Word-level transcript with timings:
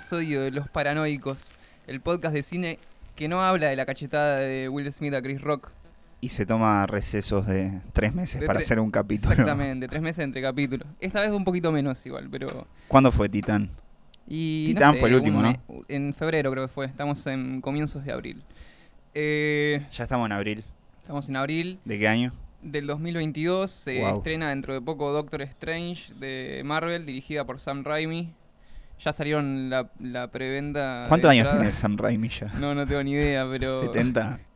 episodio 0.00 0.42
de 0.42 0.50
Los 0.50 0.68
Paranoicos, 0.68 1.52
el 1.86 2.02
podcast 2.02 2.34
de 2.34 2.42
cine 2.42 2.78
que 3.14 3.28
no 3.28 3.40
habla 3.42 3.68
de 3.70 3.76
la 3.76 3.86
cachetada 3.86 4.40
de 4.40 4.68
Will 4.68 4.92
Smith 4.92 5.14
a 5.14 5.22
Chris 5.22 5.40
Rock. 5.40 5.70
Y 6.20 6.28
se 6.28 6.44
toma 6.44 6.86
recesos 6.86 7.46
de 7.46 7.80
tres 7.94 8.12
meses 8.14 8.42
De 8.42 8.46
para 8.46 8.60
tre- 8.60 8.62
hacer 8.62 8.78
un 8.78 8.90
capítulo. 8.90 9.30
Exactamente, 9.32 9.88
tres 9.88 10.02
meses 10.02 10.22
entre 10.22 10.42
capítulos. 10.42 10.86
Esta 11.00 11.22
vez 11.22 11.30
un 11.30 11.44
poquito 11.44 11.72
menos 11.72 12.04
igual, 12.04 12.28
pero... 12.30 12.66
¿Cuándo 12.88 13.10
fue 13.10 13.30
Titán? 13.30 13.70
Y, 14.28 14.66
Titán 14.74 14.92
sé, 14.92 15.00
fue 15.00 15.08
el 15.08 15.14
último, 15.14 15.38
un 15.38 15.44
¿no? 15.44 15.84
En 15.88 16.12
febrero 16.12 16.50
creo 16.50 16.66
que 16.66 16.72
fue, 16.74 16.84
estamos 16.84 17.26
en 17.26 17.62
comienzos 17.62 18.04
de 18.04 18.12
abril. 18.12 18.42
Eh, 19.14 19.86
Ya 19.92 20.02
estamos 20.04 20.26
en 20.26 20.32
abril. 20.32 20.62
estamos 21.00 21.26
en 21.30 21.36
abril 21.36 21.78
¿De 21.86 21.98
qué 21.98 22.06
año? 22.06 22.34
del 22.60 22.86
2022, 22.86 23.70
se 23.70 24.00
Wow. 24.02 24.18
estrena 24.18 24.50
dentro 24.50 24.74
de 24.74 24.82
poco 24.82 25.10
Doctor 25.10 25.40
Strange 25.40 26.12
de 26.20 26.60
Marvel, 26.66 27.06
dirigida 27.06 27.46
por 27.46 27.60
Sam 27.60 27.82
Raimi. 27.82 28.34
Ya 29.00 29.12
salieron 29.12 29.68
la, 29.70 29.90
la 30.00 30.30
preventa. 30.30 31.04
¿Cuántos 31.08 31.30
años 31.30 31.50
tiene 31.50 31.70
Sam 31.72 31.96
Raimi 31.98 32.28
ya? 32.28 32.46
No, 32.58 32.74
no 32.74 32.86
tengo 32.86 33.02
ni 33.02 33.12
idea, 33.12 33.46
pero... 33.50 33.82
¿70? 33.92 34.38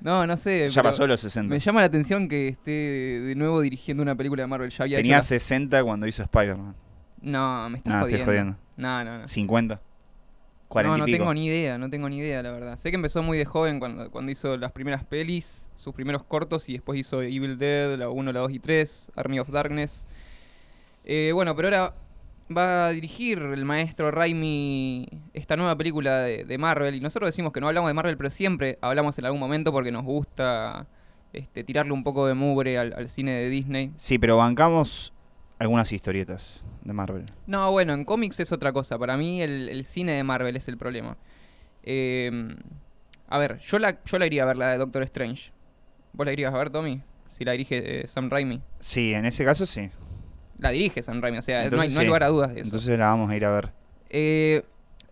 No, 0.00 0.26
no 0.26 0.36
sé. 0.36 0.68
Ya 0.68 0.82
pasó 0.82 1.06
los 1.06 1.20
60. 1.20 1.48
Me 1.54 1.60
llama 1.60 1.80
la 1.80 1.86
atención 1.86 2.28
que 2.28 2.48
esté 2.48 2.70
de 2.72 3.34
nuevo 3.36 3.60
dirigiendo 3.60 4.02
una 4.02 4.16
película 4.16 4.42
de 4.42 4.46
Marvel. 4.48 4.68
Ya 4.70 4.82
había 4.82 4.96
Tenía 4.96 5.12
hecho 5.18 5.18
la- 5.18 5.38
60 5.38 5.84
cuando 5.84 6.08
hizo 6.08 6.22
Spider-Man. 6.24 6.74
No, 7.20 7.70
me 7.70 7.78
estás 7.78 7.92
No, 7.94 8.00
jodiendo. 8.00 8.16
estoy 8.18 8.26
jodiendo. 8.34 8.58
No, 8.76 9.04
no, 9.04 9.18
no. 9.18 9.28
50. 9.28 9.80
40 10.66 10.96
no, 10.98 10.98
no 10.98 11.04
tengo 11.06 11.32
ni 11.34 11.46
idea, 11.46 11.78
no 11.78 11.88
tengo 11.88 12.08
ni 12.08 12.18
idea, 12.18 12.42
la 12.42 12.50
verdad. 12.50 12.78
Sé 12.78 12.90
que 12.90 12.96
empezó 12.96 13.22
muy 13.22 13.38
de 13.38 13.44
joven 13.44 13.78
cuando, 13.78 14.10
cuando 14.10 14.32
hizo 14.32 14.56
las 14.56 14.72
primeras 14.72 15.04
pelis, 15.04 15.70
sus 15.76 15.94
primeros 15.94 16.24
cortos, 16.24 16.68
y 16.68 16.72
después 16.72 16.98
hizo 16.98 17.22
Evil 17.22 17.56
Dead, 17.58 17.96
la 17.96 18.08
1, 18.08 18.32
la 18.32 18.40
2 18.40 18.50
y 18.52 18.58
3, 18.58 19.12
Army 19.14 19.38
of 19.38 19.50
Darkness. 19.50 20.06
Eh, 21.04 21.30
bueno, 21.32 21.54
pero 21.54 21.68
ahora 21.68 21.94
va 22.54 22.88
a 22.88 22.90
dirigir 22.90 23.38
el 23.38 23.64
maestro 23.64 24.10
Raimi 24.10 25.08
esta 25.32 25.56
nueva 25.56 25.76
película 25.76 26.20
de, 26.20 26.44
de 26.44 26.58
Marvel. 26.58 26.94
Y 26.94 27.00
nosotros 27.00 27.28
decimos 27.28 27.52
que 27.52 27.60
no 27.60 27.68
hablamos 27.68 27.88
de 27.88 27.94
Marvel, 27.94 28.16
pero 28.16 28.30
siempre 28.30 28.78
hablamos 28.80 29.18
en 29.18 29.26
algún 29.26 29.40
momento 29.40 29.72
porque 29.72 29.92
nos 29.92 30.04
gusta 30.04 30.86
este, 31.32 31.64
tirarle 31.64 31.92
un 31.92 32.04
poco 32.04 32.26
de 32.26 32.34
mugre 32.34 32.78
al, 32.78 32.92
al 32.94 33.08
cine 33.08 33.32
de 33.32 33.48
Disney. 33.48 33.92
Sí, 33.96 34.18
pero 34.18 34.36
bancamos 34.36 35.12
algunas 35.58 35.92
historietas 35.92 36.62
de 36.82 36.92
Marvel. 36.92 37.24
No, 37.46 37.70
bueno, 37.70 37.92
en 37.92 38.04
cómics 38.04 38.40
es 38.40 38.52
otra 38.52 38.72
cosa. 38.72 38.98
Para 38.98 39.16
mí 39.16 39.40
el, 39.40 39.68
el 39.68 39.84
cine 39.84 40.12
de 40.12 40.24
Marvel 40.24 40.56
es 40.56 40.68
el 40.68 40.76
problema. 40.76 41.16
Eh, 41.84 42.54
a 43.28 43.38
ver, 43.38 43.60
yo 43.60 43.78
la, 43.78 44.02
yo 44.04 44.18
la 44.18 44.26
iría 44.26 44.42
a 44.42 44.46
ver, 44.46 44.56
la 44.56 44.70
de 44.70 44.78
Doctor 44.78 45.02
Strange. 45.04 45.52
¿Vos 46.12 46.26
la 46.26 46.32
irías 46.32 46.52
a 46.52 46.58
ver, 46.58 46.70
Tommy? 46.70 47.00
Si 47.28 47.44
la 47.44 47.52
dirige 47.52 48.02
eh, 48.02 48.06
Sam 48.06 48.28
Raimi. 48.28 48.60
Sí, 48.78 49.14
en 49.14 49.24
ese 49.24 49.44
caso 49.44 49.64
sí. 49.64 49.88
La 50.62 50.70
dirige 50.70 51.02
Sam 51.02 51.20
Raimi, 51.20 51.38
o 51.38 51.42
sea, 51.42 51.68
no 51.68 51.80
hay, 51.80 51.88
no 51.88 52.04
lugar 52.04 52.22
a 52.22 52.28
dudas 52.28 52.54
de 52.54 52.60
eso. 52.60 52.68
Entonces 52.68 52.96
la 52.96 53.06
vamos 53.06 53.28
a 53.30 53.36
ir 53.36 53.44
a 53.44 53.50
ver. 53.50 53.72
Eh, 54.10 54.62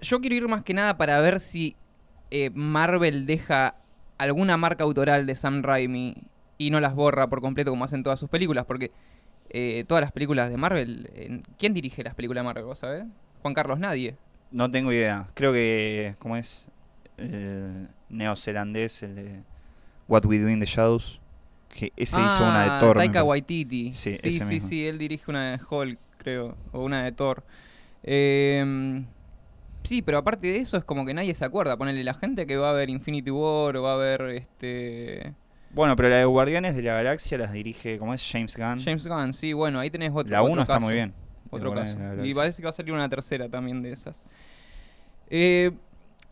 yo 0.00 0.20
quiero 0.20 0.36
ir 0.36 0.46
más 0.46 0.62
que 0.62 0.74
nada 0.74 0.96
para 0.96 1.20
ver 1.20 1.40
si 1.40 1.76
eh, 2.30 2.50
Marvel 2.54 3.26
deja 3.26 3.74
alguna 4.16 4.56
marca 4.56 4.84
autoral 4.84 5.26
de 5.26 5.34
Sam 5.34 5.62
Raimi 5.62 6.14
y 6.56 6.70
no 6.70 6.78
las 6.78 6.94
borra 6.94 7.28
por 7.28 7.40
completo 7.40 7.70
como 7.70 7.84
hacen 7.84 8.04
todas 8.04 8.20
sus 8.20 8.30
películas, 8.30 8.64
porque 8.64 8.92
eh, 9.48 9.84
todas 9.88 10.02
las 10.02 10.12
películas 10.12 10.50
de 10.50 10.56
Marvel, 10.56 11.42
¿quién 11.58 11.74
dirige 11.74 12.04
las 12.04 12.14
películas 12.14 12.42
de 12.42 12.46
Marvel, 12.46 12.64
vos 12.64 12.78
sabés? 12.78 13.04
Juan 13.42 13.54
Carlos, 13.54 13.80
nadie. 13.80 14.16
No 14.52 14.70
tengo 14.70 14.92
idea. 14.92 15.26
Creo 15.34 15.52
que, 15.52 16.14
¿cómo 16.18 16.36
es? 16.36 16.68
El 17.16 17.88
neozelandés, 18.08 19.02
el 19.02 19.16
de 19.16 19.42
What 20.06 20.26
We 20.26 20.38
Do 20.38 20.48
in 20.48 20.60
the 20.60 20.66
Shadows. 20.66 21.19
Que 21.74 21.92
ese 21.96 22.20
hizo 22.20 22.42
una 22.42 22.64
de 22.64 22.70
Ah, 22.70 22.78
Thor. 22.80 22.96
Taika. 22.96 23.22
Waititi. 23.24 23.92
Sí, 23.92 24.12
sí, 24.14 24.28
ese 24.28 24.44
sí, 24.44 24.44
mismo. 24.44 24.68
sí, 24.68 24.86
él 24.86 24.98
dirige 24.98 25.24
una 25.30 25.52
de 25.52 25.60
Hulk, 25.70 25.98
creo, 26.18 26.56
o 26.72 26.82
una 26.82 27.02
de 27.04 27.12
Thor. 27.12 27.44
Eh, 28.02 29.04
sí, 29.84 30.02
pero 30.02 30.18
aparte 30.18 30.46
de 30.48 30.56
eso 30.58 30.76
es 30.76 30.84
como 30.84 31.06
que 31.06 31.14
nadie 31.14 31.34
se 31.34 31.44
acuerda. 31.44 31.76
Ponerle 31.76 32.02
la 32.04 32.14
gente 32.14 32.46
que 32.46 32.56
va 32.56 32.70
a 32.70 32.72
ver 32.72 32.90
Infinity 32.90 33.30
War 33.30 33.76
o 33.76 33.82
va 33.82 33.94
a 33.94 33.96
ver 33.96 34.22
este 34.30 35.32
Bueno, 35.70 35.94
pero 35.96 36.08
la 36.08 36.16
de 36.18 36.24
Guardianes 36.24 36.74
de 36.76 36.82
la 36.82 36.94
Galaxia 36.94 37.38
las 37.38 37.52
dirige, 37.52 37.98
¿cómo 37.98 38.14
es? 38.14 38.28
James 38.30 38.56
Gunn. 38.56 38.82
James 38.82 39.06
Gunn. 39.06 39.32
Sí, 39.32 39.52
bueno, 39.52 39.78
ahí 39.78 39.90
tenés 39.90 40.10
otro. 40.12 40.30
la 40.30 40.42
otro 40.42 40.52
1 40.52 40.62
está 40.62 40.74
caso, 40.74 40.84
muy 40.86 40.94
bien. 40.94 41.14
Otro 41.50 41.72
caso. 41.74 41.96
Y 42.24 42.34
parece 42.34 42.58
que 42.62 42.66
va 42.66 42.70
a 42.70 42.74
salir 42.74 42.92
una 42.92 43.08
tercera 43.08 43.48
también 43.48 43.80
de 43.82 43.92
esas. 43.92 44.24
Eh, 45.28 45.70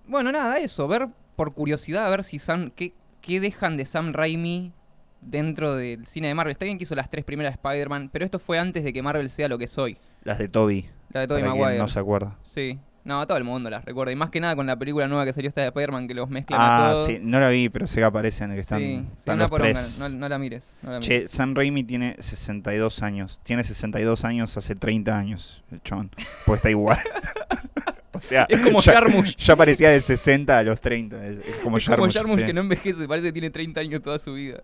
bueno, 0.06 0.32
nada, 0.32 0.58
eso. 0.58 0.88
Ver 0.88 1.08
por 1.36 1.54
curiosidad, 1.54 2.06
a 2.06 2.10
ver 2.10 2.24
si 2.24 2.38
Sam. 2.38 2.70
¿qué, 2.74 2.92
qué 3.20 3.40
dejan 3.40 3.76
de 3.76 3.84
Sam 3.84 4.12
Raimi 4.12 4.72
dentro 5.20 5.74
del 5.76 6.06
cine 6.06 6.28
de 6.28 6.34
Marvel? 6.34 6.52
Está 6.52 6.64
bien 6.64 6.78
que 6.78 6.84
hizo 6.84 6.94
las 6.94 7.10
tres 7.10 7.24
primeras 7.24 7.54
Spider-Man, 7.54 8.10
pero 8.12 8.24
esto 8.24 8.38
fue 8.38 8.58
antes 8.58 8.84
de 8.84 8.92
que 8.92 9.02
Marvel 9.02 9.30
sea 9.30 9.48
lo 9.48 9.58
que 9.58 9.68
soy. 9.68 9.98
Las 10.24 10.38
de 10.38 10.48
Toby. 10.48 10.86
La 11.12 11.20
de 11.20 11.28
Tobey 11.28 11.42
para 11.42 11.52
quien 11.52 11.62
Maguire. 11.62 11.78
no 11.80 11.88
se 11.88 11.98
acuerda. 11.98 12.36
Sí. 12.44 12.78
No, 13.04 13.26
todo 13.26 13.38
el 13.38 13.44
mundo 13.44 13.70
las 13.70 13.86
recuerda. 13.86 14.12
Y 14.12 14.16
más 14.16 14.28
que 14.28 14.38
nada 14.38 14.54
con 14.54 14.66
la 14.66 14.76
película 14.78 15.08
nueva 15.08 15.24
que 15.24 15.32
salió 15.32 15.48
esta 15.48 15.62
de 15.62 15.68
Spider-Man 15.68 16.08
que 16.08 16.12
los 16.14 16.28
mezclan 16.28 16.60
a 16.60 16.88
Ah, 16.88 16.92
todos. 16.92 17.06
sí, 17.06 17.18
no 17.22 17.40
la 17.40 17.48
vi, 17.48 17.70
pero 17.70 17.86
sé 17.86 18.00
que 18.00 18.04
aparecen, 18.04 18.52
que 18.52 18.58
están, 18.58 18.80
sí, 18.80 18.98
sí, 18.98 19.06
están 19.16 19.38
los 19.38 19.48
poronga, 19.48 19.72
tres. 19.72 19.98
No, 20.00 20.08
no 20.10 20.28
la 20.28 20.38
mires. 20.38 20.64
no 20.82 20.92
la 20.92 20.98
mires. 20.98 21.08
Che, 21.22 21.28
Sam 21.28 21.54
Raimi 21.54 21.84
tiene 21.84 22.16
62 22.18 23.02
años. 23.02 23.40
Tiene 23.44 23.64
62 23.64 24.24
años 24.26 24.54
hace 24.58 24.74
30 24.74 25.16
años, 25.16 25.62
el 25.72 25.82
chabón. 25.82 26.10
Pues 26.44 26.58
está 26.58 26.68
igual. 26.68 26.98
o 28.12 28.20
sea, 28.20 28.44
Es 28.50 28.60
como 28.60 28.80
ya, 28.82 28.92
Jarmusch. 28.92 29.36
ya 29.36 29.56
parecía 29.56 29.88
de 29.88 30.02
60 30.02 30.58
a 30.58 30.62
los 30.64 30.78
30. 30.82 31.26
Es, 31.26 31.38
es 31.38 31.56
como 31.62 31.78
Es 31.78 31.84
como 31.86 31.96
Jarmusch. 31.96 32.14
Jarmusch 32.14 32.40
sí. 32.40 32.44
que 32.44 32.52
no 32.52 32.60
envejece, 32.60 33.08
parece 33.08 33.28
que 33.28 33.32
tiene 33.32 33.48
30 33.50 33.80
años 33.80 34.02
toda 34.02 34.18
su 34.18 34.34
vida. 34.34 34.62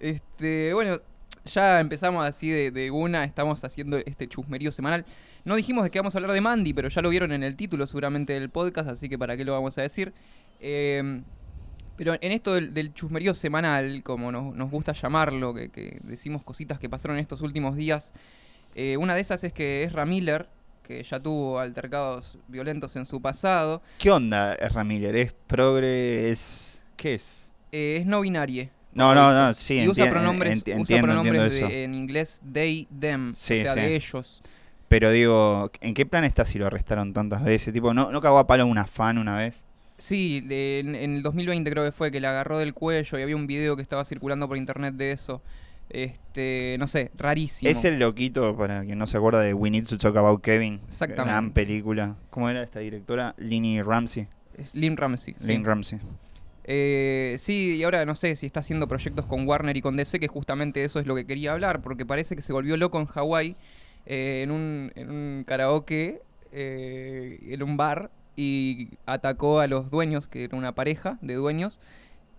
Este, 0.00 0.74
bueno, 0.74 0.98
ya 1.44 1.80
empezamos 1.80 2.24
así 2.26 2.50
de, 2.50 2.70
de 2.70 2.90
una, 2.90 3.24
estamos 3.24 3.62
haciendo 3.64 3.98
este 3.98 4.26
chusmerío 4.28 4.72
semanal. 4.72 5.04
No 5.44 5.56
dijimos 5.56 5.84
de 5.84 5.90
qué 5.90 5.98
vamos 5.98 6.14
a 6.14 6.18
hablar 6.18 6.32
de 6.32 6.40
Mandy, 6.40 6.72
pero 6.74 6.88
ya 6.88 7.02
lo 7.02 7.08
vieron 7.10 7.32
en 7.32 7.42
el 7.42 7.56
título 7.56 7.86
seguramente 7.86 8.32
del 8.32 8.50
podcast, 8.50 8.88
así 8.88 9.08
que 9.08 9.18
para 9.18 9.36
qué 9.36 9.44
lo 9.44 9.52
vamos 9.52 9.78
a 9.78 9.82
decir. 9.82 10.12
Eh, 10.60 11.22
pero 11.96 12.14
en 12.18 12.32
esto 12.32 12.54
del, 12.54 12.72
del 12.72 12.94
chusmerío 12.94 13.34
semanal, 13.34 14.02
como 14.02 14.32
nos, 14.32 14.54
nos 14.54 14.70
gusta 14.70 14.92
llamarlo, 14.92 15.52
que, 15.52 15.68
que 15.68 15.98
decimos 16.02 16.42
cositas 16.42 16.78
que 16.78 16.88
pasaron 16.88 17.18
en 17.18 17.20
estos 17.20 17.42
últimos 17.42 17.76
días, 17.76 18.14
eh, 18.74 18.96
una 18.96 19.14
de 19.14 19.20
esas 19.20 19.44
es 19.44 19.52
que 19.52 19.82
Ezra 19.82 20.06
Miller, 20.06 20.48
que 20.82 21.02
ya 21.02 21.20
tuvo 21.20 21.58
altercados 21.58 22.38
violentos 22.48 22.96
en 22.96 23.04
su 23.04 23.20
pasado, 23.20 23.82
¿Qué 23.98 24.10
onda, 24.10 24.54
Ezra 24.54 24.82
Miller? 24.82 25.14
¿Es 25.14 25.34
progre? 25.46 26.30
¿Es. 26.30 26.82
¿Qué 26.96 27.14
es? 27.14 27.50
eh, 27.72 27.98
es 28.00 28.06
no 28.06 28.22
binario. 28.22 28.70
No, 28.92 29.14
no, 29.14 29.32
no, 29.32 29.54
sí, 29.54 29.78
y 29.80 29.88
usa 29.88 30.10
pronombres, 30.10 30.52
enti- 30.52 30.72
usa 30.72 30.76
entiendo, 30.76 31.06
pronombres 31.06 31.42
entiendo 31.52 31.68
de- 31.68 31.84
en 31.84 31.94
inglés 31.94 32.42
they, 32.52 32.88
them, 32.98 33.32
Sí, 33.34 33.60
o 33.60 33.62
sea, 33.62 33.74
sí. 33.74 33.80
de 33.80 33.94
ellos. 33.96 34.42
Pero 34.88 35.10
digo, 35.12 35.70
¿en 35.80 35.94
qué 35.94 36.04
plan 36.06 36.24
está 36.24 36.44
si 36.44 36.58
lo 36.58 36.66
arrestaron 36.66 37.12
tantas 37.12 37.44
veces? 37.44 37.72
Tipo, 37.72 37.94
¿no, 37.94 38.10
no 38.10 38.20
cagó 38.20 38.38
a 38.38 38.46
palo 38.48 38.66
una 38.66 38.86
fan 38.86 39.18
una 39.18 39.36
vez? 39.36 39.64
Sí, 39.98 40.44
en, 40.50 40.94
en 40.96 41.14
el 41.16 41.22
2020 41.22 41.70
creo 41.70 41.84
que 41.84 41.92
fue 41.92 42.10
que 42.10 42.18
le 42.20 42.26
agarró 42.26 42.58
del 42.58 42.74
cuello 42.74 43.18
y 43.18 43.22
había 43.22 43.36
un 43.36 43.46
video 43.46 43.76
que 43.76 43.82
estaba 43.82 44.04
circulando 44.04 44.48
por 44.48 44.56
internet 44.56 44.94
de 44.94 45.12
eso. 45.12 45.40
Este, 45.90 46.76
no 46.78 46.88
sé, 46.88 47.10
rarísimo. 47.16 47.70
Es 47.70 47.84
el 47.84 47.98
loquito, 47.98 48.56
para 48.56 48.84
quien 48.84 48.98
no 48.98 49.06
se 49.06 49.16
acuerda, 49.16 49.40
de 49.40 49.54
We 49.54 49.70
Need 49.70 49.84
to 49.86 49.98
Talk 49.98 50.16
About 50.16 50.40
Kevin. 50.42 50.80
Exactamente. 50.88 51.30
Gran 51.30 51.50
película. 51.52 52.16
¿Cómo 52.30 52.48
era 52.48 52.62
esta 52.62 52.78
directora? 52.80 53.34
Lini 53.38 53.82
Ramsey. 53.82 54.26
Es 54.56 54.74
Lynn 54.74 54.96
Ramsey. 54.96 55.34
sí. 55.38 55.46
Lynn 55.46 55.64
Ramsey. 55.64 55.98
Eh, 56.64 57.36
sí, 57.38 57.76
y 57.76 57.82
ahora 57.82 58.04
no 58.04 58.14
sé 58.14 58.36
si 58.36 58.46
está 58.46 58.60
haciendo 58.60 58.86
proyectos 58.86 59.26
con 59.26 59.46
Warner 59.46 59.76
y 59.76 59.82
con 59.82 59.96
DC, 59.96 60.20
que 60.20 60.28
justamente 60.28 60.84
eso 60.84 61.00
es 61.00 61.06
lo 61.06 61.14
que 61.14 61.26
quería 61.26 61.52
hablar, 61.52 61.82
porque 61.82 62.06
parece 62.06 62.36
que 62.36 62.42
se 62.42 62.52
volvió 62.52 62.76
loco 62.76 63.00
en 63.00 63.06
Hawái 63.06 63.56
eh, 64.06 64.42
en, 64.42 64.50
un, 64.50 65.44
karaoke, 65.46 66.22
eh, 66.52 67.38
en 67.48 67.62
un 67.62 67.76
bar, 67.76 68.10
y 68.36 68.88
atacó 69.06 69.60
a 69.60 69.66
los 69.66 69.90
dueños, 69.90 70.28
que 70.28 70.44
era 70.44 70.56
una 70.56 70.74
pareja 70.74 71.18
de 71.22 71.34
dueños, 71.34 71.80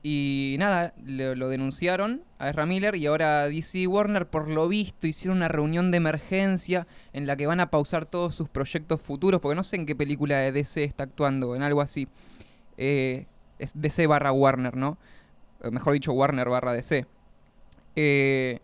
y 0.03 0.55
nada, 0.57 0.93
lo 1.05 1.49
denunciaron 1.49 2.23
a 2.39 2.49
Ezra 2.49 2.65
Miller 2.65 2.95
y 2.95 3.05
ahora 3.05 3.47
DC 3.47 3.85
Warner, 3.85 4.27
por 4.27 4.49
lo 4.49 4.67
visto, 4.67 5.05
hicieron 5.05 5.37
una 5.37 5.47
reunión 5.47 5.91
de 5.91 5.97
emergencia 5.97 6.87
en 7.13 7.27
la 7.27 7.35
que 7.37 7.45
van 7.45 7.59
a 7.59 7.69
pausar 7.69 8.07
todos 8.07 8.33
sus 8.33 8.49
proyectos 8.49 8.99
futuros, 8.99 9.41
porque 9.41 9.55
no 9.55 9.61
sé 9.61 9.75
en 9.75 9.85
qué 9.85 9.95
película 9.95 10.37
de 10.37 10.51
DC 10.51 10.83
está 10.83 11.03
actuando, 11.03 11.55
en 11.55 11.61
algo 11.61 11.81
así. 11.81 12.07
Eh, 12.77 13.27
es 13.61 13.71
DC 13.75 14.07
barra 14.07 14.31
Warner, 14.31 14.75
¿no? 14.75 14.97
Eh, 15.63 15.71
Mejor 15.71 15.93
dicho, 15.93 16.13
Warner 16.13 16.49
barra 16.49 16.73
DC. 16.73 17.05
Eh, 17.95 18.59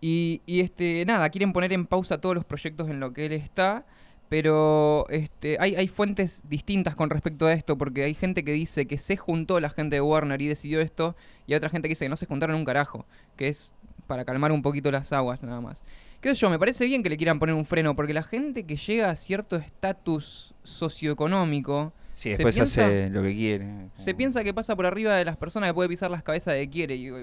y, 0.00 0.42
y, 0.46 0.60
este, 0.60 1.04
nada, 1.06 1.28
quieren 1.30 1.52
poner 1.52 1.72
en 1.72 1.86
pausa 1.86 2.20
todos 2.20 2.34
los 2.34 2.44
proyectos 2.44 2.88
en 2.88 3.00
lo 3.00 3.12
que 3.12 3.26
él 3.26 3.32
está. 3.32 3.84
Pero 4.28 5.06
este, 5.08 5.56
hay, 5.60 5.76
hay 5.76 5.86
fuentes 5.86 6.42
distintas 6.48 6.96
con 6.96 7.10
respecto 7.10 7.46
a 7.46 7.52
esto, 7.52 7.78
porque 7.78 8.02
hay 8.02 8.14
gente 8.14 8.44
que 8.44 8.52
dice 8.52 8.86
que 8.86 8.98
se 8.98 9.16
juntó 9.16 9.60
la 9.60 9.70
gente 9.70 9.96
de 9.96 10.00
Warner 10.00 10.42
y 10.42 10.48
decidió 10.48 10.80
esto, 10.80 11.14
y 11.46 11.52
hay 11.52 11.58
otra 11.58 11.68
gente 11.68 11.86
que 11.88 11.90
dice 11.92 12.06
que 12.06 12.08
no 12.08 12.16
se 12.16 12.26
juntaron 12.26 12.56
un 12.56 12.64
carajo, 12.64 13.06
que 13.36 13.48
es 13.48 13.72
para 14.08 14.24
calmar 14.24 14.50
un 14.50 14.62
poquito 14.62 14.90
las 14.90 15.12
aguas 15.12 15.42
nada 15.42 15.60
más. 15.60 15.84
¿Qué 16.20 16.30
sé 16.30 16.34
yo? 16.34 16.50
Me 16.50 16.58
parece 16.58 16.86
bien 16.86 17.04
que 17.04 17.08
le 17.08 17.16
quieran 17.16 17.38
poner 17.38 17.54
un 17.54 17.64
freno, 17.64 17.94
porque 17.94 18.14
la 18.14 18.24
gente 18.24 18.64
que 18.64 18.76
llega 18.76 19.10
a 19.10 19.16
cierto 19.16 19.54
estatus 19.54 20.54
socioeconómico 20.64 21.92
Sí, 22.16 22.22
Se 22.22 22.28
después 22.30 22.54
piensa- 22.54 22.86
hace 22.86 23.10
lo 23.10 23.22
que 23.22 23.34
quiere. 23.34 23.68
se 23.92 24.14
piensa 24.14 24.42
que 24.42 24.54
pasa 24.54 24.74
por 24.74 24.86
arriba 24.86 25.14
de 25.16 25.24
las 25.26 25.36
personas 25.36 25.68
que 25.68 25.74
puede 25.74 25.90
pisar 25.90 26.10
las 26.10 26.22
cabezas 26.22 26.54
de 26.54 26.66
quiere. 26.70 26.94
Y 26.96 27.04
digo, 27.04 27.18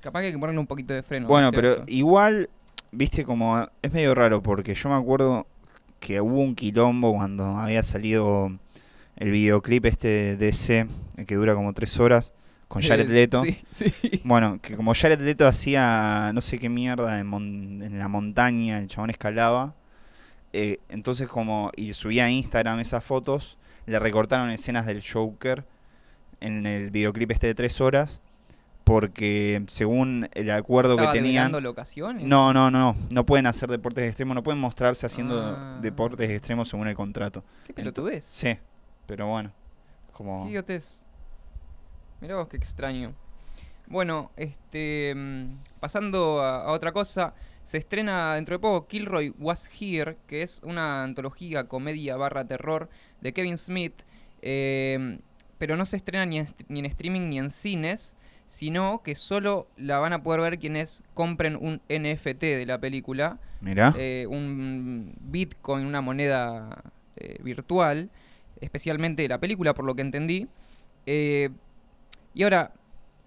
capaz 0.00 0.20
que 0.20 0.26
hay 0.26 0.32
que 0.32 0.38
ponerle 0.40 0.58
un 0.58 0.66
poquito 0.66 0.92
de 0.92 1.04
freno. 1.04 1.28
Bueno, 1.28 1.52
pero 1.52 1.74
Eso. 1.74 1.84
igual, 1.86 2.50
viste, 2.90 3.22
como 3.24 3.68
es 3.80 3.92
medio 3.92 4.16
raro 4.16 4.42
porque 4.42 4.74
yo 4.74 4.88
me 4.88 4.96
acuerdo 4.96 5.46
que 6.00 6.20
hubo 6.20 6.40
un 6.40 6.56
quilombo 6.56 7.14
cuando 7.14 7.44
había 7.58 7.84
salido 7.84 8.50
el 9.18 9.30
videoclip 9.30 9.84
este 9.84 10.36
de 10.36 10.88
el 11.16 11.24
que 11.26 11.34
dura 11.36 11.54
como 11.54 11.72
tres 11.72 11.98
horas, 12.00 12.32
con 12.66 12.82
Jared 12.82 13.08
Leto. 13.08 13.44
Sí, 13.44 13.56
sí. 13.70 14.20
Bueno, 14.24 14.58
que 14.60 14.74
como 14.76 14.94
Jared 14.94 15.20
Leto 15.20 15.46
hacía 15.46 16.32
no 16.34 16.40
sé 16.40 16.58
qué 16.58 16.68
mierda 16.68 17.20
en, 17.20 17.26
mon- 17.28 17.82
en 17.82 18.00
la 18.00 18.08
montaña, 18.08 18.80
el 18.80 18.88
chabón 18.88 19.10
escalaba. 19.10 19.74
eh, 20.52 20.78
entonces 20.88 21.28
como, 21.28 21.70
y 21.76 21.92
subía 21.92 22.24
a 22.24 22.30
Instagram 22.30 22.80
esas 22.80 23.04
fotos, 23.04 23.58
le 23.88 23.98
recortaron 23.98 24.50
escenas 24.50 24.86
del 24.86 25.02
Joker 25.02 25.64
en 26.40 26.66
el 26.66 26.90
videoclip 26.90 27.30
este 27.32 27.46
de 27.48 27.54
tres 27.54 27.80
horas, 27.80 28.20
porque 28.84 29.62
según 29.68 30.28
el 30.34 30.50
acuerdo 30.50 30.96
que 30.96 31.02
¿Estaba 31.02 31.14
tenían... 31.14 31.52
locaciones? 31.62 32.24
No, 32.24 32.52
no, 32.52 32.70
no, 32.70 32.96
no, 33.10 33.26
pueden 33.26 33.46
hacer 33.46 33.68
deportes 33.70 34.06
extremos, 34.08 34.34
no 34.34 34.42
pueden 34.42 34.60
mostrarse 34.60 35.06
haciendo 35.06 35.40
Ah. 35.40 35.78
deportes 35.82 36.30
extremos 36.30 36.68
según 36.68 36.88
el 36.88 36.94
contrato. 36.94 37.44
Qué 37.66 37.72
pelotudez. 37.74 38.24
Sí, 38.24 38.56
pero 39.06 39.26
bueno, 39.26 39.52
como... 40.12 40.48
Idiotez. 40.48 41.02
Mirá 42.20 42.36
vos 42.36 42.48
qué 42.48 42.56
extraño. 42.56 43.12
Bueno, 43.86 44.30
este. 44.36 45.14
mm, 45.16 45.56
Pasando 45.80 46.42
a, 46.42 46.64
a 46.64 46.72
otra 46.72 46.92
cosa. 46.92 47.32
Se 47.68 47.76
estrena 47.76 48.36
dentro 48.36 48.54
de 48.54 48.60
poco 48.60 48.86
Kilroy 48.86 49.34
Was 49.38 49.68
Here, 49.78 50.16
que 50.26 50.40
es 50.40 50.62
una 50.64 51.02
antología, 51.02 51.64
comedia 51.64 52.16
barra 52.16 52.46
terror 52.46 52.88
de 53.20 53.34
Kevin 53.34 53.58
Smith. 53.58 53.92
eh, 54.40 55.18
pero 55.58 55.76
no 55.76 55.84
se 55.84 55.98
estrena 55.98 56.24
ni 56.24 56.38
en, 56.38 56.46
ni 56.68 56.80
en 56.80 56.86
streaming 56.86 57.28
ni 57.28 57.38
en 57.38 57.50
cines, 57.50 58.16
sino 58.46 59.02
que 59.02 59.14
solo 59.14 59.68
la 59.76 59.98
van 59.98 60.14
a 60.14 60.22
poder 60.22 60.40
ver 60.40 60.58
quienes 60.58 61.02
compren 61.12 61.56
un 61.56 61.82
NFT 61.90 62.40
de 62.40 62.64
la 62.64 62.80
película 62.80 63.38
Mirá, 63.60 63.94
eh, 63.98 64.26
un 64.30 65.14
Bitcoin, 65.20 65.84
una 65.84 66.00
moneda 66.00 66.84
eh, 67.16 67.36
virtual, 67.42 68.08
especialmente 68.62 69.22
de 69.22 69.28
la 69.28 69.40
película, 69.40 69.74
por 69.74 69.84
lo 69.84 69.94
que 69.94 70.00
entendí. 70.02 70.48
Eh, 71.04 71.50
y 72.32 72.44
ahora, 72.44 72.72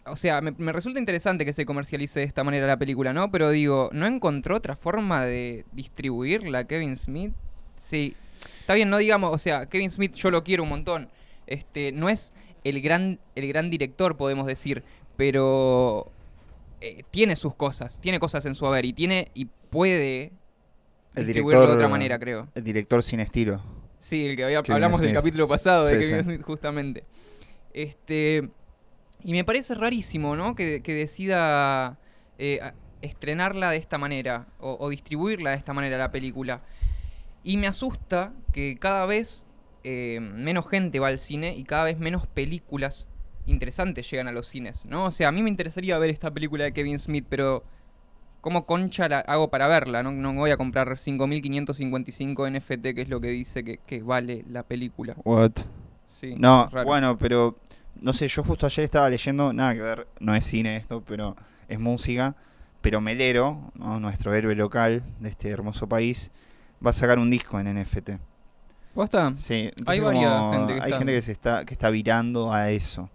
o 0.06 0.16
sea, 0.16 0.42
me, 0.42 0.52
me 0.58 0.72
resulta 0.72 1.00
interesante 1.00 1.46
que 1.46 1.54
se 1.54 1.66
comercialice 1.66 2.22
de 2.22 2.26
esta 2.26 2.44
manera 2.44 2.68
la 2.68 2.78
película, 2.78 3.14
¿no? 3.14 3.32
Pero 3.32 3.50
digo, 3.52 3.90
¿no 3.94 4.08
encontró 4.08 4.56
otra 4.58 4.76
forma 4.76 5.26
de 5.26 5.66
distribuirla 5.74 6.64
Kevin 6.66 6.98
Smith? 6.98 7.34
Sí. 7.78 8.16
Está 8.60 8.74
bien, 8.74 8.90
no 8.90 8.98
digamos, 8.98 9.32
o 9.34 9.38
sea, 9.38 9.68
Kevin 9.68 9.92
Smith 9.92 10.14
yo 10.16 10.32
lo 10.32 10.44
quiero 10.44 10.64
un 10.64 10.70
montón. 10.70 11.10
Este, 11.48 11.92
no 11.92 12.10
es 12.10 12.34
el 12.64 12.82
gran, 12.82 13.20
el 13.36 13.48
gran 13.48 13.70
director, 13.70 14.18
podemos 14.18 14.48
decir, 14.48 14.84
pero 15.18 16.12
eh, 16.80 17.04
tiene 17.12 17.36
sus 17.36 17.54
cosas, 17.56 18.00
tiene 18.00 18.20
cosas 18.20 18.46
en 18.46 18.56
su 18.56 18.66
haber 18.66 18.86
y 18.86 18.94
tiene 18.94 19.30
y 19.34 19.46
puede 19.70 20.32
el 21.16 21.26
distribuirlo 21.26 21.62
director... 21.62 21.68
de 21.70 21.74
otra 21.76 21.90
manera, 21.90 22.18
creo. 22.20 22.48
El 22.56 22.64
director 22.64 23.04
sin 23.04 23.20
estilo. 23.20 23.62
Sí, 24.00 24.26
el 24.30 24.36
que 24.36 24.46
había- 24.46 24.64
hablamos 24.68 25.00
del 25.02 25.14
capítulo 25.14 25.48
pasado 25.48 25.86
de 25.86 26.00
Kevin 26.00 26.18
sí. 26.18 26.24
Smith, 26.24 26.42
justamente. 26.44 27.04
Este. 27.74 28.50
Y 29.24 29.34
me 29.34 29.44
parece 29.44 29.76
rarísimo, 29.76 30.36
¿no? 30.36 30.56
Que, 30.56 30.82
que 30.82 30.94
decida 30.94 31.98
eh, 32.38 32.60
estrenarla 33.02 33.72
de 33.72 33.78
esta 33.78 33.98
manera 33.98 34.48
o, 34.60 34.78
o 34.80 34.90
distribuirla 34.90 35.52
de 35.52 35.58
esta 35.58 35.74
manera 35.74 35.98
la 35.98 36.12
película. 36.12 36.62
Y 37.44 37.58
me 37.58 37.68
asusta 37.68 38.34
que 38.54 38.78
cada 38.80 39.06
vez 39.06 39.46
eh, 39.84 40.20
menos 40.22 40.70
gente 40.70 41.00
va 41.00 41.08
al 41.08 41.20
cine 41.20 41.56
y 41.56 41.64
cada 41.64 41.86
vez 41.86 41.98
menos 41.98 42.28
películas 42.28 43.08
interesantes 43.48 44.10
llegan 44.10 44.28
a 44.28 44.32
los 44.32 44.48
cines, 44.48 44.86
¿no? 44.86 45.06
O 45.06 45.12
sea, 45.12 45.30
a 45.30 45.32
mí 45.32 45.42
me 45.42 45.50
interesaría 45.50 45.98
ver 45.98 46.12
esta 46.12 46.30
película 46.32 46.66
de 46.66 46.74
Kevin 46.74 47.00
Smith, 47.00 47.26
pero 47.28 47.64
¿cómo 48.42 48.68
concha 48.68 49.10
la 49.10 49.20
hago 49.20 49.50
para 49.50 49.68
verla? 49.68 50.04
No, 50.04 50.12
no 50.12 50.34
voy 50.34 50.52
a 50.52 50.58
comprar 50.58 50.88
5.555 50.90 52.52
NFT, 52.52 52.96
que 52.96 53.02
es 53.02 53.10
lo 53.10 53.20
que 53.20 53.30
dice 53.30 53.64
que, 53.64 53.78
que 53.80 54.04
vale 54.04 54.46
la 54.48 54.64
película. 54.64 55.16
What? 55.24 55.54
Sí, 56.08 56.36
No, 56.38 56.70
bueno, 56.86 57.18
pero 57.18 57.58
no 58.02 58.14
sé, 58.14 58.28
yo 58.28 58.44
justo 58.44 58.66
ayer 58.66 58.84
estaba 58.86 59.10
leyendo, 59.10 59.54
nada 59.54 59.74
que 59.74 59.82
ver, 59.82 60.08
no 60.20 60.36
es 60.36 60.46
cine 60.46 60.76
esto, 60.76 61.02
pero 61.06 61.36
es 61.68 61.80
música, 61.80 62.36
pero 62.82 63.00
Melero, 63.00 63.72
¿no? 63.76 64.00
nuestro 64.00 64.34
héroe 64.34 64.56
local 64.56 65.04
de 65.20 65.30
este 65.30 65.50
hermoso 65.50 65.88
país, 65.88 66.32
va 66.86 66.90
a 66.90 66.94
sacar 66.94 67.20
un 67.20 67.30
disco 67.30 67.60
en 67.60 67.68
NFT. 67.82 68.12
¿Posta? 68.94 69.34
Sí, 69.36 69.72
Hay 69.86 70.00
varias 70.02 70.52
gente 70.56 70.74
que 70.76 70.82
hay 70.82 70.86
está- 70.90 70.98
gente 70.98 71.14
que 71.14 71.22
se 71.22 71.32
está 71.32 71.64
que 71.66 71.74
está 71.74 71.90
virando 71.90 72.52
a 72.52 72.72
eso. 72.72 73.10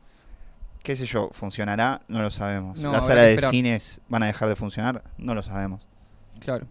¿Qué 0.83 0.95
sé 0.97 1.05
yo? 1.05 1.29
¿Funcionará? 1.33 2.01
No 2.09 2.23
lo 2.23 2.31
sabemos. 2.31 2.81
No, 2.81 2.93
¿Las 2.93 3.07
salas 3.07 3.27
de 3.27 3.41
cines 3.51 4.01
van 4.09 4.23
a 4.23 4.27
dejar 4.27 4.49
de 4.49 4.55
funcionar? 4.57 5.03
No 5.19 5.35
lo 5.35 5.43
sabemos. 5.43 5.87
Claro. 6.39 6.67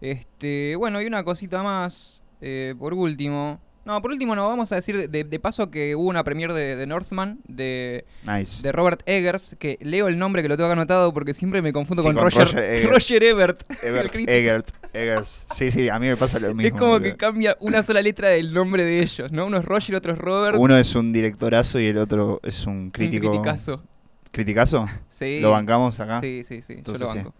Este, 0.00 0.74
bueno, 0.76 1.00
y 1.00 1.06
una 1.06 1.22
cosita 1.24 1.62
más, 1.62 2.22
eh, 2.40 2.74
por 2.78 2.92
último. 2.94 3.60
No, 3.84 4.00
por 4.02 4.10
último 4.10 4.36
no, 4.36 4.46
vamos 4.46 4.70
a 4.72 4.74
decir 4.76 5.08
de, 5.08 5.24
de 5.24 5.40
paso 5.40 5.70
que 5.70 5.96
hubo 5.96 6.08
una 6.08 6.22
premiere 6.22 6.52
de, 6.52 6.76
de 6.76 6.86
Northman, 6.86 7.38
de, 7.48 8.04
Nice. 8.26 8.62
de 8.62 8.72
Robert 8.72 9.02
Eggers, 9.06 9.56
que 9.58 9.78
leo 9.80 10.06
el 10.08 10.18
nombre 10.18 10.42
que 10.42 10.48
lo 10.48 10.56
tengo 10.56 10.66
acá 10.66 10.74
anotado 10.74 11.14
porque 11.14 11.32
siempre 11.32 11.62
me 11.62 11.72
confundo 11.72 12.02
Sí, 12.02 12.08
con, 12.08 12.16
con 12.16 12.24
Roger, 12.24 12.88
Roger 12.90 13.22
Ebert. 13.24 13.62
Roger 13.68 14.12
Ebert. 14.14 14.28
Ebert, 14.28 14.68
Eggers. 14.92 15.46
Sí, 15.54 15.70
sí, 15.70 15.88
a 15.88 15.98
mí 15.98 16.08
me 16.08 16.16
pasa 16.16 16.38
lo 16.38 16.54
mismo. 16.54 16.62
es 16.76 16.80
como 16.80 17.00
que 17.00 17.16
cambia 17.16 17.56
una 17.60 17.82
sola 17.82 18.02
letra 18.02 18.28
del 18.28 18.52
nombre 18.52 18.84
de 18.84 19.00
ellos, 19.00 19.32
¿no? 19.32 19.46
Uno 19.46 19.58
es 19.58 19.64
Roger, 19.64 19.96
otro 19.96 20.12
es 20.12 20.18
Robert. 20.18 20.56
Uno 20.58 20.76
es 20.76 20.94
un 20.94 21.12
directorazo 21.12 21.80
y 21.80 21.86
el 21.86 21.98
otro 21.98 22.40
es 22.42 22.66
un 22.66 22.90
crítico. 22.90 23.28
Un 23.30 23.38
criticazo. 23.38 23.82
¿Criticazo? 24.30 24.86
Sí. 25.08 25.40
¿Lo 25.40 25.50
bancamos 25.52 25.98
acá? 26.00 26.20
Sí, 26.20 26.42
sí, 26.44 26.60
sí. 26.62 26.74
Entonces 26.74 27.00
yo 27.00 27.06
lo 27.06 27.12
sí. 27.12 27.18
banco. 27.18 27.34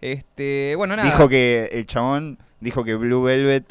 Este, 0.00 0.74
bueno, 0.76 0.94
nada. 0.96 1.08
Dijo 1.08 1.28
que 1.28 1.70
el 1.72 1.86
chabón 1.86 2.38
dijo 2.60 2.84
que 2.84 2.94
Blue 2.94 3.22
Velvet 3.22 3.64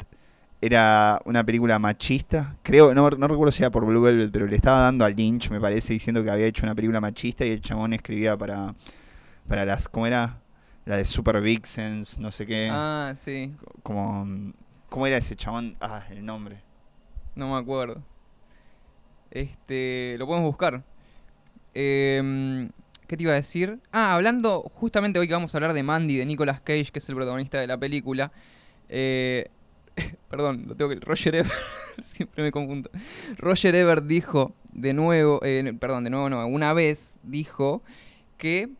era 0.64 1.20
una 1.26 1.44
película 1.44 1.78
machista. 1.78 2.56
Creo, 2.62 2.94
no, 2.94 3.10
no 3.10 3.28
recuerdo 3.28 3.52
si 3.52 3.62
era 3.62 3.70
por 3.70 3.84
Blue 3.84 4.00
Velvet, 4.00 4.30
pero 4.32 4.46
le 4.46 4.56
estaba 4.56 4.80
dando 4.80 5.04
al 5.04 5.14
Lynch, 5.14 5.50
me 5.50 5.60
parece, 5.60 5.92
diciendo 5.92 6.24
que 6.24 6.30
había 6.30 6.46
hecho 6.46 6.64
una 6.64 6.74
película 6.74 7.00
machista 7.00 7.44
y 7.44 7.50
el 7.50 7.60
chabón 7.60 7.92
escribía 7.92 8.36
para, 8.36 8.74
para 9.46 9.66
las, 9.66 9.88
¿cómo 9.88 10.06
era? 10.06 10.40
La 10.86 10.96
de 10.96 11.04
Super 11.04 11.40
Vixens, 11.40 12.18
no 12.18 12.30
sé 12.30 12.46
qué. 12.46 12.68
Ah, 12.70 13.12
sí. 13.16 13.54
Como, 13.82 14.52
¿cómo 14.88 15.06
era 15.06 15.16
ese 15.16 15.36
chabón? 15.36 15.76
Ah, 15.80 16.04
el 16.10 16.24
nombre. 16.24 16.60
No 17.34 17.52
me 17.52 17.58
acuerdo. 17.58 18.02
Este, 19.30 20.16
lo 20.18 20.26
podemos 20.26 20.46
buscar. 20.46 20.82
Em, 21.74 22.70
¿Qué 23.06 23.16
te 23.16 23.22
iba 23.22 23.32
a 23.32 23.36
decir? 23.36 23.80
Ah, 23.92 24.14
hablando, 24.14 24.62
justamente 24.74 25.18
hoy 25.18 25.26
que 25.26 25.34
vamos 25.34 25.54
a 25.54 25.58
hablar 25.58 25.74
de 25.74 25.82
Mandy, 25.82 26.16
de 26.16 26.24
Nicolas 26.24 26.60
Cage, 26.60 26.90
que 26.90 27.00
es 27.00 27.08
el 27.08 27.14
protagonista 27.16 27.60
de 27.60 27.66
la 27.66 27.76
película. 27.76 28.32
Eh, 28.88 29.50
perdón, 30.30 30.64
lo 30.66 30.74
tengo 30.74 30.90
que... 30.90 30.96
Roger 30.96 31.36
Ebert, 31.36 31.52
siempre 32.02 32.42
me 32.42 32.52
confundo. 32.52 32.90
Roger 33.36 33.74
Ebert 33.74 34.04
dijo, 34.04 34.54
de 34.72 34.92
nuevo, 34.92 35.40
eh, 35.42 35.72
perdón, 35.78 36.04
de 36.04 36.10
nuevo 36.10 36.28
no, 36.28 36.46
una 36.46 36.72
vez 36.72 37.18
dijo 37.22 37.82
que 38.38 38.70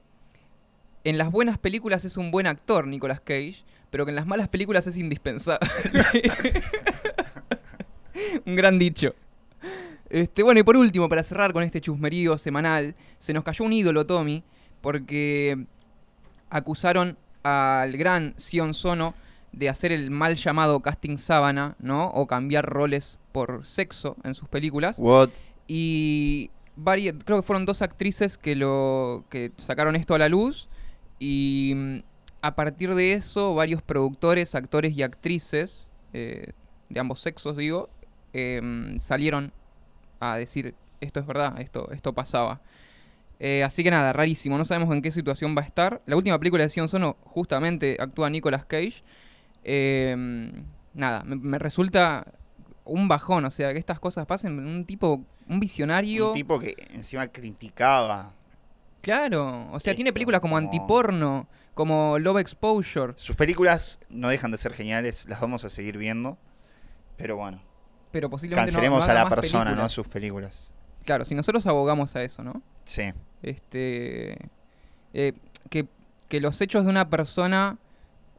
en 1.04 1.18
las 1.18 1.30
buenas 1.30 1.59
películas 1.59 2.04
es 2.04 2.16
un 2.16 2.30
buen 2.30 2.47
actor, 2.47 2.87
Nicolas 2.87 3.21
Cage, 3.21 3.64
pero 3.90 4.04
que 4.04 4.11
en 4.11 4.16
las 4.16 4.26
malas 4.26 4.49
películas 4.49 4.87
es 4.87 4.97
indispensable. 4.97 5.68
un 8.47 8.56
gran 8.56 8.78
dicho. 8.78 9.14
Este, 10.09 10.42
bueno, 10.42 10.61
y 10.61 10.62
por 10.62 10.76
último, 10.76 11.09
para 11.09 11.23
cerrar 11.23 11.52
con 11.52 11.62
este 11.62 11.80
chusmerío 11.80 12.38
semanal, 12.38 12.94
se 13.18 13.33
nos 13.33 13.44
cayó 13.44 13.64
un 13.64 13.73
ídolo, 13.73 14.06
Tommy, 14.06 14.42
porque 14.80 15.66
acusaron 16.50 17.16
al 17.42 17.97
gran 17.97 18.35
Sion 18.37 18.75
Sono 18.75 19.14
de 19.54 19.68
hacer 19.68 19.92
el 19.92 20.11
mal 20.11 20.34
llamado 20.34 20.80
casting 20.80 21.16
sábana, 21.16 21.76
¿no? 21.78 22.08
O 22.08 22.26
cambiar 22.26 22.66
roles 22.66 23.18
por 23.32 23.64
sexo 23.64 24.16
en 24.25 24.34
sus 24.34 24.49
películas. 24.49 24.96
What? 24.99 25.30
Y 25.66 26.50
varias, 26.76 27.14
creo 27.25 27.38
que 27.38 27.46
fueron 27.46 27.64
dos 27.66 27.82
actrices 27.82 28.37
que 28.37 28.56
lo 28.56 29.25
que 29.30 29.52
sacaron 29.58 29.96
esto 29.96 30.14
a 30.14 30.18
la 30.18 30.28
luz 30.28 30.68
y 31.18 31.73
mm, 31.75 31.99
a 32.42 32.54
partir 32.54 32.94
de 32.94 33.14
eso 33.14 33.54
varios 33.54 33.82
productores, 33.82 34.54
actores 34.54 34.96
y 34.96 35.02
actrices 35.02 35.88
eh, 36.12 36.52
de 36.88 37.00
ambos 37.00 37.20
sexos, 37.20 37.56
digo, 37.56 37.88
em, 38.32 38.99
salieron 39.00 39.52
a 40.20 40.37
decir 40.37 40.75
esto 41.00 41.20
es 41.20 41.26
verdad, 41.26 41.61
esto 41.61 41.90
esto 41.92 42.12
pasaba. 42.12 42.61
Eh, 43.40 43.62
así 43.64 43.82
que 43.82 43.90
nada, 43.90 44.12
rarísimo, 44.12 44.56
no 44.58 44.64
sabemos 44.64 44.94
en 44.94 45.02
qué 45.02 45.11
situación 45.12 45.56
va 45.56 45.62
a 45.62 45.64
estar. 45.64 46.02
La 46.06 46.16
última 46.16 46.38
película 46.38 46.64
de 46.64 46.70
Sion 46.70 46.88
Sono 46.88 47.16
justamente 47.25 47.96
actúa 48.00 48.30
Nicolas 48.30 48.64
Cage. 48.64 49.02
Em, 49.64 50.64
nada, 50.92 51.25
me, 51.25 51.37
me 51.37 51.59
resulta 51.59 52.26
un 52.85 53.09
bajón, 53.09 53.44
o 53.47 53.50
sea, 53.50 53.73
que 53.73 53.78
estas 53.78 53.99
cosas 53.99 54.26
pasen. 54.26 54.59
Un 54.59 54.85
tipo, 54.85 55.25
un 55.49 55.61
visionario. 55.61 56.28
Un 56.28 56.35
tipo 56.35 56.59
que 56.61 56.75
encima 56.92 57.26
criticaba. 57.28 58.33
Claro, 59.00 59.71
o 59.73 59.80
sea, 59.80 59.92
Esto, 59.92 59.97
tiene 59.97 60.12
películas 60.12 60.40
como 60.40 60.54
como- 60.56 60.66
Antiporno, 60.66 61.47
como 61.75 62.18
Love 62.18 62.38
Exposure. 62.40 63.12
Sus 63.16 63.37
películas 63.37 63.99
no 64.09 64.28
dejan 64.28 64.50
de 64.50 64.59
ser 64.59 64.73
geniales, 64.73 65.26
las 65.28 65.40
vamos 65.40 65.64
a 65.64 65.71
seguir 65.71 65.99
viendo. 65.99 66.38
Pero 67.16 67.37
bueno, 67.37 67.61
Pero 68.12 68.28
posiblemente 68.30 68.71
no- 68.71 68.75
cancelemos 68.76 69.06
no 69.06 69.11
a 69.11 69.14
la 69.14 69.28
persona, 69.28 69.59
no 69.59 69.61
a 69.61 69.64
películas. 69.73 69.92
sus 69.92 70.09
películas. 70.09 70.73
Claro, 71.04 71.25
si 71.26 71.35
nosotros 71.35 71.66
abogamos 71.66 72.16
a 72.16 72.23
eso, 72.23 72.42
¿no? 72.42 72.62
Sí. 72.85 73.12
Este. 73.42 74.38
eh, 75.12 75.33
que, 75.71 75.87
que 76.28 76.40
los 76.40 76.61
hechos 76.61 76.85
de 76.85 76.90
una 76.90 77.09
persona. 77.11 77.76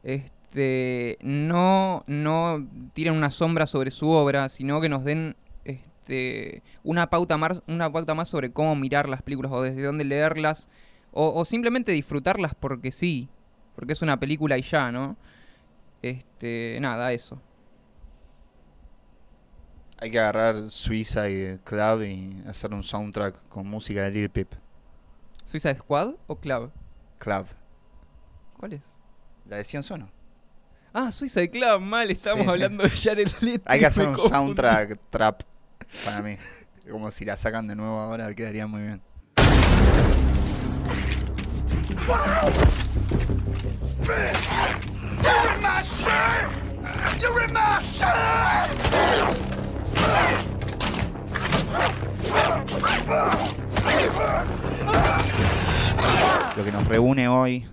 este, 0.02 0.32
no, 0.54 2.04
no 2.06 2.68
tiren 2.94 3.14
una 3.14 3.30
sombra 3.30 3.66
sobre 3.66 3.90
su 3.90 4.08
obra, 4.10 4.48
sino 4.48 4.80
que 4.80 4.88
nos 4.88 5.04
den 5.04 5.36
este, 5.64 6.62
una, 6.82 7.10
pauta 7.10 7.36
más, 7.36 7.62
una 7.66 7.90
pauta 7.92 8.14
más 8.14 8.28
sobre 8.28 8.52
cómo 8.52 8.74
mirar 8.76 9.08
las 9.08 9.22
películas 9.22 9.52
o 9.52 9.62
desde 9.62 9.82
dónde 9.82 10.04
leerlas, 10.04 10.68
o, 11.12 11.32
o 11.34 11.44
simplemente 11.44 11.92
disfrutarlas 11.92 12.54
porque 12.54 12.92
sí, 12.92 13.28
porque 13.74 13.92
es 13.92 14.02
una 14.02 14.18
película 14.18 14.56
y 14.56 14.62
ya, 14.62 14.90
¿no? 14.92 15.16
Este, 16.02 16.78
nada, 16.80 17.12
eso. 17.12 17.40
Hay 19.98 20.10
que 20.10 20.18
agarrar 20.18 20.70
Suiza 20.70 21.28
y 21.30 21.58
Club 21.64 22.02
y 22.02 22.42
hacer 22.46 22.72
un 22.74 22.82
soundtrack 22.82 23.48
con 23.48 23.66
música 23.66 24.02
de 24.02 24.10
Lil 24.10 24.30
Peep. 24.30 24.52
¿Suiza 25.44 25.74
Squad 25.74 26.14
o 26.26 26.36
Club? 26.36 26.70
Club. 27.18 27.46
¿Cuál 28.58 28.74
es? 28.74 28.82
La 29.46 29.56
de 29.56 29.64
Sion 29.64 29.82
Sono. 29.82 30.15
Ah, 30.98 31.12
Suiza 31.12 31.46
Club, 31.48 31.82
mal, 31.82 32.10
estamos 32.10 32.38
Sí, 32.38 32.44
sí. 32.44 32.50
hablando 32.52 32.82
de 32.84 32.88
Jared 32.88 33.28
Leto. 33.42 33.64
Hay 33.66 33.80
que 33.80 33.84
hacer 33.86 34.08
un 34.08 34.16
soundtrack 34.16 34.98
trap 35.10 35.42
para 36.06 36.22
mí. 36.22 36.38
Como 36.90 37.10
si 37.10 37.26
la 37.26 37.36
sacan 37.36 37.66
de 37.68 37.74
nuevo 37.76 38.00
ahora 38.00 38.32
quedaría 38.34 38.66
muy 38.66 38.80
bien. 38.80 39.02
Lo 56.56 56.64
que 56.64 56.72
nos 56.72 56.86
reúne 56.88 57.28
hoy, 57.28 57.66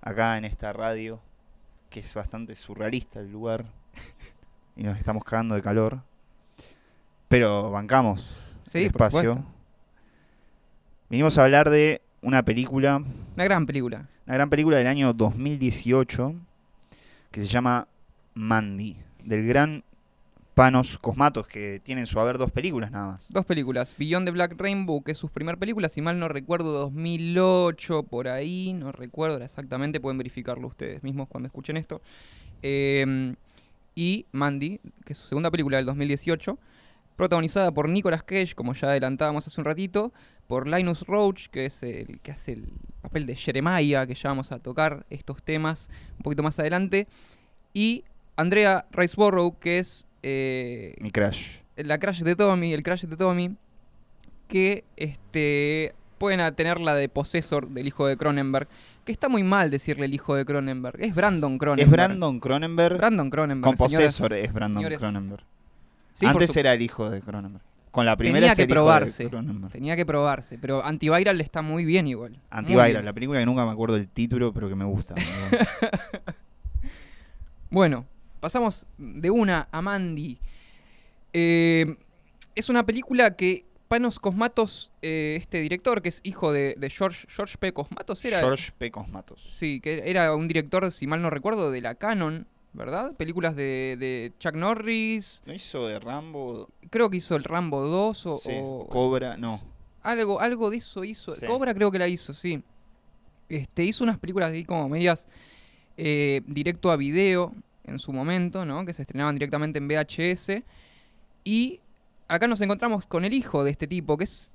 acá 0.00 0.38
en 0.38 0.44
esta 0.44 0.72
radio, 0.72 1.20
que 1.96 2.00
es 2.00 2.12
bastante 2.12 2.54
surrealista 2.54 3.20
el 3.20 3.32
lugar, 3.32 3.64
y 4.76 4.82
nos 4.82 4.98
estamos 4.98 5.24
cagando 5.24 5.54
de 5.54 5.62
calor, 5.62 6.02
pero 7.26 7.70
bancamos 7.70 8.36
Sí, 8.66 8.80
el 8.80 8.86
espacio. 8.88 9.32
supuesto. 9.36 9.52
Vinimos 11.08 11.38
a 11.38 11.44
hablar 11.44 11.70
de 11.70 12.02
una 12.20 12.42
película, 12.44 12.96
Una 13.34 13.44
gran 13.44 13.64
película. 13.64 14.06
una 14.26 14.34
gran 14.34 14.50
película 14.50 14.76
del 14.76 14.88
año 14.88 15.14
2018, 15.14 16.34
que 17.30 17.40
se 17.40 17.46
llama 17.48 17.88
Mandy, 18.34 18.98
del 19.24 19.46
gran 19.46 19.82
Panos 20.56 20.96
Cosmatos, 20.96 21.46
que 21.46 21.80
tiene 21.84 22.00
en 22.00 22.06
su 22.06 22.18
haber 22.18 22.38
dos 22.38 22.50
películas 22.50 22.90
nada 22.90 23.08
más. 23.08 23.30
Dos 23.30 23.44
películas. 23.44 23.94
Beyond 23.98 24.26
the 24.26 24.30
Black 24.30 24.54
Rainbow, 24.56 25.04
que 25.04 25.12
es 25.12 25.18
su 25.18 25.28
primera 25.28 25.58
película, 25.58 25.90
si 25.90 26.00
mal 26.00 26.18
no 26.18 26.28
recuerdo, 26.28 26.72
2008, 26.72 28.04
por 28.04 28.26
ahí, 28.26 28.72
no 28.72 28.90
recuerdo 28.90 29.36
exactamente, 29.44 30.00
pueden 30.00 30.16
verificarlo 30.16 30.66
ustedes 30.66 31.02
mismos 31.02 31.28
cuando 31.28 31.48
escuchen 31.48 31.76
esto. 31.76 32.00
Eh, 32.62 33.34
y 33.94 34.24
Mandy, 34.32 34.80
que 35.04 35.12
es 35.12 35.18
su 35.18 35.28
segunda 35.28 35.50
película 35.50 35.76
del 35.76 35.84
2018, 35.84 36.58
protagonizada 37.16 37.70
por 37.70 37.90
Nicolas 37.90 38.22
Cage, 38.22 38.54
como 38.54 38.72
ya 38.72 38.88
adelantábamos 38.88 39.46
hace 39.46 39.60
un 39.60 39.66
ratito, 39.66 40.14
por 40.46 40.66
Linus 40.66 41.02
Roach, 41.02 41.48
que 41.48 41.66
es 41.66 41.82
el 41.82 42.18
que 42.20 42.30
hace 42.30 42.52
el 42.52 42.72
papel 43.02 43.26
de 43.26 43.36
Jeremiah, 43.36 44.06
que 44.06 44.14
ya 44.14 44.30
vamos 44.30 44.52
a 44.52 44.58
tocar 44.58 45.04
estos 45.10 45.42
temas 45.42 45.90
un 46.16 46.22
poquito 46.22 46.42
más 46.42 46.58
adelante, 46.58 47.08
y 47.74 48.04
Andrea 48.36 48.86
Riceborough, 48.90 49.58
que 49.58 49.80
es... 49.80 50.06
eh, 50.28 50.96
Mi 51.00 51.12
crash. 51.12 51.58
la 51.76 51.98
Crash 51.98 52.22
de 52.22 52.34
Tommy, 52.34 52.72
el 52.72 52.82
Crash 52.82 53.04
de 53.04 53.16
Tommy, 53.16 53.56
que 54.48 54.82
este 54.96 55.94
pueden 56.18 56.54
tener 56.56 56.80
la 56.80 56.94
de 56.96 57.08
Possessor 57.08 57.68
del 57.68 57.86
hijo 57.86 58.06
de 58.08 58.16
Cronenberg, 58.16 58.66
que 59.04 59.12
está 59.12 59.28
muy 59.28 59.44
mal 59.44 59.70
decirle 59.70 60.06
el 60.06 60.14
hijo 60.14 60.34
de 60.34 60.44
Cronenberg, 60.44 61.00
es 61.00 61.14
Brandon 61.14 61.58
Cronenberg. 61.58 61.86
Es 61.86 61.92
Brandon 61.92 62.40
Cronenberg. 62.40 62.96
Brandon 62.98 63.30
Cronenberg. 63.30 63.76
con 63.76 63.88
señoras- 63.88 64.16
Possessor 64.16 64.32
es 64.38 64.52
Brandon 64.52 64.80
señores. 64.82 64.98
Cronenberg. 64.98 65.44
Sí, 66.12 66.26
Antes 66.26 66.52
su- 66.52 66.58
era 66.58 66.72
el 66.72 66.82
hijo 66.82 67.08
de 67.08 67.20
Cronenberg. 67.20 67.62
Con 67.92 68.04
la 68.04 68.16
primera 68.16 68.40
tenía 68.40 68.56
que 68.56 68.66
probarse. 68.66 69.30
Tenía 69.72 69.96
que 69.96 70.04
probarse, 70.04 70.58
pero 70.58 70.84
Antiviral 70.84 71.40
está 71.40 71.62
muy 71.62 71.84
bien 71.86 72.06
igual. 72.08 72.36
Antiviral, 72.50 72.92
bien. 72.92 73.04
la 73.04 73.12
película 73.14 73.38
que 73.40 73.46
nunca 73.46 73.64
me 73.64 73.70
acuerdo 73.72 73.96
el 73.96 74.08
título, 74.08 74.52
pero 74.52 74.68
que 74.68 74.74
me 74.74 74.84
gusta. 74.84 75.14
Bueno, 77.70 78.06
pasamos 78.40 78.86
de 78.98 79.30
una 79.30 79.68
a 79.72 79.82
Mandy. 79.82 80.38
Eh, 81.32 81.96
es 82.54 82.68
una 82.68 82.84
película 82.86 83.36
que 83.36 83.64
Panos 83.88 84.18
Cosmatos, 84.18 84.92
eh, 85.02 85.36
este 85.40 85.60
director, 85.60 86.02
que 86.02 86.08
es 86.08 86.20
hijo 86.24 86.52
de, 86.52 86.74
de 86.76 86.90
George, 86.90 87.26
George 87.30 87.56
P. 87.58 87.72
Cosmatos, 87.72 88.24
era. 88.24 88.40
George 88.40 88.72
P. 88.76 88.90
Cosmatos. 88.90 89.46
Sí, 89.50 89.80
que 89.80 90.02
era 90.10 90.34
un 90.34 90.48
director, 90.48 90.90
si 90.90 91.06
mal 91.06 91.22
no 91.22 91.30
recuerdo, 91.30 91.70
de 91.70 91.80
la 91.80 91.94
Canon, 91.94 92.46
¿verdad? 92.72 93.14
Películas 93.16 93.54
de, 93.54 93.96
de 93.98 94.32
Chuck 94.40 94.54
Norris. 94.54 95.42
¿No 95.46 95.52
hizo 95.54 95.86
de 95.86 96.00
Rambo? 96.00 96.68
Creo 96.90 97.10
que 97.10 97.18
hizo 97.18 97.36
el 97.36 97.44
Rambo 97.44 97.80
2 97.82 98.26
o, 98.26 98.38
Sí, 98.38 98.50
o- 98.60 98.86
Cobra, 98.90 99.36
no. 99.36 99.60
algo, 100.02 100.40
algo 100.40 100.70
de 100.70 100.78
eso 100.78 101.04
hizo. 101.04 101.32
Sí. 101.32 101.46
Cobra 101.46 101.72
creo 101.74 101.90
que 101.92 101.98
la 102.00 102.08
hizo, 102.08 102.34
sí. 102.34 102.62
Este, 103.48 103.84
hizo 103.84 104.02
unas 104.02 104.18
películas 104.18 104.50
ahí 104.50 104.64
como 104.64 104.88
medias 104.88 105.28
eh, 105.96 106.40
directo 106.46 106.90
a 106.90 106.96
video 106.96 107.54
en 107.86 107.98
su 107.98 108.12
momento, 108.12 108.64
¿no? 108.64 108.84
Que 108.84 108.92
se 108.92 109.02
estrenaban 109.02 109.34
directamente 109.34 109.78
en 109.78 109.88
VHS. 109.88 110.62
Y 111.44 111.80
acá 112.28 112.46
nos 112.46 112.60
encontramos 112.60 113.06
con 113.06 113.24
el 113.24 113.32
hijo 113.32 113.64
de 113.64 113.70
este 113.70 113.86
tipo, 113.86 114.16
que 114.16 114.24
es 114.24 114.52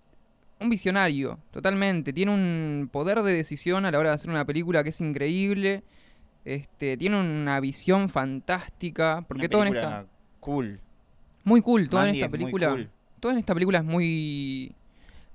un 0.60 0.70
visionario, 0.70 1.40
totalmente. 1.52 2.14
Tiene 2.14 2.32
un 2.34 2.90
poder 2.92 3.22
de 3.22 3.34
decisión 3.34 3.86
a 3.86 3.92
la 3.92 4.00
hora 4.00 4.10
de 4.10 4.16
hacer 4.16 4.30
una 4.30 4.46
película 4.46 4.84
que 4.84 4.90
es 4.90 5.02
increíble. 5.02 5.84
Este, 6.46 6.98
tiene 6.98 7.20
una 7.20 7.60
visión 7.60 8.10
fantástica. 8.10 9.24
Porque 9.28 9.46
Una 9.46 9.50
todo 9.50 9.66
en 9.66 9.76
esta. 9.76 10.06
Cool. 10.40 10.80
Muy 11.44 11.62
cool, 11.62 11.90
todo 11.90 12.04
en 12.04 12.10
esta 12.10 12.26
es 12.26 12.32
muy 12.32 12.40
película 12.40 12.70
cool. 12.70 12.90
todo 13.20 13.32
en 13.32 13.38
esta 13.40 13.54
película 13.54 13.80
es 13.80 13.84
muy 13.84 14.76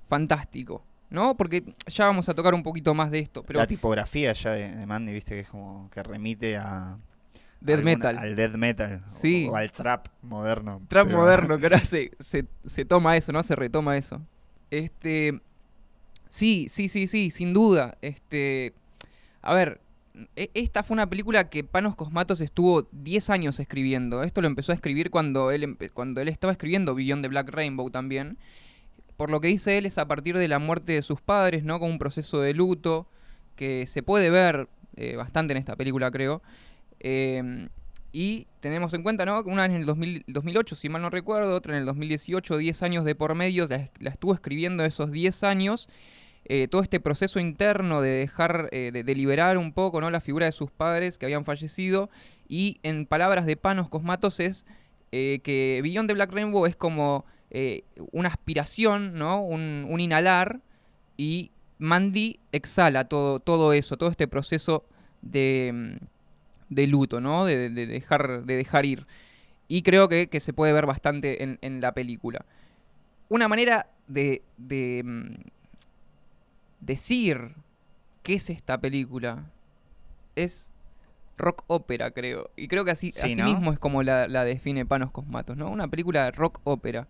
fantástico, 0.07 0.83
¿no? 1.09 1.35
Porque 1.35 1.63
ya 1.87 2.05
vamos 2.05 2.29
a 2.29 2.33
tocar 2.33 2.53
un 2.53 2.63
poquito 2.63 2.93
más 2.93 3.11
de 3.11 3.19
esto, 3.19 3.43
pero 3.43 3.59
La 3.59 3.67
tipografía 3.67 4.31
ya 4.33 4.51
de, 4.51 4.73
de 4.73 4.85
Mandy, 4.85 5.11
viste, 5.11 5.35
que 5.35 5.41
es 5.41 5.49
como 5.49 5.89
que 5.89 6.01
remite 6.03 6.55
a... 6.57 6.97
death 7.61 7.77
alguna- 7.79 7.95
metal, 7.95 8.17
Al 8.19 8.35
death 8.35 8.55
metal. 8.55 9.03
Sí. 9.07 9.47
O, 9.49 9.55
al 9.55 9.71
trap 9.71 10.07
moderno. 10.21 10.81
trap 10.87 11.07
pero- 11.07 11.17
moderno, 11.19 11.57
que 11.59 11.65
ahora 11.65 11.79
se, 11.79 12.11
se, 12.19 12.45
se 12.65 12.85
toma 12.85 13.15
eso, 13.17 13.31
¿no? 13.31 13.41
Se 13.43 13.55
retoma 13.55 13.97
eso. 13.97 14.21
Este, 14.71 15.39
sí, 16.29 16.67
sí, 16.69 16.87
sí, 16.89 17.07
sí, 17.07 17.31
sin 17.31 17.53
duda. 17.53 17.97
Este, 18.01 18.73
a 19.41 19.53
ver, 19.53 19.79
e- 20.35 20.51
esta 20.53 20.83
fue 20.83 20.95
una 20.95 21.09
película 21.09 21.49
que 21.49 21.63
Panos 21.63 21.95
Cosmatos 21.95 22.41
estuvo 22.41 22.87
10 22.91 23.29
años 23.29 23.59
escribiendo. 23.59 24.23
Esto 24.23 24.41
lo 24.41 24.47
empezó 24.47 24.71
a 24.71 24.75
escribir 24.75 25.09
cuando 25.09 25.51
él, 25.51 25.77
cuando 25.93 26.21
él 26.21 26.27
estaba 26.27 26.51
escribiendo 26.51 26.95
Beyond 26.95 27.21
the 27.23 27.27
Black 27.29 27.49
Rainbow 27.49 27.89
también. 27.89 28.37
Por 29.15 29.31
lo 29.31 29.41
que 29.41 29.47
dice 29.47 29.77
él 29.79 29.85
es 29.87 29.97
a 29.97 30.07
partir 30.07 30.37
de 30.37 30.47
la 30.47 30.59
muerte 30.59 30.93
de 30.93 31.01
sus 31.01 31.21
padres, 31.21 31.63
¿no? 31.63 31.79
Con 31.79 31.89
un 31.89 31.97
proceso 31.99 32.39
de 32.41 32.53
luto 32.53 33.07
que 33.55 33.87
se 33.87 34.03
puede 34.03 34.29
ver 34.29 34.67
eh, 34.95 35.15
bastante 35.15 35.53
en 35.53 35.57
esta 35.57 35.75
película, 35.75 36.11
creo. 36.11 36.43
Eh, 36.99 37.67
y 38.11 38.47
tenemos 38.61 38.93
en 38.93 39.03
cuenta, 39.03 39.25
¿no? 39.25 39.41
Una 39.43 39.65
en 39.65 39.73
el 39.73 39.85
2000 39.85 40.23
2008, 40.27 40.75
si 40.75 40.89
mal 40.89 41.01
no 41.01 41.09
recuerdo, 41.09 41.55
otra 41.55 41.73
en 41.73 41.79
el 41.81 41.85
2018, 41.85 42.57
10 42.57 42.83
años 42.83 43.05
de 43.05 43.15
por 43.15 43.35
medio, 43.35 43.67
la, 43.67 44.09
estuvo 44.09 44.33
escribiendo 44.33 44.83
esos 44.85 45.11
10 45.11 45.43
años. 45.43 45.89
eh, 46.45 46.67
todo 46.69 46.81
este 46.81 46.99
proceso 47.01 47.39
interno 47.39 48.01
de 48.01 48.09
dejar, 48.11 48.69
eh, 48.71 48.91
de, 48.93 49.03
de 49.03 49.15
liberar 49.15 49.57
un 49.57 49.73
poco, 49.73 49.99
¿no? 50.01 50.09
La 50.09 50.21
figura 50.21 50.45
de 50.45 50.53
sus 50.53 50.71
padres 50.71 51.17
que 51.17 51.25
habían 51.25 51.43
fallecido. 51.45 52.09
Y 52.47 52.79
en 52.83 53.05
palabras 53.05 53.45
de 53.45 53.57
Panos 53.57 53.89
Cosmatos 53.89 54.39
es 54.39 54.65
eh, 55.11 55.39
que 55.43 55.81
Beyond 55.83 56.07
the 56.09 56.13
Black 56.13 56.31
Rainbow 56.31 56.65
es 56.65 56.75
como 56.75 57.25
una 58.11 58.29
aspiración, 58.29 59.15
¿no? 59.15 59.41
Un, 59.41 59.85
un 59.89 59.99
inhalar. 59.99 60.61
Y 61.17 61.51
Mandy 61.79 62.39
exhala 62.51 63.05
todo, 63.07 63.39
todo 63.39 63.73
eso, 63.73 63.97
todo 63.97 64.09
este 64.09 64.27
proceso 64.27 64.85
de, 65.21 65.71
mm, 65.73 66.05
de 66.69 66.87
luto, 66.87 67.21
¿no? 67.21 67.45
De, 67.45 67.69
de 67.69 67.87
dejar, 67.87 68.43
de 68.45 68.57
dejar 68.57 68.85
ir. 68.85 69.05
Y 69.67 69.83
creo 69.83 70.09
que, 70.09 70.27
que 70.29 70.39
se 70.41 70.53
puede 70.53 70.73
ver 70.73 70.85
bastante 70.87 71.43
en, 71.43 71.59
en 71.61 71.81
la 71.81 71.93
película. 71.93 72.45
Una 73.29 73.47
manera 73.47 73.87
de, 74.07 74.43
de 74.57 75.03
mm, 75.05 75.35
decir 76.79 77.55
qué 78.23 78.35
es 78.35 78.49
esta 78.49 78.79
película 78.79 79.45
es 80.35 80.69
rock 81.37 81.63
ópera, 81.67 82.11
creo. 82.11 82.51
Y 82.55 82.67
creo 82.67 82.85
que 82.85 82.91
así, 82.91 83.11
Sí, 83.11 83.21
así 83.21 83.35
¿no? 83.35 83.45
mismo 83.45 83.73
es 83.73 83.79
como 83.79 84.03
la, 84.03 84.27
la 84.27 84.43
define 84.45 84.85
Panos 84.85 85.11
Cosmatos, 85.11 85.57
¿no? 85.57 85.69
Una 85.69 85.87
película 85.87 86.25
de 86.25 86.31
rock 86.31 86.59
ópera. 86.65 87.07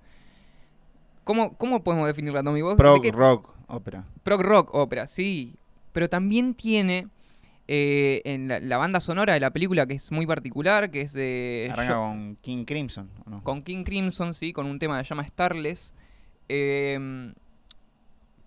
¿Cómo, 1.24 1.54
¿Cómo 1.58 1.84
podemos 1.84 2.08
definirla, 2.08 2.44
Tommy? 2.44 2.62
¿Vos 2.62 2.78
de 2.78 2.84
Prog 2.84 3.02
qué- 3.02 3.12
rock 3.12 3.54
ópera. 3.68 4.06
Prog 4.24 4.42
rock 4.42 4.74
ópera, 4.74 5.08
sí. 5.08 5.56
Pero 5.94 6.10
también 6.10 6.54
tiene 6.54 7.08
eh, 7.67 8.21
en 8.25 8.47
la, 8.47 8.59
la 8.59 8.77
banda 8.77 9.00
sonora 9.00 9.33
de 9.33 9.39
la 9.39 9.51
película 9.51 9.86
que 9.86 9.95
es 9.95 10.12
muy 10.12 10.25
particular, 10.25 10.89
que 10.89 11.01
es 11.01 11.13
de 11.13 11.69
Arranca 11.71 11.95
con 11.95 12.36
King 12.41 12.65
Crimson, 12.65 13.09
¿o 13.25 13.29
no? 13.29 13.43
con 13.43 13.62
King 13.62 13.83
Crimson, 13.83 14.33
sí, 14.33 14.53
con 14.53 14.65
un 14.65 14.79
tema 14.79 14.97
que 14.97 15.03
se 15.05 15.09
llama 15.09 15.27
Starless. 15.27 15.93
Eh, 16.50 17.33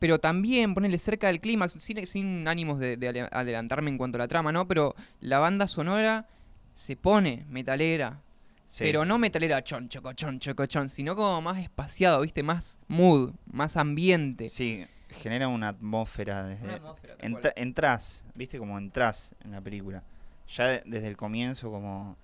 pero 0.00 0.18
también 0.18 0.74
ponerle 0.74 0.98
cerca 0.98 1.28
del 1.28 1.40
clímax, 1.40 1.76
sin, 1.78 2.04
sin 2.06 2.48
ánimos 2.48 2.80
de, 2.80 3.28
adelantarme 3.30 3.90
en 3.90 3.98
cuanto 3.98 4.16
a 4.16 4.20
la 4.20 4.28
trama, 4.28 4.50
¿no? 4.50 4.66
Pero 4.66 4.96
la 5.20 5.38
banda 5.38 5.68
sonora 5.68 6.26
se 6.74 6.96
pone 6.96 7.44
metalera, 7.48 8.22
Sí. 8.66 8.84
pero 8.84 9.04
no 9.04 9.18
metalera 9.18 9.62
chon, 9.62 9.88
choco, 9.88 10.12
chon, 10.14 10.38
choco, 10.40 10.64
chon, 10.66 10.88
sino 10.88 11.14
como 11.14 11.42
más 11.42 11.58
espaciado, 11.58 12.22
¿viste? 12.22 12.42
Más 12.42 12.78
mood, 12.88 13.32
más 13.52 13.76
ambiente. 13.76 14.48
Sí, 14.48 14.86
genera 15.11 15.49
una 15.49 15.69
atmósfera 15.69 16.45
desde... 16.45 16.64
Una 16.64 16.75
atmósfera, 16.76 17.17
Entra- 17.19 17.52
entras, 17.57 18.25
viste 18.35 18.59
como 18.59 18.79
entras 18.79 19.35
en 19.45 19.52
la 19.52 19.61
película. 19.61 20.02
Ya 20.49 20.67
de- 20.67 20.83
desde 20.87 21.09
el 21.09 21.17
comienzo 21.17 21.71
como 21.71 22.17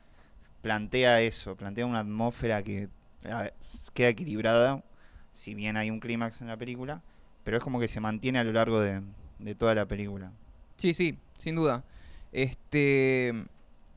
plantea 0.63 1.21
eso, 1.21 1.57
plantea 1.57 1.87
una 1.87 2.01
atmósfera 2.01 2.63
que 2.63 2.89
a- 3.31 3.51
queda 3.95 4.09
equilibrada, 4.09 4.83
si 5.33 5.55
bien 5.55 5.77
hay 5.77 5.91
un 5.91 6.01
clímax 6.01 6.41
en 6.43 6.49
la 6.49 6.57
película, 6.57 7.03
pero 7.45 7.59
es 7.59 7.63
como 7.63 7.79
que 7.79 7.89
se 7.89 8.01
mantiene 8.01 8.39
a 8.39 8.45
lo 8.45 8.53
largo 8.53 8.81
de, 8.81 9.03
de 9.39 9.55
toda 9.55 9.75
la 9.75 9.87
película. 9.87 10.33
Sí, 10.77 10.93
sí, 10.95 11.19
sin 11.39 11.55
duda. 11.57 11.85
Este. 12.33 13.33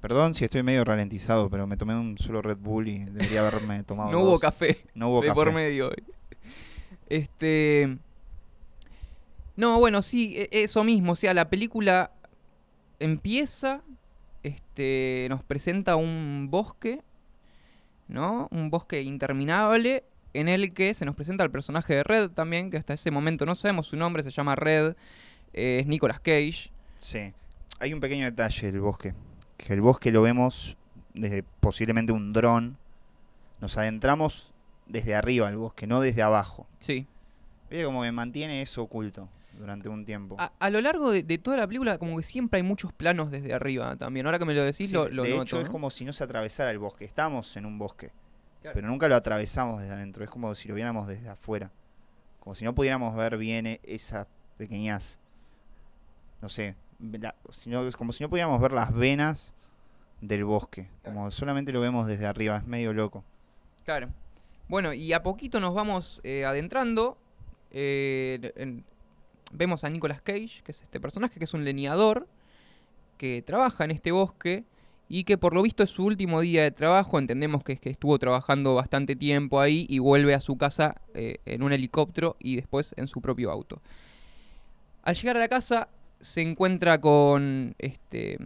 Perdón 0.02 0.34
si 0.36 0.46
estoy 0.46 0.64
medio 0.64 0.86
ralentizado, 0.86 1.50
pero 1.50 1.68
me 1.68 1.76
tomé 1.76 1.94
un 1.96 2.18
solo 2.18 2.42
Red 2.42 2.58
Bull 2.60 2.88
y 2.88 3.00
debería 3.06 3.42
haberme 3.46 3.84
tomado 3.84 4.12
no 4.14 4.20
hubo 4.22 4.40
café. 4.40 4.86
No 4.94 5.10
hubo 5.10 5.22
de 5.22 5.28
café. 5.28 5.36
por 5.36 5.52
medio. 5.54 5.92
Este. 7.10 7.98
No, 9.60 9.78
bueno, 9.78 10.02
sí, 10.02 10.36
e- 10.38 10.48
eso 10.64 10.86
mismo. 10.86 11.12
O 11.12 11.16
sea, 11.18 11.34
la 11.34 11.50
película 11.50 12.12
empieza. 12.98 13.82
Este. 14.42 15.28
Nos 15.30 15.44
presenta 15.44 15.98
un 15.98 16.48
bosque. 16.50 17.02
¿No? 18.08 18.48
Un 18.52 18.70
bosque 18.70 19.02
interminable. 19.02 20.06
En 20.34 20.48
el 20.48 20.74
que 20.74 20.94
se 20.94 21.04
nos 21.04 21.14
presenta 21.14 21.44
el 21.44 21.52
personaje 21.52 21.94
de 21.94 22.04
Red 22.04 22.30
también. 22.32 22.72
Que 22.72 22.78
hasta 22.78 22.94
ese 22.94 23.12
momento 23.12 23.46
no 23.46 23.54
sabemos 23.54 23.88
su 23.88 23.98
nombre. 23.98 24.24
Se 24.24 24.32
llama 24.32 24.56
Red. 24.56 24.96
eh, 25.52 25.80
es 25.82 25.88
Nicolas 25.88 26.22
Cage. 26.22 26.72
Sí. 26.98 27.34
Hay 27.80 27.94
un 27.94 28.00
pequeño 28.00 28.24
detalle 28.24 28.72
del 28.72 28.80
bosque. 28.80 29.14
Que 29.58 29.74
el 29.74 29.82
bosque 29.82 30.10
lo 30.12 30.22
vemos 30.22 30.78
desde 31.14 31.44
posiblemente 31.44 32.14
un 32.14 32.32
dron. 32.32 32.78
Nos 33.60 33.78
adentramos 33.78 34.54
desde 34.88 35.16
arriba 35.16 35.50
al 35.50 35.58
bosque, 35.58 35.86
no 35.86 36.00
desde 36.00 36.22
abajo. 36.22 36.66
Sí. 36.80 37.08
Viste 37.70 37.84
como 37.84 38.04
que 38.04 38.12
mantiene 38.14 38.62
eso 38.62 38.84
oculto 38.84 39.28
durante 39.60 39.88
un 39.90 40.06
tiempo. 40.06 40.36
A, 40.40 40.52
a 40.58 40.70
lo 40.72 40.82
largo 40.82 41.12
de, 41.12 41.22
de 41.22 41.38
toda 41.38 41.58
la 41.58 41.68
película, 41.68 41.98
como 42.00 42.18
que 42.18 42.24
siempre 42.24 42.58
hay 42.58 42.64
muchos 42.64 42.92
planos 42.94 43.30
desde 43.30 43.54
arriba 43.54 43.96
también. 43.98 44.26
Ahora 44.26 44.40
que 44.40 44.46
me 44.46 44.56
lo 44.56 44.64
decís, 44.64 44.88
Sí, 44.90 44.94
lo, 44.96 45.08
lo 45.10 45.24
de 45.24 45.30
noto. 45.32 45.44
hecho, 45.44 45.62
es 45.62 45.70
como 45.70 45.92
si 45.92 46.06
no 46.06 46.14
se 46.14 46.24
atravesara 46.24 46.72
el 46.72 46.80
bosque. 46.80 47.06
Estamos 47.06 47.56
en 47.58 47.66
un 47.68 47.78
bosque, 47.78 48.12
Claro. 48.62 48.74
pero 48.74 48.88
nunca 48.88 49.08
lo 49.08 49.16
atravesamos 49.16 49.82
desde 49.82 49.94
adentro. 49.94 50.24
Es 50.24 50.30
como 50.32 50.56
si 50.56 50.68
lo 50.70 50.74
viéramos 50.76 51.08
desde 51.08 51.30
afuera. 51.30 51.72
Como 52.40 52.56
si 52.56 52.64
no 52.66 52.74
pudiéramos 52.74 53.16
ver 53.16 53.38
bien 53.38 53.68
e- 53.68 53.80
esas 53.84 54.26
pequeñas. 54.58 55.18
No 56.42 56.50
sé. 56.50 56.76
la- 57.00 57.36
sino- 57.52 57.88
es 57.88 57.96
como 57.96 58.12
si 58.12 58.24
no 58.24 58.30
pudiéramos 58.30 58.60
ver 58.60 58.72
las 58.74 58.94
venas 58.94 59.54
del 60.22 60.44
bosque. 60.46 60.90
Como 61.04 61.32
solamente 61.32 61.72
lo 61.72 61.80
vemos 61.80 62.08
desde 62.08 62.26
arriba. 62.26 62.58
Es 62.58 62.66
medio 62.66 62.92
loco. 62.94 63.24
Claro. 63.86 64.10
Bueno, 64.68 64.94
y 64.94 65.14
a 65.14 65.24
poquito 65.24 65.60
nos 65.60 65.74
vamos 65.74 66.22
eh, 66.24 66.46
adentrando. 66.46 67.18
eh, 67.72 68.52
en- 68.56 68.84
vemos 69.52 69.84
a 69.84 69.90
Nicolas 69.90 70.22
Cage, 70.22 70.62
que 70.64 70.72
es 70.72 70.82
este 70.82 71.00
personaje, 71.00 71.38
que 71.40 71.46
es 71.46 71.54
un 71.54 71.64
leñador, 71.64 72.28
que 73.18 73.42
trabaja 73.42 73.84
en 73.84 73.92
este 73.92 74.12
bosque 74.12 74.64
y 75.10 75.24
que 75.24 75.38
por 75.38 75.54
lo 75.54 75.62
visto 75.62 75.84
es 75.84 75.90
su 75.90 76.06
último 76.06 76.42
día 76.42 76.64
de 76.64 76.72
trabajo. 76.72 77.20
Entendemos 77.20 77.64
que 77.64 77.74
es 77.74 77.80
que 77.80 77.90
estuvo 77.90 78.18
trabajando 78.20 78.76
bastante 78.76 79.16
tiempo 79.16 79.60
ahí 79.60 79.86
y 79.90 80.00
vuelve 80.00 80.34
a 80.34 80.40
su 80.40 80.58
casa 80.58 81.02
eh, 81.14 81.40
en 81.46 81.64
un 81.64 81.74
helicóptero 81.74 82.38
y 82.40 82.56
después 82.56 82.94
en 82.96 83.08
su 83.08 83.20
propio 83.22 83.52
auto. 83.52 83.82
Al 85.04 85.16
llegar 85.16 85.38
a 85.38 85.40
la 85.40 85.48
casa 85.48 85.90
se 86.22 86.42
encuentra 86.42 87.00
con 87.02 87.76
este 87.80 88.38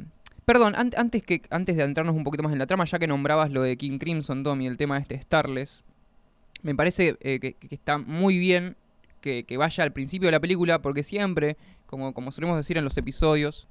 Perdón, 0.46 0.74
an- 0.76 0.92
antes, 0.98 1.24
que, 1.24 1.42
antes 1.52 1.78
de 1.78 1.84
adentrarnos 1.84 2.16
un 2.16 2.26
poquito 2.26 2.44
más 2.44 2.52
en 2.52 2.60
la 2.60 2.68
trama, 2.68 2.84
ya 2.84 3.00
que 3.00 3.08
nombrabas 3.08 3.50
lo 3.50 3.62
de 3.62 3.78
King 3.78 3.98
Crimson, 3.98 4.44
Tommy, 4.44 4.68
el 4.68 4.76
tema 4.76 4.96
de 4.96 5.02
este 5.02 5.22
Starless, 5.22 5.84
me 6.64 6.76
parece 6.76 7.16
eh, 7.22 7.40
que 7.40 7.56
está 7.70 7.98
muy 7.98 8.38
bien 8.38 8.76
que, 9.24 9.58
vaya 9.58 9.84
al 9.86 9.94
principio 9.94 10.28
de 10.28 10.34
la 10.34 10.40
película, 10.42 10.82
porque 10.82 11.02
siempre, 11.04 11.56
como, 11.86 12.14
como 12.14 12.32
solemos 12.32 12.58
decir 12.58 12.78
en 12.78 12.84
los 12.84 12.98
episodios, 12.98 13.68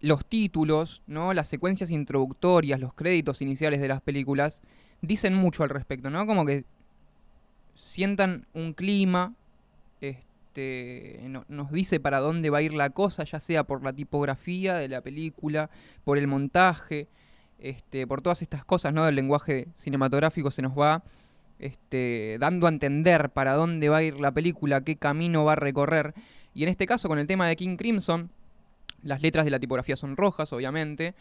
los 0.00 0.24
títulos, 0.24 1.02
¿no? 1.06 1.34
las 1.34 1.48
secuencias 1.48 1.90
introductorias, 1.90 2.80
los 2.80 2.94
créditos 2.94 3.42
iniciales 3.42 3.80
de 3.80 3.88
las 3.88 4.00
películas, 4.00 4.62
dicen 5.00 5.34
mucho 5.34 5.64
al 5.64 5.68
respecto, 5.68 6.10
¿no? 6.10 6.26
Como 6.26 6.46
que 6.46 6.64
sientan 7.74 8.46
un 8.54 8.72
clima, 8.72 9.34
este, 10.00 11.20
no- 11.28 11.44
nos 11.48 11.72
dice 11.72 11.98
para 11.98 12.20
dónde 12.20 12.50
va 12.50 12.58
a 12.58 12.62
ir 12.62 12.72
la 12.74 12.90
cosa, 12.90 13.24
ya 13.24 13.40
sea 13.40 13.64
por 13.64 13.82
la 13.82 13.92
tipografía 13.92 14.74
de 14.74 14.88
la 14.88 15.00
película, 15.00 15.70
por 16.04 16.18
el 16.18 16.26
montaje, 16.28 17.08
este, 17.58 18.06
por 18.06 18.22
todas 18.22 18.42
estas 18.42 18.64
cosas, 18.64 18.92
¿no? 18.92 19.04
Del 19.04 19.16
lenguaje 19.16 19.68
cinematográfico 19.74 20.50
se 20.50 20.62
nos 20.62 20.78
va 20.78 21.02
este, 21.62 22.36
dando 22.40 22.66
a 22.66 22.70
entender 22.70 23.30
para 23.30 23.54
dónde 23.54 23.88
va 23.88 23.98
a 23.98 24.02
ir 24.02 24.20
la 24.20 24.32
película, 24.32 24.82
qué 24.82 24.96
camino 24.96 25.44
va 25.44 25.52
a 25.52 25.56
recorrer. 25.56 26.12
Y 26.54 26.64
en 26.64 26.68
este 26.68 26.86
caso, 26.86 27.08
con 27.08 27.18
el 27.18 27.26
tema 27.26 27.46
de 27.46 27.56
King 27.56 27.76
Crimson, 27.76 28.30
las 29.02 29.22
letras 29.22 29.44
de 29.44 29.50
la 29.50 29.60
tipografía 29.60 29.96
son 29.96 30.16
rojas, 30.16 30.52
obviamente. 30.52 31.14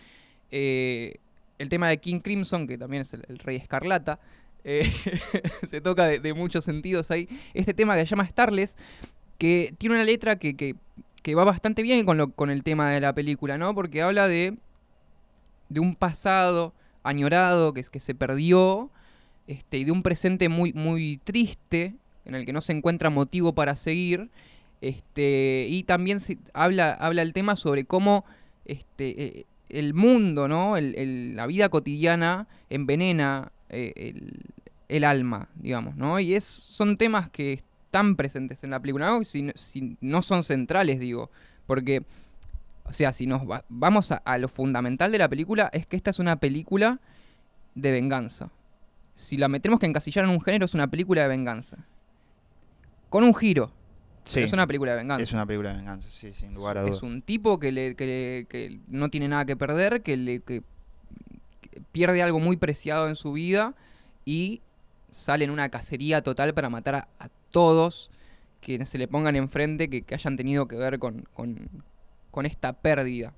Eh, 0.49 1.15
el 1.59 1.69
tema 1.69 1.89
de 1.89 1.99
King 1.99 2.19
Crimson, 2.19 2.67
que 2.67 2.77
también 2.77 3.01
es 3.01 3.13
el, 3.13 3.37
Rey 3.39 3.55
Escarlata, 3.57 4.19
eh, 4.63 4.91
se 5.67 5.79
toca 5.79 6.07
de, 6.07 6.33
muchos 6.33 6.65
sentidos 6.65 7.11
ahí. 7.11 7.29
Este 7.53 7.73
tema 7.73 7.95
que 7.95 8.01
se 8.01 8.07
llama 8.07 8.27
Starless, 8.27 8.75
que 9.37 9.73
tiene 9.77 9.95
una 9.95 10.03
letra 10.03 10.37
que, 10.37 10.55
que- 10.55 10.75
va 11.35 11.43
bastante 11.43 11.83
bien 11.83 12.03
con, 12.03 12.17
lo, 12.17 12.31
con 12.31 12.49
el 12.49 12.63
tema 12.63 12.89
de 12.89 12.99
la 12.99 13.13
película, 13.13 13.59
¿no? 13.59 13.75
Porque 13.75 14.01
habla 14.01 14.27
de, 14.27 14.57
de 15.69 15.79
un 15.79 15.95
pasado 15.95 16.73
añorado 17.03 17.73
que, 17.73 17.83
que 17.83 17.99
se 17.99 18.15
perdió 18.15 18.89
este, 19.51 19.77
y 19.79 19.83
de 19.83 19.91
un 19.91 20.03
presente 20.03 20.49
muy, 20.49 20.73
muy 20.73 21.19
triste 21.23 21.95
en 22.25 22.35
el 22.35 22.45
que 22.45 22.53
no 22.53 22.61
se 22.61 22.71
encuentra 22.73 23.09
motivo 23.09 23.53
para 23.53 23.75
seguir. 23.75 24.29
Este, 24.81 25.67
y 25.69 25.83
también 25.83 26.19
habla, 26.53 26.93
habla 26.93 27.21
el 27.21 27.33
tema 27.33 27.55
sobre 27.55 27.85
cómo 27.85 28.25
este, 28.65 29.23
eh, 29.41 29.45
el 29.69 29.93
mundo, 29.93 30.47
¿no? 30.47 30.77
El- 30.77 31.35
la 31.35 31.45
vida 31.47 31.69
cotidiana 31.69 32.47
envenena 32.69 33.51
eh, 33.69 34.13
el, 34.89 35.03
alma, 35.03 35.47
digamos, 35.55 35.95
¿no? 35.95 36.19
Y 36.19 36.33
es, 36.33 36.43
son 36.43 36.97
temas 36.97 37.29
que 37.29 37.53
están 37.53 38.15
presentes 38.15 38.63
en 38.63 38.71
la 38.71 38.79
película, 38.79 39.07
¿no? 39.07 39.23
Si, 39.23 39.43
no- 40.01 40.21
son 40.21 40.43
centrales, 40.43 40.99
digo, 40.99 41.29
porque, 41.67 42.03
o 42.85 42.93
sea, 42.93 43.13
si 43.13 43.25
nos 43.27 43.49
va- 43.49 43.63
vamos 43.69 44.11
a 44.11 44.37
lo 44.37 44.47
fundamental 44.49 45.11
de 45.11 45.17
la 45.19 45.29
película, 45.29 45.69
es 45.73 45.85
que 45.87 45.95
esta 45.95 46.09
es 46.11 46.19
una 46.19 46.35
película 46.37 46.99
de 47.75 47.91
venganza. 47.91 48.49
Si 49.15 49.37
la 49.37 49.47
metemos 49.47 49.79
que 49.79 49.85
encasillar 49.85 50.25
en 50.25 50.31
un 50.31 50.41
género, 50.41 50.65
es 50.65 50.73
una 50.73 50.87
película 50.87 51.21
de 51.23 51.27
venganza. 51.27 51.77
Con 53.09 53.23
un 53.23 53.33
giro. 53.35 53.71
Sí, 54.23 54.41
Es 54.41 54.53
una 54.53 54.67
película 54.67 54.91
de 54.91 54.97
venganza. 54.97 55.23
es 55.23 55.33
una 55.33 55.45
película 55.47 55.71
de 55.71 55.77
venganza, 55.77 56.07
sí, 56.09 56.31
sin 56.31 56.53
lugar 56.53 56.77
a 56.77 56.81
Es 56.81 56.87
dudas. 56.89 57.03
un 57.03 57.21
tipo 57.23 57.59
que, 57.59 57.71
le, 57.71 57.95
que, 57.95 58.05
le- 58.05 58.45
que 58.47 58.79
no 58.87 59.09
tiene 59.09 59.27
nada 59.27 59.45
que 59.45 59.55
perder, 59.55 60.03
que, 60.03 60.15
le, 60.15 60.41
que 60.41 60.61
pierde 61.91 62.21
algo 62.21 62.39
muy 62.39 62.55
preciado 62.55 63.07
en 63.09 63.15
su 63.15 63.33
vida 63.33 63.73
y 64.23 64.61
sale 65.11 65.45
en 65.45 65.49
una 65.51 65.69
cacería 65.69 66.21
total 66.21 66.53
para 66.53 66.69
matar 66.69 66.95
a, 66.95 67.07
a 67.19 67.29
todos 67.49 68.11
que 68.61 68.85
se 68.85 68.99
le 68.99 69.07
pongan 69.07 69.35
enfrente 69.35 69.89
que, 69.89 70.03
que 70.03 70.13
hayan 70.13 70.37
tenido 70.37 70.67
que 70.67 70.75
ver 70.75 70.99
con, 70.99 71.27
con- 71.33 71.67
con 72.29 72.45
esta 72.45 72.73
pérdida. 72.73 73.33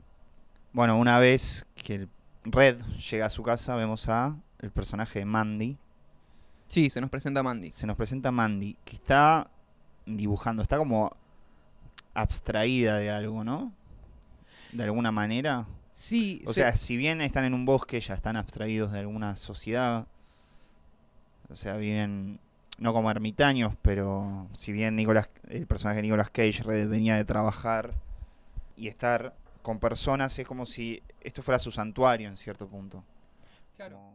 Bueno, 0.74 0.98
una 1.00 1.18
vez 1.18 1.66
que 1.76 1.96
el 1.96 2.10
Red 2.44 2.82
llega 3.10 3.28
a 3.28 3.30
su 3.30 3.42
casa, 3.42 3.76
vemos 3.78 4.10
a 4.10 4.36
el 4.64 4.72
personaje 4.72 5.20
de 5.20 5.26
Mandy. 5.26 5.78
Sí, 6.68 6.90
se 6.90 7.00
nos 7.02 7.10
presenta 7.10 7.44
Mandy. 7.44 7.72
Se 7.72 7.86
nos 7.86 7.96
presenta 7.98 8.32
Mandy, 8.32 8.78
que 8.84 8.96
está 8.96 9.50
dibujando, 10.06 10.64
está 10.64 10.78
como 10.78 11.16
abstraída 12.14 12.98
de 12.98 13.10
algo, 13.12 13.44
¿no? 13.44 13.72
De 14.72 14.84
alguna 14.84 15.12
manera. 15.12 15.68
Sí, 15.94 16.42
O 16.48 16.54
se- 16.54 16.62
sea, 16.62 16.76
si 16.76 16.98
bien 16.98 17.22
están 17.22 17.46
en 17.46 17.54
un 17.54 17.66
bosque, 17.66 18.00
ya 18.02 18.16
están 18.16 18.36
abstraídos 18.38 18.92
de 18.92 19.00
alguna 19.00 19.36
sociedad. 19.36 20.08
O 21.50 21.56
sea, 21.56 21.76
viven 21.76 22.40
no 22.80 22.94
como 22.94 23.12
ermitaños, 23.12 23.76
pero 23.84 24.48
si 24.54 24.72
bien 24.72 24.96
Nicolas, 24.96 25.30
el 25.50 25.68
personaje 25.68 25.98
de 25.98 26.02
Nicolas 26.04 26.32
Cage 26.32 26.64
venía 26.88 27.16
de 27.16 27.26
trabajar 27.26 27.94
y 28.76 28.88
estar 28.88 29.36
con 29.62 29.80
personas, 29.80 30.38
es 30.40 30.48
como 30.48 30.66
si 30.66 31.04
esto 31.22 31.44
fuera 31.44 31.60
su 31.60 31.72
santuario 31.72 32.28
en 32.28 32.38
cierto 32.38 32.68
punto. 32.68 33.04
Como- 33.78 34.13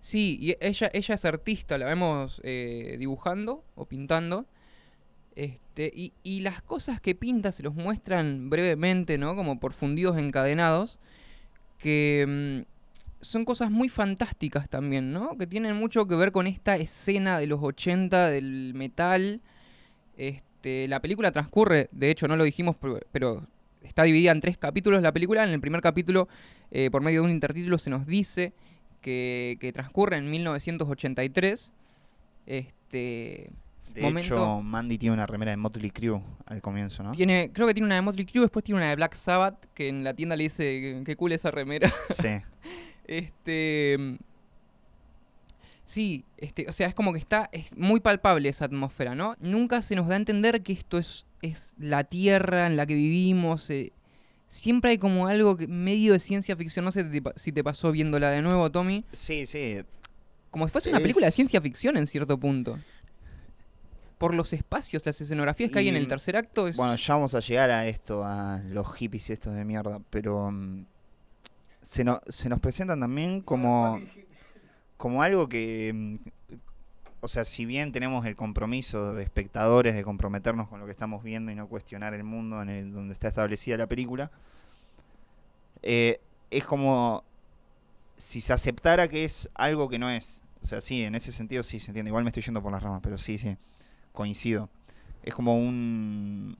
Sí, 0.00 0.38
y 0.40 0.56
ella, 0.60 0.90
ella 0.92 1.14
es 1.14 1.24
artista, 1.24 1.76
la 1.76 1.86
vemos 1.86 2.40
eh, 2.42 2.96
dibujando 2.98 3.64
o 3.74 3.86
pintando. 3.86 4.46
Este, 5.36 5.92
y, 5.94 6.14
y 6.22 6.40
las 6.40 6.62
cosas 6.62 7.00
que 7.00 7.14
pinta 7.14 7.52
se 7.52 7.62
los 7.62 7.74
muestran 7.74 8.50
brevemente, 8.50 9.18
¿no? 9.18 9.36
Como 9.36 9.60
por 9.60 9.74
fundidos 9.74 10.18
encadenados. 10.18 10.98
Que 11.78 12.64
mm, 12.66 12.70
son 13.20 13.44
cosas 13.44 13.70
muy 13.70 13.88
fantásticas 13.88 14.68
también, 14.68 15.12
¿no? 15.12 15.36
Que 15.36 15.46
tienen 15.46 15.76
mucho 15.76 16.06
que 16.06 16.14
ver 16.14 16.32
con 16.32 16.46
esta 16.46 16.76
escena 16.76 17.38
de 17.38 17.46
los 17.46 17.60
80 17.62 18.30
del 18.30 18.72
metal. 18.74 19.40
Este, 20.16 20.88
la 20.88 21.00
película 21.00 21.30
transcurre, 21.30 21.88
de 21.92 22.10
hecho 22.10 22.26
no 22.28 22.36
lo 22.36 22.44
dijimos, 22.44 22.76
pero, 22.80 22.98
pero 23.12 23.46
está 23.82 24.04
dividida 24.04 24.32
en 24.32 24.40
tres 24.40 24.56
capítulos 24.56 25.02
la 25.02 25.12
película. 25.12 25.44
En 25.44 25.50
el 25.50 25.60
primer 25.60 25.82
capítulo, 25.82 26.28
eh, 26.70 26.90
por 26.90 27.02
medio 27.02 27.20
de 27.20 27.26
un 27.26 27.32
intertítulo, 27.32 27.76
se 27.78 27.90
nos 27.90 28.06
dice 28.06 28.54
que, 29.00 29.56
que 29.60 29.72
transcurre 29.72 30.16
en 30.16 30.30
1983. 30.30 31.72
Este, 32.46 33.50
De 33.94 34.02
momento- 34.02 34.34
hecho, 34.34 34.60
Mandy 34.62 34.98
tiene 34.98 35.14
una 35.14 35.26
remera 35.26 35.50
de 35.52 35.56
Motley 35.56 35.90
Crue 35.90 36.20
al 36.46 36.60
comienzo, 36.60 37.02
¿no? 37.02 37.12
tiene, 37.12 37.50
creo 37.52 37.66
que 37.66 37.74
tiene 37.74 37.86
una 37.86 37.94
de 37.96 38.02
Motley 38.02 38.26
Crue, 38.26 38.42
después 38.42 38.64
tiene 38.64 38.80
una 38.80 38.88
de 38.90 38.96
Black 38.96 39.14
Sabbath, 39.14 39.66
que 39.74 39.88
en 39.88 40.02
la 40.04 40.14
tienda 40.14 40.36
le 40.36 40.44
dice 40.44 40.62
que, 40.64 41.02
que 41.04 41.16
cool 41.16 41.32
esa 41.32 41.50
remera. 41.50 41.92
Sí. 42.10 42.28
Este. 43.06 44.18
Sí, 45.84 46.24
este, 46.36 46.66
o 46.68 46.72
sea, 46.72 46.86
es 46.86 46.94
como 46.94 47.12
que 47.12 47.18
está 47.18 47.48
es 47.50 47.76
muy 47.76 47.98
palpable 47.98 48.48
esa 48.48 48.66
atmósfera, 48.66 49.16
¿no? 49.16 49.34
Nunca 49.40 49.82
se 49.82 49.96
nos 49.96 50.06
da 50.06 50.14
a 50.14 50.18
entender 50.18 50.62
que 50.62 50.72
esto 50.72 50.98
es, 50.98 51.26
es 51.42 51.74
la 51.78 52.04
tierra 52.04 52.68
en 52.68 52.76
la 52.76 52.86
que 52.86 52.94
vivimos. 52.94 53.68
eh, 53.70 53.92
siempre 54.50 54.90
hay 54.90 54.98
como 54.98 55.28
algo 55.28 55.56
que, 55.56 55.66
medio 55.68 56.12
de 56.12 56.18
ciencia 56.18 56.56
ficción. 56.56 56.84
No 56.84 56.90
sé 56.92 57.04
si 57.04 57.10
te 57.10 57.22
pa- 57.22 57.32
si 57.36 57.52
te 57.52 57.62
pasó 57.64 57.92
viéndola 57.92 58.30
de 58.30 58.42
nuevo, 58.42 58.68
Tommy. 58.70 59.04
Sí, 59.12 59.46
sí. 59.46 59.78
Como 60.50 60.66
si 60.66 60.72
fuese 60.72 60.90
una 60.90 60.98
película 60.98 61.26
de 61.26 61.32
ciencia 61.32 61.60
ficción 61.60 61.96
en 61.96 62.06
cierto 62.08 62.36
punto. 62.38 62.78
Por 64.18 64.34
los 64.34 64.52
espacios, 64.52 65.06
las 65.06 65.18
escenografías 65.20 65.70
que 65.72 65.78
hay 65.78 65.88
en 65.88 65.96
el 65.96 66.06
tercer 66.08 66.36
acto. 66.36 66.66
Es... 66.68 66.76
Bueno, 66.76 66.94
ya 66.96 67.14
vamos 67.14 67.34
a 67.34 67.40
llegar 67.40 67.70
a 67.70 67.86
esto, 67.86 68.22
a 68.24 68.58
los 68.68 68.92
hippies 68.96 69.30
estos 69.30 69.54
de 69.54 69.64
mierda, 69.64 70.00
pero 70.10 70.50
mm, 70.50 70.84
se, 71.80 72.04
no- 72.04 72.20
se 72.28 72.48
nos 72.50 72.58
presentan 72.60 73.00
también 73.00 73.40
como, 73.40 73.98
como 74.98 75.22
algo 75.22 75.48
que, 75.48 75.92
mm, 75.94 76.14
o 77.20 77.28
sea, 77.28 77.44
si 77.44 77.66
bien 77.66 77.92
tenemos 77.92 78.24
el 78.24 78.34
compromiso 78.34 79.12
de 79.14 79.22
espectadores 79.22 79.94
de 79.94 80.02
comprometernos 80.02 80.68
con 80.68 80.80
lo 80.80 80.86
que 80.86 80.92
estamos 80.92 81.22
viendo 81.22 81.52
y 81.52 81.54
no 81.54 81.68
cuestionar 81.68 82.14
el 82.14 82.24
mundo 82.24 82.62
en 82.62 82.70
el 82.70 82.92
donde 82.92 83.12
está 83.12 83.28
establecida 83.28 83.76
la 83.76 83.86
película, 83.86 84.30
eh, 85.82 86.20
es 86.50 86.64
como 86.64 87.24
si 88.16 88.40
se 88.40 88.52
aceptara 88.52 89.08
que 89.08 89.24
es 89.24 89.48
algo 89.54 89.88
que 89.88 89.98
no 89.98 90.10
es. 90.10 90.40
O 90.62 90.66
sea, 90.66 90.80
sí, 90.80 91.04
en 91.04 91.14
ese 91.14 91.32
sentido 91.32 91.62
sí 91.62 91.78
se 91.80 91.90
entiende. 91.90 92.10
Igual 92.10 92.24
me 92.24 92.30
estoy 92.30 92.42
yendo 92.42 92.62
por 92.62 92.72
las 92.72 92.82
ramas, 92.82 93.00
pero 93.02 93.18
sí, 93.18 93.38
sí, 93.38 93.56
coincido. 94.12 94.68
Es 95.22 95.34
como 95.34 95.56
un... 95.56 96.56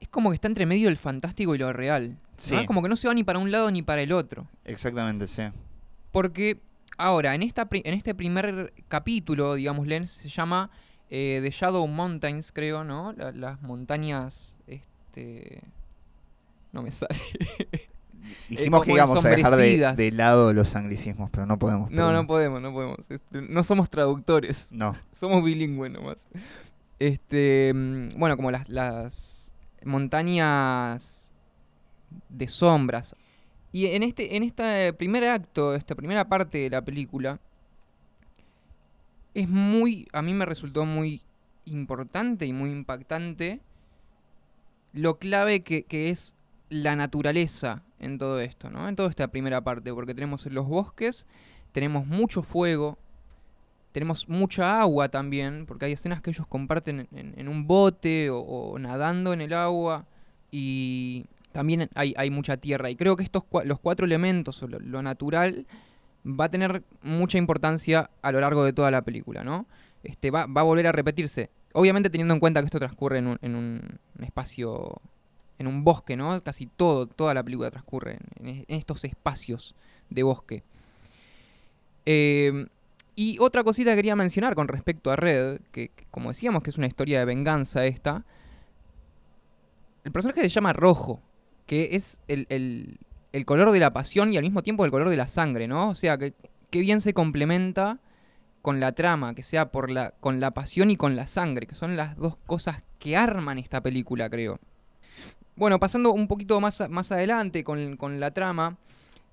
es 0.00 0.08
como 0.08 0.30
que 0.30 0.36
está 0.36 0.48
entre 0.48 0.66
medio 0.66 0.88
del 0.88 0.96
fantástico 0.96 1.54
y 1.54 1.58
lo 1.58 1.72
real. 1.72 2.16
Sí. 2.36 2.54
Es 2.54 2.66
como 2.66 2.82
que 2.82 2.88
no 2.88 2.96
se 2.96 3.08
va 3.08 3.14
ni 3.14 3.24
para 3.24 3.38
un 3.38 3.50
lado 3.50 3.70
ni 3.70 3.82
para 3.82 4.02
el 4.02 4.12
otro. 4.12 4.46
Exactamente, 4.64 5.26
sí. 5.26 5.42
Porque 6.10 6.60
ahora, 6.98 7.34
en, 7.34 7.42
esta, 7.42 7.68
en 7.70 7.94
este 7.94 8.14
primer 8.14 8.72
capítulo, 8.88 9.54
digamos, 9.54 9.86
Len, 9.86 10.06
se 10.08 10.28
llama 10.28 10.70
eh, 11.10 11.40
The 11.42 11.50
Shadow 11.50 11.86
Mountains, 11.86 12.52
creo, 12.52 12.84
¿no? 12.84 13.12
La- 13.12 13.32
las 13.32 13.60
montañas, 13.62 14.58
este... 14.66 15.62
No 16.72 16.82
me 16.82 16.90
sale. 16.92 17.14
Dijimos 18.48 18.80
como 18.80 18.82
que 18.84 18.92
íbamos 18.92 19.24
a 19.24 19.28
dejar 19.30 19.56
de, 19.56 20.12
lado 20.12 20.52
los 20.52 20.76
anglicismos, 20.76 21.30
pero 21.30 21.46
no 21.46 21.58
podemos. 21.58 21.90
no, 21.90 21.96
pero- 21.96 22.12
no 22.12 22.26
podemos, 22.26 22.62
no 22.62 22.72
podemos. 22.72 22.98
Este, 23.10 23.42
no 23.42 23.64
somos 23.64 23.90
traductores. 23.90 24.68
No, 24.70 24.94
Somos 25.12 25.42
bilingües 25.42 25.90
nomás. 25.90 26.18
Este, 26.98 27.72
mm, 27.74 28.10
bueno, 28.18 28.36
como 28.36 28.50
las, 28.50 28.68
las 28.68 29.52
montañas 29.84 31.32
de 32.28 32.46
sombras. 32.48 33.16
Y 33.72 33.86
en 33.86 34.02
este, 34.02 34.36
en 34.36 34.42
este 34.42 34.92
primer 34.94 35.24
acto, 35.28 35.74
esta 35.74 35.94
primera 35.94 36.28
parte 36.28 36.58
de 36.58 36.70
la 36.70 36.82
película, 36.84 37.38
es 39.34 39.48
muy, 39.48 40.08
a 40.12 40.22
mí 40.22 40.34
me 40.34 40.44
resultó 40.44 40.84
muy 40.84 41.22
importante 41.64 42.46
y 42.46 42.52
muy 42.52 42.70
impactante 42.70 43.60
lo 44.92 45.18
clave 45.18 45.60
que, 45.60 45.84
que 45.84 46.10
es 46.10 46.34
la 46.68 46.96
naturaleza 46.96 47.82
en 48.00 48.18
todo 48.18 48.40
esto, 48.40 48.70
¿no? 48.70 48.88
En 48.88 48.96
toda 48.96 49.08
esta 49.10 49.28
primera 49.28 49.60
parte, 49.60 49.92
porque 49.94 50.14
tenemos 50.14 50.46
los 50.46 50.66
bosques, 50.66 51.26
tenemos 51.72 52.06
mucho 52.06 52.42
fuego, 52.42 52.98
tenemos 53.92 54.28
mucha 54.28 54.80
agua 54.80 55.08
también, 55.08 55.64
porque 55.66 55.84
hay 55.84 55.92
escenas 55.92 56.22
que 56.22 56.30
ellos 56.30 56.46
comparten 56.48 57.06
en, 57.12 57.34
en- 57.36 57.48
un 57.48 57.66
bote 57.68 58.30
o 58.30 58.76
nadando 58.78 59.32
en 59.32 59.40
el 59.42 59.52
agua 59.52 60.06
y 60.50 61.26
también 61.52 61.88
hay, 61.94 62.14
hay 62.16 62.30
mucha 62.30 62.56
tierra. 62.56 62.90
Y 62.90 62.96
creo 62.96 63.16
que 63.16 63.22
estos 63.22 63.44
los 63.64 63.80
cuatro 63.80 64.06
elementos 64.06 64.62
lo, 64.62 64.78
lo 64.80 65.02
natural 65.02 65.66
va 66.24 66.44
a 66.46 66.50
tener 66.50 66.82
mucha 67.02 67.38
importancia 67.38 68.10
a 68.22 68.32
lo 68.32 68.40
largo 68.40 68.64
de 68.64 68.72
toda 68.72 68.90
la 68.90 69.02
película, 69.02 69.42
¿no? 69.44 69.66
Este, 70.02 70.30
va, 70.30 70.46
va 70.46 70.60
a 70.62 70.64
volver 70.64 70.86
a 70.86 70.92
repetirse. 70.92 71.50
Obviamente 71.72 72.10
teniendo 72.10 72.34
en 72.34 72.40
cuenta 72.40 72.60
que 72.60 72.66
esto 72.66 72.78
transcurre 72.78 73.18
en 73.18 73.26
un, 73.28 73.38
en 73.42 73.54
un- 73.54 73.98
espacio, 74.20 75.00
en 75.58 75.66
un 75.66 75.82
bosque, 75.84 76.16
¿no? 76.16 76.42
Casi 76.42 76.66
todo, 76.66 77.06
toda 77.06 77.32
la 77.34 77.42
película 77.42 77.70
transcurre 77.70 78.12
en, 78.14 78.20
en 78.48 78.54
es- 78.56 78.64
en 78.68 78.76
estos 78.78 79.04
espacios 79.04 79.74
de 80.10 80.22
bosque. 80.22 80.62
Eh, 82.06 82.66
y 83.16 83.38
otra 83.38 83.62
cosita 83.64 83.90
que 83.90 83.96
quería 83.96 84.16
mencionar 84.16 84.54
con 84.54 84.68
respecto 84.68 85.10
a 85.10 85.16
Red, 85.16 85.60
que, 85.72 85.88
que 85.90 86.06
como 86.10 86.30
decíamos 86.30 86.62
que 86.62 86.70
es 86.70 86.78
una 86.78 86.86
historia 86.86 87.18
de 87.18 87.24
venganza 87.24 87.84
esta, 87.86 88.24
el 90.04 90.12
personaje 90.12 90.40
se 90.42 90.48
llama 90.48 90.72
Rojo, 90.72 91.20
que 91.70 91.90
es 91.92 92.18
el, 92.26 92.48
el- 92.50 93.44
color 93.46 93.70
de 93.70 93.78
la 93.78 93.92
pasión 93.92 94.32
y 94.32 94.36
al 94.36 94.42
mismo 94.42 94.60
tiempo 94.60 94.84
el 94.84 94.90
color 94.90 95.08
de 95.08 95.16
la 95.16 95.28
sangre, 95.28 95.68
¿no? 95.68 95.90
O 95.90 95.94
sea, 95.94 96.18
que, 96.18 96.34
bien 96.72 97.00
se 97.00 97.14
complementa 97.14 98.00
con 98.60 98.80
la 98.80 98.90
trama, 98.90 99.36
que 99.36 99.44
sea 99.44 99.70
por 99.70 99.88
la, 99.88 100.10
con 100.18 100.40
la 100.40 100.50
pasión 100.50 100.90
y 100.90 100.96
con 100.96 101.14
la 101.14 101.28
sangre, 101.28 101.68
que 101.68 101.76
son 101.76 101.96
las 101.96 102.16
dos 102.16 102.36
cosas 102.44 102.82
que 102.98 103.16
arman 103.16 103.56
esta 103.56 103.80
película, 103.80 104.28
creo. 104.28 104.58
Bueno, 105.54 105.78
pasando 105.78 106.10
un 106.10 106.26
poquito 106.26 106.60
más, 106.60 106.90
más 106.90 107.12
adelante 107.12 107.62
con, 107.62 107.96
con 107.96 108.18
la 108.18 108.32
trama, 108.32 108.76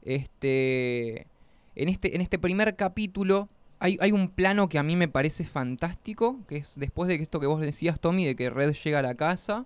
este, 0.03 1.25
en, 1.73 1.89
este, 1.89 2.15
en 2.15 2.21
este 2.21 2.37
primer 2.37 2.75
capítulo 2.75 3.49
hay, 3.79 3.97
hay 3.99 4.11
un 4.11 4.29
plano 4.29 4.69
que 4.69 4.77
a 4.77 4.83
mí 4.83 4.95
me 4.95 5.07
parece 5.07 5.43
fantástico, 5.43 6.37
que 6.47 6.57
es 6.57 6.77
después 6.77 7.07
de 7.07 7.15
esto 7.15 7.39
que 7.39 7.47
vos 7.47 7.61
decías, 7.61 7.99
Tommy, 7.99 8.27
de 8.27 8.35
que 8.35 8.51
Red 8.51 8.73
llega 8.73 8.99
a 8.99 9.01
la 9.01 9.15
casa, 9.15 9.65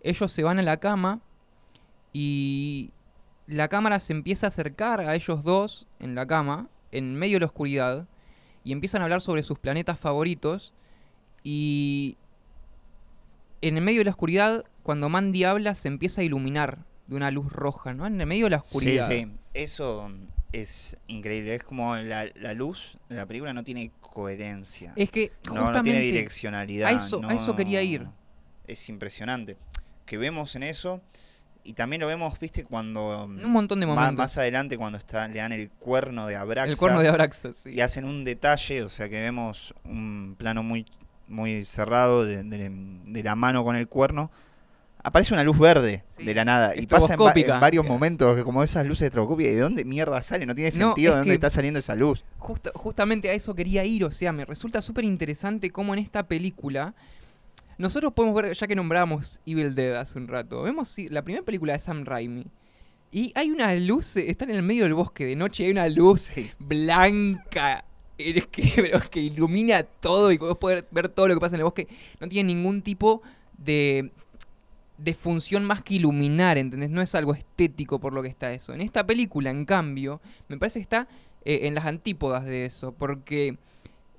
ellos 0.00 0.32
se 0.32 0.42
van 0.42 0.58
a 0.58 0.62
la 0.62 0.78
cama 0.78 1.20
y 2.18 2.92
la 3.46 3.68
cámara 3.68 4.00
se 4.00 4.14
empieza 4.14 4.46
a 4.46 4.48
acercar 4.48 5.00
a 5.00 5.14
ellos 5.14 5.42
dos 5.44 5.86
en 6.00 6.14
la 6.14 6.26
cama, 6.26 6.68
en 6.92 7.14
medio 7.14 7.34
de 7.36 7.40
la 7.40 7.46
oscuridad, 7.46 8.06
y 8.64 8.72
empiezan 8.72 9.02
a 9.02 9.04
hablar 9.04 9.20
sobre 9.20 9.42
sus 9.42 9.58
planetas 9.58 10.00
favoritos 10.00 10.72
y 11.44 12.16
en 13.60 13.76
el 13.76 13.82
medio 13.82 14.00
de 14.00 14.06
la 14.06 14.10
oscuridad, 14.12 14.64
cuando 14.82 15.10
Mandy 15.10 15.44
habla, 15.44 15.74
se 15.74 15.88
empieza 15.88 16.22
a 16.22 16.24
iluminar 16.24 16.78
de 17.06 17.16
una 17.16 17.30
luz 17.30 17.52
roja, 17.52 17.92
¿no? 17.92 18.06
En 18.06 18.18
el 18.18 18.26
medio 18.26 18.46
de 18.46 18.50
la 18.50 18.58
sí, 18.62 18.64
oscuridad. 18.64 19.08
sí. 19.08 19.28
Eso 19.52 20.10
es 20.52 20.96
increíble. 21.06 21.54
Es 21.54 21.64
como 21.64 21.96
la, 21.96 22.30
la 22.34 22.54
luz 22.54 22.96
de 23.10 23.16
la 23.16 23.26
película 23.26 23.52
no 23.52 23.62
tiene 23.62 23.92
coherencia. 24.00 24.92
Es 24.96 25.10
que 25.10 25.32
no, 25.52 25.70
no 25.70 25.82
tiene 25.82 26.00
direccionalidad. 26.00 26.88
a 26.88 26.92
eso- 26.92 27.20
a 27.28 27.34
eso 27.34 27.54
quería 27.56 27.82
ir. 27.82 28.06
Es 28.66 28.88
impresionante. 28.88 29.56
Que 30.06 30.18
vemos 30.18 30.56
en 30.56 30.62
eso. 30.62 31.00
Y 31.66 31.72
también 31.72 32.00
lo 32.00 32.06
vemos, 32.06 32.38
viste, 32.38 32.64
cuando. 32.64 33.24
en 33.24 33.44
un 33.44 33.50
montón 33.52 33.80
de 33.80 33.86
momentos. 33.86 34.14
Más, 34.16 34.38
adelante, 34.38 34.78
cuando 34.78 34.98
está, 34.98 35.26
le 35.28 35.38
dan 35.40 35.52
el 35.52 35.68
cuerno 35.70 36.26
de 36.26 36.36
Abraxa. 36.36 36.70
el 36.70 36.76
cuerno 36.76 37.00
de 37.00 37.08
Abraxas, 37.08 37.56
sí. 37.56 37.70
Y 37.70 37.80
hacen 37.80 38.04
un 38.04 38.24
detalle, 38.24 38.82
o 38.82 38.88
sea 38.88 39.08
que 39.08 39.20
vemos 39.20 39.74
un 39.84 40.36
plano 40.38 40.62
muy, 40.62 40.86
muy 41.28 41.64
cerrado 41.64 42.24
de, 42.24 42.44
de- 42.44 42.70
de 42.70 43.22
la 43.22 43.34
mano 43.34 43.64
con 43.64 43.74
el 43.76 43.88
cuerno. 43.88 44.30
Aparece 45.02 45.34
una 45.34 45.44
luz 45.44 45.56
verde 45.56 46.02
Sí, 46.16 46.24
de 46.24 46.34
la 46.34 46.44
nada 46.44 46.74
y 46.74 46.86
pasa 46.86 47.04
en, 47.06 47.10
va- 47.10 47.14
estroboscópica. 47.30 47.54
en 47.54 47.60
varios 47.60 47.86
momentos 47.86 48.42
como 48.42 48.62
esas 48.64 48.84
luces 48.86 49.06
estroboscópicas. 49.06 49.52
¿De 49.54 49.60
dónde 49.60 49.84
mierda 49.84 50.20
sale? 50.22 50.46
No 50.46 50.54
tiene 50.54 50.72
sentido 50.72 51.12
de 51.12 51.18
dónde 51.20 51.34
está 51.34 51.48
saliendo 51.48 51.78
esa 51.78 51.94
luz. 51.94 52.24
Justa- 52.38 52.72
justamente 52.74 53.28
a 53.28 53.32
eso 53.32 53.54
quería 53.54 53.84
ir, 53.84 54.04
o 54.04 54.10
sea, 54.10 54.32
me 54.32 54.44
resulta 54.44 54.82
súper 54.82 55.04
interesante 55.04 55.70
cómo 55.70 55.94
en 55.94 56.00
esta 56.00 56.24
película 56.26 56.94
nosotros 57.78 58.12
podemos 58.12 58.40
ver, 58.42 58.52
ya 58.54 58.66
que 58.66 58.74
nombramos 58.74 59.40
Evil 59.46 59.74
Dead 59.74 59.96
hace 59.96 60.18
un 60.18 60.28
rato, 60.28 60.62
vemos 60.62 60.88
si- 60.88 61.08
la 61.08 61.22
primera 61.22 61.44
película 61.44 61.72
de 61.74 61.78
Sam 61.78 62.04
Raimi 62.04 62.46
y 63.12 63.32
hay 63.34 63.50
una 63.50 63.74
luz, 63.74 64.16
eh, 64.16 64.30
están 64.30 64.50
en 64.50 64.56
el 64.56 64.62
medio 64.62 64.84
del 64.84 64.94
bosque 64.94 65.24
de 65.24 65.36
noche, 65.36 65.64
hay 65.64 65.70
una 65.70 65.88
luz 65.88 66.22
Sí. 66.22 66.50
blanca 66.58 67.84
es 68.18 68.46
que, 68.50 68.72
pero 68.76 68.98
es 68.98 69.08
que 69.10 69.20
ilumina 69.20 69.82
todo 69.82 70.32
y 70.32 70.38
podés 70.38 70.56
poder 70.56 70.86
ver 70.90 71.08
todo 71.10 71.28
lo 71.28 71.34
que 71.34 71.40
pasa 71.40 71.54
en 71.56 71.60
el 71.60 71.64
bosque. 71.64 71.86
No 72.18 72.28
tiene 72.28 72.54
ningún 72.54 72.80
tipo 72.80 73.20
de, 73.58 74.10
de 74.96 75.12
función 75.14 75.64
más 75.64 75.82
que 75.82 75.94
iluminar, 75.94 76.56
¿entendés? 76.56 76.88
No 76.88 77.02
es 77.02 77.14
algo 77.14 77.34
estético 77.34 77.98
por 78.00 78.14
lo 78.14 78.22
que 78.22 78.28
está 78.28 78.52
eso. 78.52 78.72
En 78.72 78.80
esta 78.80 79.06
película, 79.06 79.50
en 79.50 79.66
cambio, 79.66 80.20
me 80.48 80.56
parece 80.56 80.78
que 80.78 80.84
está 80.84 81.08
eh, 81.44 81.60
en 81.64 81.74
las 81.74 81.84
antípodas 81.84 82.44
de 82.46 82.64
eso, 82.64 82.92
porque 82.92 83.58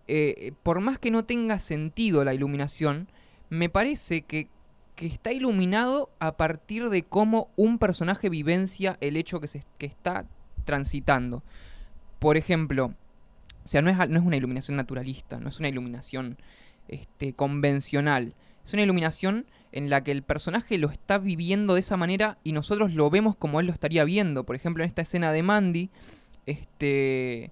eh, 0.08 0.54
por 0.62 0.80
más 0.80 1.00
que 1.00 1.10
no 1.12 1.26
tenga 1.26 1.58
sentido 1.60 2.24
la 2.24 2.34
iluminación, 2.36 3.08
me 3.50 3.70
parece 3.70 4.24
que, 4.24 4.50
que 4.96 5.08
está 5.08 5.32
iluminado 5.32 6.10
a 6.20 6.38
partir 6.38 6.90
de 6.90 7.04
cómo 7.04 7.50
un 7.56 7.78
personaje 7.80 8.30
vivencia 8.30 8.98
el 9.02 9.18
hecho 9.18 9.40
que, 9.40 9.48
se, 9.48 9.64
que 9.78 9.86
está 9.86 10.26
transitando. 10.66 11.44
Por 12.20 12.38
ejemplo, 12.38 12.94
o 13.64 13.68
sea, 13.68 13.82
no 13.82 13.90
es, 13.90 13.98
no 14.10 14.20
es 14.20 14.26
una 14.26 14.38
iluminación 14.38 14.78
naturalista, 14.78 15.40
no 15.40 15.50
es 15.50 15.60
una 15.60 15.70
iluminación 15.70 16.38
este, 16.88 17.34
convencional. 17.34 18.34
es 18.66 18.74
una 18.74 18.84
iluminación 18.84 19.46
en 19.72 19.90
la 19.90 20.04
que 20.04 20.12
el 20.12 20.24
personaje 20.24 20.78
lo 20.78 20.90
está 20.90 21.18
viviendo 21.18 21.74
de 21.74 21.82
esa 21.82 21.98
manera 21.98 22.38
y 22.44 22.54
nosotros 22.54 22.94
lo 22.94 23.10
vemos 23.10 23.36
como 23.36 23.60
él 23.60 23.68
lo 23.68 23.74
estaría 23.74 24.04
viendo. 24.06 24.46
Por 24.46 24.56
ejemplo, 24.56 24.84
en 24.84 24.88
esta 24.88 25.02
escena 25.02 25.32
de 25.32 25.44
Mandy, 25.44 25.90
este, 26.46 27.52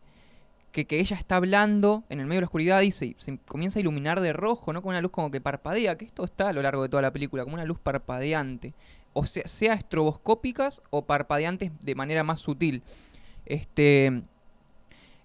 que, 0.83 0.99
ella 0.99 1.15
está 1.15 1.37
hablando 1.37 2.03
en 2.09 2.19
el 2.19 2.25
medio 2.25 2.37
de 2.37 2.41
la 2.41 2.47
oscuridad 2.47 2.81
y 2.81 2.91
se, 2.91 3.15
comienza 3.47 3.79
a 3.79 3.81
iluminar 3.81 4.19
de 4.19 4.33
rojo, 4.33 4.73
¿no? 4.73 4.81
Con 4.81 4.89
una 4.89 5.01
luz 5.01 5.11
como 5.11 5.31
que 5.31 5.39
parpadea, 5.39 5.97
que 5.97 6.05
esto 6.05 6.25
está 6.25 6.49
a 6.49 6.53
lo 6.53 6.61
largo 6.61 6.83
de 6.83 6.89
toda 6.89 7.01
la 7.01 7.11
película, 7.11 7.43
como 7.43 7.55
una 7.55 7.65
luz 7.65 7.79
parpadeante. 7.79 8.73
O 9.13 9.25
sea, 9.25 9.47
sea 9.47 9.73
estroboscópicas 9.75 10.81
o 10.89 11.05
parpadeantes 11.05 11.71
de 11.81 11.95
manera 11.95 12.23
más 12.23 12.41
sutil. 12.41 12.83
Este, 13.45 14.23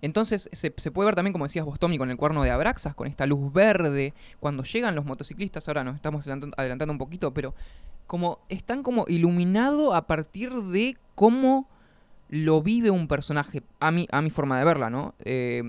entonces 0.02 0.48
se, 0.52 0.70
puede 0.70 1.06
ver 1.06 1.14
también, 1.14 1.32
como 1.32 1.46
decías 1.46 1.64
vos, 1.64 1.78
Tommy, 1.78 1.98
con 1.98 2.10
el 2.10 2.16
cuerno 2.16 2.42
de 2.42 2.50
Abraxas, 2.50 2.94
con 2.94 3.08
esta 3.08 3.26
luz 3.26 3.52
verde. 3.52 4.14
Cuando 4.38 4.62
llegan 4.62 4.94
los 4.94 5.04
motociclistas, 5.04 5.66
ahora 5.66 5.82
nos 5.82 5.96
estamos 5.96 6.26
adelantan- 6.26 6.54
adelantando 6.56 6.92
un 6.92 6.98
poquito, 6.98 7.34
pero 7.34 7.54
como 8.06 8.40
están 8.48 8.82
como 8.82 9.04
iluminado 9.08 9.94
a 9.94 10.06
partir 10.06 10.52
de 10.52 10.96
cómo 11.14 11.68
lo 12.30 12.62
vive 12.62 12.90
un 12.90 13.08
personaje, 13.08 13.62
a 13.80 13.90
mi, 13.90 14.06
a 14.10 14.22
mi 14.22 14.30
forma 14.30 14.58
de 14.58 14.64
verla, 14.64 14.88
¿no? 14.88 15.14
Eh, 15.24 15.62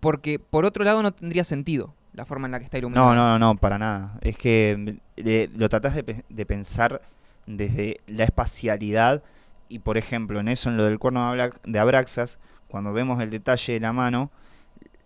porque 0.00 0.38
por 0.38 0.64
otro 0.64 0.84
lado 0.84 1.02
no 1.02 1.12
tendría 1.12 1.44
sentido 1.44 1.94
la 2.12 2.24
forma 2.24 2.46
en 2.48 2.52
la 2.52 2.58
que 2.58 2.64
está 2.64 2.78
iluminado. 2.78 3.14
No, 3.14 3.14
no, 3.14 3.38
no, 3.38 3.56
para 3.56 3.78
nada. 3.78 4.18
Es 4.22 4.36
que 4.36 4.96
le- 5.16 5.48
lo 5.56 5.68
tratás 5.68 5.94
de, 5.94 6.24
de 6.28 6.46
pensar 6.46 7.00
desde 7.46 8.00
la 8.06 8.24
espacialidad 8.24 9.22
y, 9.68 9.78
por 9.78 9.96
ejemplo, 9.96 10.40
en 10.40 10.48
eso, 10.48 10.70
en 10.70 10.76
lo 10.76 10.84
del 10.84 10.98
cuerno 10.98 11.20
de 11.20 11.26
Abra- 11.42 11.60
de 11.64 11.78
Abraxas, 11.78 12.38
cuando 12.68 12.92
vemos 12.92 13.20
el 13.20 13.30
detalle 13.30 13.74
de 13.74 13.80
la 13.80 13.92
mano, 13.92 14.30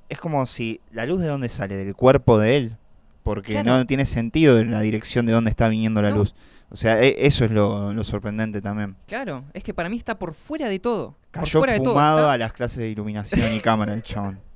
es 0.09 0.19
como 0.19 0.47
si 0.47 0.81
la 0.93 1.05
luz 1.07 1.21
de 1.21 1.27
dónde 1.29 1.49
sale, 1.49 1.77
del 1.77 1.95
cuerpo 1.95 2.39
de 2.39 2.57
él, 2.57 2.77
porque 3.23 3.53
Claro. 3.53 3.79
no 3.79 3.87
tiene 3.87 4.07
sentido 4.07 4.59
en 4.59 4.71
la 4.71 4.81
dirección 4.81 5.27
de 5.27 5.33
dónde 5.33 5.51
está 5.51 5.69
viniendo 5.69 6.01
la 6.03 6.11
No. 6.11 6.17
luz. 6.19 6.35
O 6.71 6.77
sea, 6.77 7.01
e- 7.03 7.27
eso 7.27 7.45
es 7.45 7.51
lo, 7.51 7.93
lo 7.93 8.05
sorprendente 8.05 8.61
también. 8.61 8.97
Claro, 9.07 9.45
es 9.53 9.63
que 9.63 9.73
para 9.75 9.89
mí 9.89 9.97
está 9.97 10.19
por 10.19 10.35
fuera 10.35 10.69
de 10.69 10.79
todo. 10.79 11.13
por 11.31 11.43
Cayó 11.43 11.61
fuera 11.61 11.75
de 11.75 11.81
todo. 11.81 11.93
fumado 11.95 12.31
a 12.31 12.39
las 12.39 12.53
clases 12.53 12.79
de 12.79 12.89
iluminación 12.91 13.53
y 13.55 13.61
cámara 13.61 13.95
el 13.95 14.03
chabón. 14.03 14.41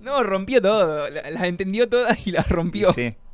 No, 0.00 0.24
rompió 0.24 0.60
todo. 0.60 1.08
la- 1.08 1.30
Las 1.30 1.44
entendió 1.44 1.88
todas 1.88 2.26
y 2.26 2.32
las 2.32 2.48
rompió. 2.48 2.92
Sí. 2.92 3.14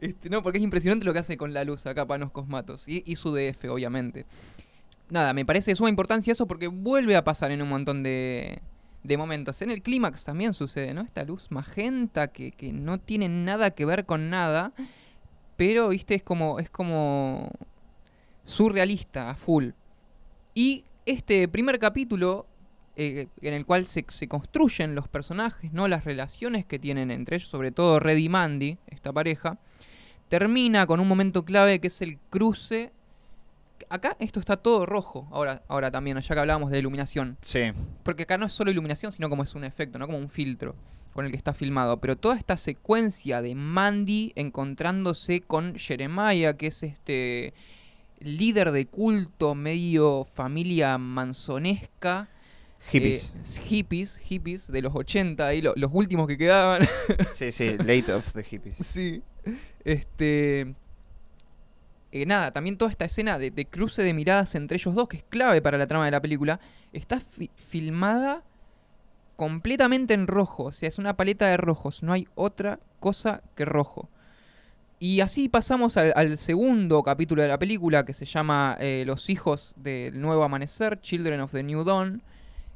Este, 0.00 0.30
no, 0.30 0.42
porque 0.42 0.56
es 0.56 0.64
impresionante 0.64 1.04
lo 1.04 1.12
que 1.12 1.18
hace 1.18 1.36
con 1.36 1.52
la 1.52 1.62
luz 1.62 1.84
acá 1.84 2.06
Panos 2.06 2.30
Cosmatos. 2.30 2.84
Y, 2.88 3.02
y 3.04 3.16
su 3.16 3.34
DF, 3.34 3.66
obviamente. 3.68 4.24
Nada, 5.10 5.34
me 5.34 5.44
parece 5.44 5.72
de 5.72 5.74
suma 5.74 5.90
importancia 5.90 6.32
eso 6.32 6.46
porque 6.46 6.68
vuelve 6.68 7.16
a 7.16 7.24
pasar 7.24 7.50
en 7.50 7.60
un 7.60 7.68
montón 7.68 8.02
de, 8.02 8.60
de 9.02 9.16
momentos. 9.18 9.60
En 9.60 9.70
el 9.70 9.82
clímax 9.82 10.24
también 10.24 10.54
sucede, 10.54 10.94
¿no? 10.94 11.02
Esta 11.02 11.24
luz 11.24 11.46
magenta 11.50 12.28
que, 12.28 12.50
que 12.52 12.72
no 12.72 12.96
tiene 12.98 13.28
nada 13.28 13.72
que 13.72 13.84
ver 13.84 14.06
con 14.06 14.30
nada. 14.30 14.72
Pero, 15.60 15.90
viste, 15.90 16.14
es 16.14 16.22
como. 16.22 16.58
es 16.58 16.70
como. 16.70 17.50
surrealista 18.44 19.28
a 19.28 19.34
full. 19.34 19.72
Y 20.54 20.86
este 21.04 21.46
primer 21.48 21.78
capítulo. 21.78 22.46
eh, 22.96 23.26
en 23.42 23.52
el 23.52 23.66
cual 23.66 23.84
se, 23.84 24.06
se 24.08 24.26
construyen 24.26 24.94
los 24.94 25.06
personajes, 25.06 25.70
¿no? 25.70 25.86
Las 25.86 26.06
relaciones 26.06 26.64
que 26.64 26.78
tienen 26.78 27.10
entre 27.10 27.36
ellos, 27.36 27.50
sobre 27.50 27.72
todo 27.72 28.00
Red 28.00 28.16
y 28.16 28.30
Mandy, 28.30 28.78
esta 28.86 29.12
pareja, 29.12 29.58
termina 30.30 30.86
con 30.86 30.98
un 30.98 31.06
momento 31.06 31.44
clave 31.44 31.78
que 31.78 31.88
es 31.88 32.00
el 32.00 32.16
cruce. 32.30 32.90
Acá 33.90 34.16
esto 34.18 34.40
está 34.40 34.56
todo 34.56 34.86
rojo, 34.86 35.28
ahora, 35.30 35.62
ahora 35.68 35.90
también, 35.90 36.18
ya 36.18 36.34
que 36.34 36.40
hablábamos 36.40 36.70
de 36.70 36.78
iluminación. 36.78 37.36
Sí. 37.42 37.72
Porque 38.02 38.22
acá 38.22 38.38
no 38.38 38.46
es 38.46 38.52
solo 38.54 38.70
iluminación, 38.70 39.12
sino 39.12 39.28
como 39.28 39.42
es 39.42 39.54
un 39.54 39.64
efecto, 39.64 39.98
¿no? 39.98 40.06
Como 40.06 40.16
un 40.16 40.30
filtro 40.30 40.74
con 41.12 41.24
el 41.24 41.30
que 41.30 41.36
está 41.36 41.52
filmado. 41.52 41.98
Pero 42.00 42.16
toda 42.16 42.36
esta 42.36 42.56
secuencia 42.56 43.42
de 43.42 43.54
Mandy 43.54 44.32
encontrándose 44.36 45.40
con 45.40 45.74
Jeremiah, 45.76 46.56
que 46.56 46.68
es 46.68 46.82
este 46.82 47.52
líder 48.20 48.70
de 48.72 48.86
culto, 48.86 49.54
medio 49.54 50.24
familia 50.24 50.98
manzonesca. 50.98 52.28
Hippies. 52.90 53.34
eh, 53.36 53.60
hippies, 53.68 54.16
hippies 54.18 54.66
de 54.72 54.80
los 54.82 54.94
80, 54.94 55.46
ahí 55.46 55.60
lo- 55.60 55.74
los 55.76 55.90
últimos 55.92 56.26
que 56.26 56.38
quedaban. 56.38 56.82
Sí, 57.34 57.52
sí, 57.52 57.76
late 57.78 58.12
of 58.12 58.32
the 58.32 58.42
hippies. 58.42 58.76
Sí. 58.86 59.22
Este. 59.84 60.74
eh, 62.12 62.26
nada, 62.26 62.50
también 62.52 62.76
toda 62.78 62.90
esta 62.90 63.04
escena 63.04 63.38
de, 63.38 63.50
de 63.50 63.66
cruce 63.66 64.02
de 64.02 64.12
miradas 64.14 64.54
entre 64.54 64.76
ellos 64.76 64.94
dos, 64.94 65.08
que 65.08 65.18
es 65.18 65.24
clave 65.24 65.60
para 65.62 65.76
la 65.78 65.86
trama 65.86 66.04
de 66.06 66.10
la 66.10 66.20
película, 66.22 66.58
está 66.92 67.20
fi- 67.20 67.50
filmada 67.68 68.42
completamente 69.40 70.12
en 70.12 70.26
rojo. 70.26 70.64
O 70.64 70.72
sea, 70.72 70.86
es 70.86 70.98
una 70.98 71.16
paleta 71.16 71.46
de 71.46 71.56
rojos. 71.56 72.02
No 72.02 72.12
hay 72.12 72.28
otra 72.34 72.78
cosa 72.98 73.42
que 73.54 73.64
rojo. 73.64 74.10
Y 74.98 75.20
así 75.20 75.48
pasamos 75.48 75.96
al, 75.96 76.36
segundo 76.36 77.02
capítulo 77.02 77.40
de 77.40 77.48
la 77.48 77.58
película, 77.58 78.04
que 78.04 78.12
se 78.12 78.26
llama 78.26 78.76
eh, 78.80 79.04
Los 79.06 79.30
hijos 79.30 79.72
del 79.78 80.20
nuevo 80.20 80.44
amanecer, 80.44 81.00
Children 81.00 81.40
of 81.40 81.52
the 81.52 81.62
New 81.62 81.84
Dawn, 81.84 82.22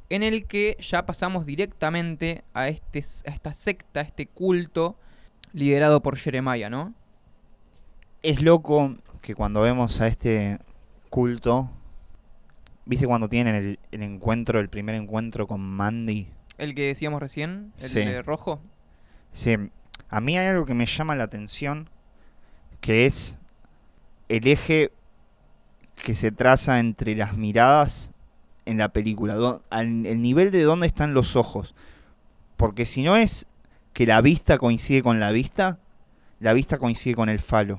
en 0.08 0.22
el 0.22 0.46
que 0.46 0.78
ya 0.80 1.04
pasamos 1.04 1.44
directamente 1.44 2.44
a, 2.54 2.68
este, 2.68 3.04
a 3.26 3.30
esta 3.32 3.52
secta, 3.52 4.00
a 4.00 4.04
este 4.04 4.26
culto 4.26 4.96
liderado 5.52 6.02
por 6.02 6.16
Jeremiah, 6.16 6.70
¿no? 6.70 6.94
Es 8.22 8.40
loco 8.40 8.96
que 9.20 9.34
cuando 9.34 9.60
vemos 9.60 10.00
a 10.00 10.06
este 10.06 10.60
culto, 11.10 11.68
¿viste 12.86 13.06
cuando 13.06 13.28
tienen 13.28 13.76
el 13.90 14.02
encuentro, 14.02 14.60
el 14.60 14.70
primer 14.70 14.94
encuentro 14.94 15.46
con 15.46 15.60
Mandy? 15.60 16.30
El 16.58 16.74
que 16.74 16.86
decíamos 16.86 17.20
recién, 17.20 17.72
el 17.78 17.88
Sí. 17.88 18.00
de 18.00 18.22
rojo. 18.22 18.60
Sí, 19.32 19.56
a 20.08 20.20
mí 20.20 20.38
hay 20.38 20.46
algo 20.48 20.66
que 20.66 20.74
me 20.74 20.86
llama 20.86 21.16
la 21.16 21.24
atención, 21.24 21.88
que 22.80 23.06
es 23.06 23.38
el 24.28 24.46
eje 24.46 24.92
que 25.96 26.14
se 26.14 26.30
traza 26.32 26.78
entre 26.80 27.14
las 27.16 27.36
miradas 27.36 28.10
en 28.66 28.78
la 28.78 28.88
película, 28.90 29.34
do- 29.34 29.62
al- 29.70 30.06
el 30.06 30.22
nivel 30.22 30.50
de 30.50 30.62
dónde 30.62 30.86
están 30.86 31.14
los 31.14 31.36
ojos. 31.36 31.74
Porque 32.56 32.86
si 32.86 33.02
no 33.02 33.16
es 33.16 33.46
que 33.92 34.06
la 34.06 34.20
vista 34.20 34.58
coincide 34.58 35.02
con 35.02 35.20
la 35.20 35.32
vista, 35.32 35.78
la 36.40 36.52
vista 36.52 36.78
coincide 36.78 37.14
con 37.14 37.28
el 37.28 37.40
falo. 37.40 37.78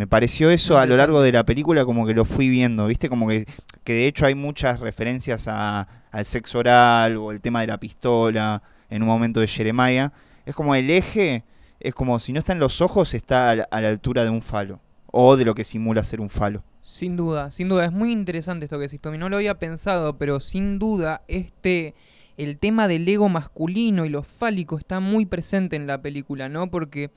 Me 0.00 0.06
pareció 0.06 0.48
eso 0.48 0.78
a 0.78 0.86
lo 0.86 0.96
largo 0.96 1.20
de 1.20 1.30
la 1.30 1.44
película 1.44 1.84
como 1.84 2.06
que 2.06 2.14
lo 2.14 2.24
fui 2.24 2.48
viendo, 2.48 2.86
¿viste? 2.86 3.10
Como 3.10 3.28
que, 3.28 3.44
que 3.84 3.92
de 3.92 4.06
hecho 4.06 4.24
hay 4.24 4.34
muchas 4.34 4.80
referencias 4.80 5.46
a- 5.46 5.86
al 6.10 6.24
sexo 6.24 6.60
oral 6.60 7.18
o 7.18 7.32
el 7.32 7.42
tema 7.42 7.60
de 7.60 7.66
la 7.66 7.78
pistola 7.78 8.62
en 8.88 9.02
un 9.02 9.08
momento 9.08 9.40
de 9.40 9.46
Jeremiah. 9.46 10.10
Es 10.46 10.54
como 10.54 10.74
el 10.74 10.88
eje, 10.88 11.44
es 11.80 11.92
como 11.92 12.18
si 12.18 12.32
no 12.32 12.38
está 12.38 12.54
en 12.54 12.60
los 12.60 12.80
ojos, 12.80 13.12
está 13.12 13.50
a 13.50 13.56
la, 13.56 13.68
a 13.70 13.82
la 13.82 13.88
altura 13.90 14.24
de 14.24 14.30
un 14.30 14.40
falo. 14.40 14.80
O 15.08 15.36
de 15.36 15.44
lo 15.44 15.54
que 15.54 15.64
simula 15.64 16.02
ser 16.02 16.22
un 16.22 16.30
falo. 16.30 16.64
Sin 16.80 17.14
duda, 17.14 17.50
sin 17.50 17.68
duda. 17.68 17.84
Es 17.84 17.92
muy 17.92 18.10
interesante 18.10 18.64
esto 18.64 18.78
que 18.78 18.84
decís, 18.84 19.02
Tommy. 19.02 19.18
No 19.18 19.28
lo 19.28 19.36
había 19.36 19.58
pensado, 19.58 20.16
pero 20.16 20.40
sin 20.40 20.78
duda 20.78 21.20
este... 21.28 21.94
El 22.38 22.56
tema 22.56 22.88
del 22.88 23.06
ego 23.06 23.28
masculino 23.28 24.06
y 24.06 24.08
lo 24.08 24.22
fálico 24.22 24.78
está 24.78 24.98
muy 24.98 25.26
presente 25.26 25.76
en 25.76 25.86
la 25.86 26.00
película, 26.00 26.48
¿no? 26.48 26.70
Porque 26.70 27.10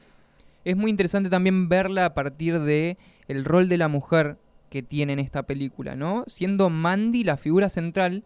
es 0.65 0.77
muy 0.77 0.89
interesante 0.89 1.29
también 1.29 1.69
verla 1.69 2.05
a 2.05 2.13
partir 2.13 2.59
de 2.59 2.97
el 3.27 3.45
rol 3.45 3.67
de 3.67 3.77
la 3.77 3.87
mujer 3.87 4.37
que 4.69 4.81
tiene 4.81 5.13
en 5.13 5.19
esta 5.19 5.43
película, 5.43 5.95
¿no? 5.95 6.23
Siendo 6.27 6.69
Mandy 6.69 7.23
la 7.23 7.37
figura 7.37 7.69
central 7.69 8.23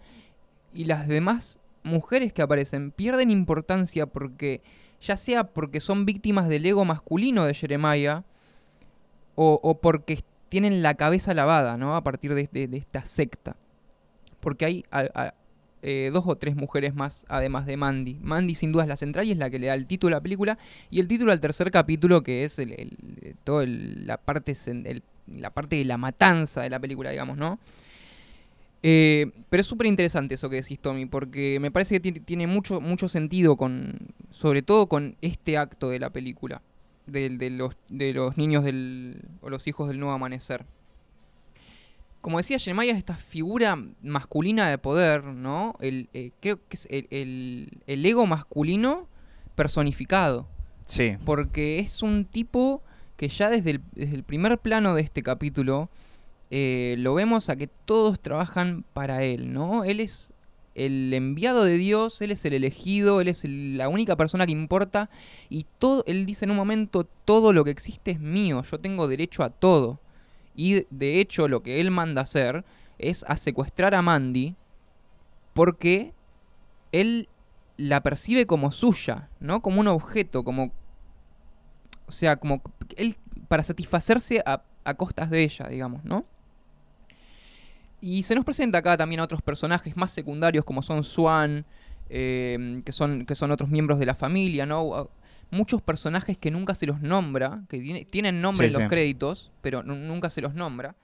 y 0.73 0.86
las 0.86 1.08
demás 1.08 1.60
mujeres 1.84 2.34
que 2.34 2.41
aparecen 2.41 2.91
pierden 2.91 3.32
importancia 3.32 4.06
porque 4.06 4.62
ya 5.02 5.17
sea 5.17 5.45
porque 5.45 5.80
son 5.80 6.06
víctimas 6.06 6.47
del 6.47 6.65
ego 6.65 6.86
masculino 6.86 7.45
de 7.45 7.54
Jeremiah 7.54 8.23
o, 9.36 9.80
porque 9.82 10.23
tienen 10.50 10.82
la 10.82 10.95
cabeza 10.95 11.36
lavada, 11.36 11.78
¿no? 11.78 11.95
A 11.95 12.04
partir 12.04 12.34
de, 12.34 12.69
esta 12.73 13.06
secta. 13.06 13.56
Porque 14.39 14.65
hay 14.65 14.86
eh, 15.81 16.09
dos 16.13 16.23
o 16.27 16.35
tres 16.35 16.55
mujeres 16.55 16.93
más, 16.95 17.25
además 17.29 17.65
de 17.65 17.77
Mandy. 17.77 18.17
Mandy 18.21 18.55
sin 18.55 18.71
duda 18.71 18.83
es 18.83 18.89
la 18.89 18.97
central 18.97 19.25
y 19.27 19.31
es 19.31 19.37
la 19.37 19.49
que 19.49 19.59
le 19.59 19.67
da 19.67 19.73
el 19.73 19.85
título 19.85 20.15
a 20.15 20.19
la 20.19 20.23
película. 20.23 20.57
Y 20.89 20.99
el 20.99 21.07
título 21.07 21.31
al 21.31 21.39
tercer 21.39 21.71
capítulo, 21.71 22.23
que 22.23 22.43
es 22.43 22.59
el, 22.59 23.35
todo 23.43 23.63
la, 23.65 24.17
parte, 24.17 24.53
la 25.27 25.49
parte 25.51 25.75
de 25.75 25.85
la 25.85 25.97
matanza 25.97 26.61
de 26.61 26.69
la 26.69 26.79
película, 26.79 27.09
digamos, 27.11 27.37
¿no? 27.37 27.59
Eh, 28.83 29.31
pero 29.49 29.61
es 29.61 29.67
súper 29.67 29.87
interesante 29.87 30.35
eso 30.35 30.49
que 30.49 30.57
decís, 30.57 30.79
Tommy, 30.79 31.05
porque 31.07 31.57
me 31.59 31.71
parece 31.71 31.99
que 31.99 32.11
tiene, 32.21 32.47
mucho, 32.47 32.79
mucho 32.81 33.09
sentido 33.09 33.57
con. 33.57 33.97
Sobre 34.31 34.61
todo 34.61 34.87
con 34.87 35.15
este 35.21 35.57
acto 35.57 35.89
de 35.89 35.99
la 35.99 36.09
película. 36.11 36.61
Del- 37.07 37.37
de, 37.37 37.49
los, 37.49 37.75
de 37.89 38.13
los 38.13 38.37
niños 38.37 38.63
del. 38.63 39.21
o 39.41 39.49
los 39.49 39.67
hijos 39.67 39.87
del 39.89 39.99
nuevo 39.99 40.13
amanecer. 40.13 40.63
Como 42.27 42.39
decía 42.39 42.59
Jeremiah, 42.59 42.91
es 42.91 42.97
esta 42.97 43.15
figura 43.15 43.81
masculina 44.01 44.69
de 44.69 44.77
poder, 44.77 45.23
¿no? 45.23 45.77
El, 45.79 46.09
eh, 46.13 46.31
creo 46.41 46.57
que 46.67 46.75
es 46.75 46.85
el, 46.91 47.07
el- 47.09 47.69
el 47.87 48.05
ego 48.05 48.25
masculino 48.27 49.07
personificado. 49.55 50.45
Sí, 50.85 51.15
Porque 51.23 51.79
es 51.79 52.03
un 52.03 52.25
tipo 52.25 52.83
que 53.15 53.29
ya 53.29 53.49
desde 53.49 53.69
el, 53.71 53.81
desde 53.93 54.15
el 54.15 54.23
primer 54.23 54.57
plano 54.59 54.93
de 54.93 55.03
este 55.03 55.23
capítulo 55.23 55.89
eh, 56.51 56.95
lo 56.99 57.13
vemos 57.13 57.47
a 57.47 57.55
que 57.55 57.67
todos 57.67 58.19
trabajan 58.19 58.83
para 58.91 59.23
él, 59.23 59.53
¿no? 59.53 59.85
Él 59.85 60.01
es 60.01 60.33
el 60.75 61.13
enviado 61.13 61.63
de 61.63 61.77
Dios, 61.77 62.21
él 62.21 62.31
es 62.31 62.43
el 62.43 62.51
elegido, 62.51 63.21
él 63.21 63.29
es 63.29 63.45
el- 63.45 63.77
la 63.77 63.87
única 63.87 64.17
persona 64.17 64.45
que 64.45 64.51
importa 64.51 65.09
y 65.49 65.65
todo, 65.79 66.03
él 66.07 66.25
dice 66.25 66.43
en 66.43 66.51
un 66.51 66.57
momento, 66.57 67.05
todo 67.23 67.53
lo 67.53 67.63
que 67.63 67.71
existe 67.71 68.11
es 68.11 68.19
mío, 68.19 68.63
yo 68.69 68.79
tengo 68.81 69.07
derecho 69.07 69.43
a 69.43 69.49
todo. 69.49 70.01
Y 70.57 70.85
de 70.89 71.21
hecho 71.21 71.47
lo 71.47 71.63
que 71.63 71.79
él 71.79 71.91
manda 71.91 72.23
hacer 72.23 72.65
es 72.97 73.23
a 73.27 73.37
secuestrar 73.37 73.95
a 73.95 74.01
Mandy 74.01 74.55
porque 75.53 76.13
él 76.91 77.29
la 77.77 78.01
percibe 78.01 78.45
como 78.45 78.71
suya, 78.71 79.29
¿no? 79.39 79.61
Como 79.61 79.79
un 79.79 79.87
objeto, 79.87 80.43
como... 80.43 80.73
O 82.07 82.11
sea, 82.11 82.37
como 82.37 82.61
él 82.95 83.17
para 83.47 83.63
satisfacerse 83.63 84.41
a, 84.45 84.63
a 84.83 84.93
costas 84.95 85.29
de 85.29 85.43
ella, 85.43 85.67
digamos, 85.67 86.03
¿no? 86.03 86.25
Y 88.01 88.23
se 88.23 88.35
nos 88.35 88.45
presenta 88.45 88.79
acá 88.79 88.97
también 88.97 89.19
a 89.19 89.23
otros 89.23 89.41
personajes 89.41 89.95
más 89.95 90.11
secundarios 90.11 90.65
como 90.65 90.81
son 90.81 91.03
Swan, 91.03 91.65
eh, 92.09 92.81
que, 92.85 92.91
son, 92.91 93.25
que 93.25 93.35
son 93.35 93.51
otros 93.51 93.69
miembros 93.69 93.99
de 93.99 94.05
la 94.05 94.15
familia, 94.15 94.65
¿no? 94.65 95.09
Muchos 95.49 95.81
personajes 95.81 96.38
que 96.38 96.51
nunca 96.51 96.73
se 96.73 96.86
los 96.86 97.01
nombra, 97.01 97.62
que 97.69 97.79
tiene- 97.79 98.05
tienen 98.05 98.41
nombre 98.41 98.67
Sí, 98.67 98.73
en 98.73 98.79
los 98.81 98.89
sí. 98.89 98.89
créditos, 98.89 99.51
pero 99.62 99.81
nu- 99.83 99.95
nunca 99.95 100.29
se 100.29 100.41
los 100.41 100.53
nombra. 100.53 100.95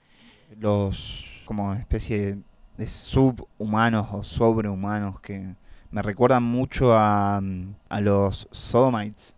Los 0.60 1.42
como 1.44 1.74
especie 1.74 2.38
de 2.76 2.86
subhumanos 2.86 4.08
o 4.12 4.22
sobrehumanos 4.22 5.20
que 5.20 5.54
me 5.90 6.02
recuerdan 6.02 6.42
mucho 6.42 6.96
a, 6.96 7.40
mm, 7.40 7.74
a 7.88 8.00
los 8.00 8.48
Sodomites. 8.50 9.34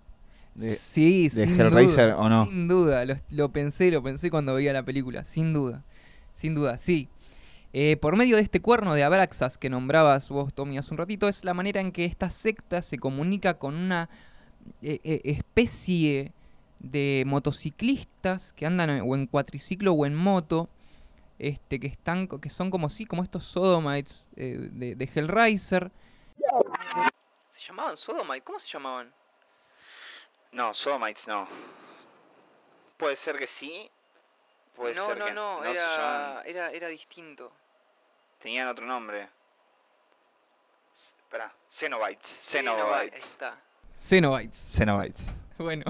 De- 0.54 0.74
sí, 0.74 1.28
de 1.28 1.44
sin 1.46 1.60
Hellraiser, 1.60 2.10
duda, 2.12 2.18
¿o 2.18 2.28
no? 2.28 2.46
Sin 2.46 2.66
duda, 2.68 3.04
lo, 3.04 3.14
lo 3.30 3.52
pensé, 3.52 3.90
lo 3.90 4.02
pensé 4.02 4.30
cuando 4.30 4.54
veía 4.54 4.72
la 4.72 4.82
película, 4.84 5.24
sin 5.24 5.52
duda, 5.52 5.84
sin 6.32 6.54
duda, 6.54 6.78
sí. 6.78 7.08
Eh, 7.74 7.98
por 7.98 8.16
medio 8.16 8.36
de 8.36 8.42
este 8.42 8.60
cuerno 8.60 8.94
de 8.94 9.04
Abraxas 9.04 9.58
que 9.58 9.68
nombrabas 9.68 10.30
vos, 10.30 10.54
Tommy, 10.54 10.78
hace 10.78 10.92
un 10.94 10.98
ratito, 10.98 11.28
es 11.28 11.44
la 11.44 11.52
manera 11.52 11.80
en 11.82 11.92
que 11.92 12.06
esta 12.06 12.30
secta 12.30 12.80
se 12.80 12.98
comunica 12.98 13.58
con 13.58 13.74
una 13.74 14.08
eh, 14.82 15.20
especie 15.24 16.32
de 16.78 17.24
motociclistas 17.26 18.52
que 18.52 18.66
andan 18.66 19.00
o 19.00 19.14
en 19.14 19.26
cuatriciclo 19.26 19.92
o 19.92 20.06
en 20.06 20.14
moto, 20.14 20.68
este, 21.38 21.78
que 21.80 21.86
están, 21.86 22.28
que 22.28 22.48
son 22.48 22.70
como 22.70 22.88
sí, 22.88 23.04
como 23.06 23.22
estos 23.22 23.44
sodomites 23.44 24.28
eh, 24.36 24.56
de, 24.72 24.94
de 24.94 25.10
Hellraiser. 25.14 25.90
¿Se 27.50 27.66
llamaban 27.66 27.96
sodomites? 27.96 28.42
¿Cómo 28.44 28.58
se 28.58 28.68
llamaban? 28.68 29.12
No, 30.52 30.72
Sodomites 30.72 31.26
no. 31.26 31.46
Puede 32.96 33.16
ser 33.16 33.36
que 33.36 33.46
sí. 33.46 33.90
Puede 34.74 34.94
no, 34.94 35.06
ser 35.06 35.18
no, 35.18 35.24
que 35.26 35.32
no, 35.32 35.64
era, 35.64 35.96
llamaban- 35.96 36.42
era, 36.46 36.70
era 36.70 36.88
distinto. 36.88 37.52
Tenían 38.40 38.68
otro 38.68 38.86
nombre. 38.86 39.28
Espera, 40.94 41.52
Cenobites. 41.70 42.30
Cenobites, 42.42 43.12
Ahí 43.12 43.18
está. 43.18 43.60
Cenobites. 43.96 44.58
Cenobites. 44.58 45.32
Bueno. 45.58 45.84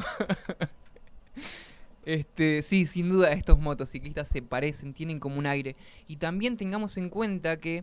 este, 2.05 2.62
sí, 2.62 2.87
sin 2.87 3.09
duda 3.09 3.33
estos 3.33 3.59
motociclistas 3.59 4.29
se 4.29 4.40
parecen, 4.42 4.95
tienen 4.95 5.19
como 5.19 5.40
un 5.40 5.47
aire. 5.47 5.75
Y 6.07 6.19
también 6.19 6.57
tengamos 6.57 6.97
en 6.99 7.11
cuenta 7.11 7.57
que 7.57 7.83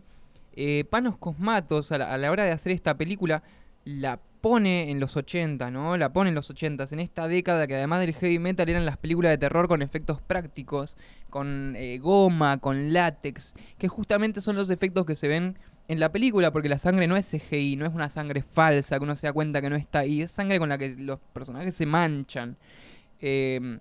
eh, 0.54 0.84
Panos 0.88 1.18
Cosmatos, 1.18 1.92
a 1.92 1.98
la, 1.98 2.10
a 2.10 2.16
la 2.16 2.30
hora 2.30 2.44
de 2.44 2.52
hacer 2.52 2.72
esta 2.72 2.96
película, 2.96 3.42
la 3.84 4.18
pone 4.44 4.90
en 4.90 5.00
los 5.00 5.16
80, 5.16 5.70
¿no? 5.70 5.96
La 5.96 6.12
pone 6.12 6.28
en 6.28 6.34
los 6.34 6.50
80, 6.50 6.88
en 6.90 7.00
esta 7.00 7.26
década 7.28 7.66
que 7.66 7.76
además 7.76 8.00
del 8.00 8.14
heavy 8.14 8.38
metal 8.38 8.68
eran 8.68 8.84
las 8.84 8.98
películas 8.98 9.30
de 9.30 9.38
terror 9.38 9.68
con 9.68 9.80
efectos 9.80 10.20
prácticos, 10.20 10.96
con 11.30 11.74
eh, 11.76 11.96
goma, 11.96 12.58
con 12.58 12.92
látex, 12.92 13.54
que 13.78 13.88
justamente 13.88 14.42
son 14.42 14.56
los 14.56 14.68
efectos 14.68 15.06
que 15.06 15.16
se 15.16 15.28
ven 15.28 15.58
en 15.88 16.00
la 16.00 16.10
película, 16.10 16.50
porque 16.52 16.68
la 16.68 16.78
sangre 16.78 17.06
no 17.06 17.16
es 17.16 17.30
CGI, 17.30 17.76
no 17.76 17.86
es 17.86 17.92
una 17.94 18.08
sangre 18.08 18.42
falsa, 18.42 18.98
que 18.98 19.04
uno 19.04 19.16
se 19.16 19.26
da 19.26 19.32
cuenta 19.32 19.60
que 19.60 19.68
no 19.70 19.76
está 19.76 20.00
ahí, 20.00 20.22
es 20.22 20.30
sangre 20.30 20.58
con 20.58 20.68
la 20.68 20.78
que 20.78 20.94
los 20.96 21.18
personajes 21.32 21.74
se 21.74 21.86
manchan. 21.86 22.56
Eh, 23.20 23.78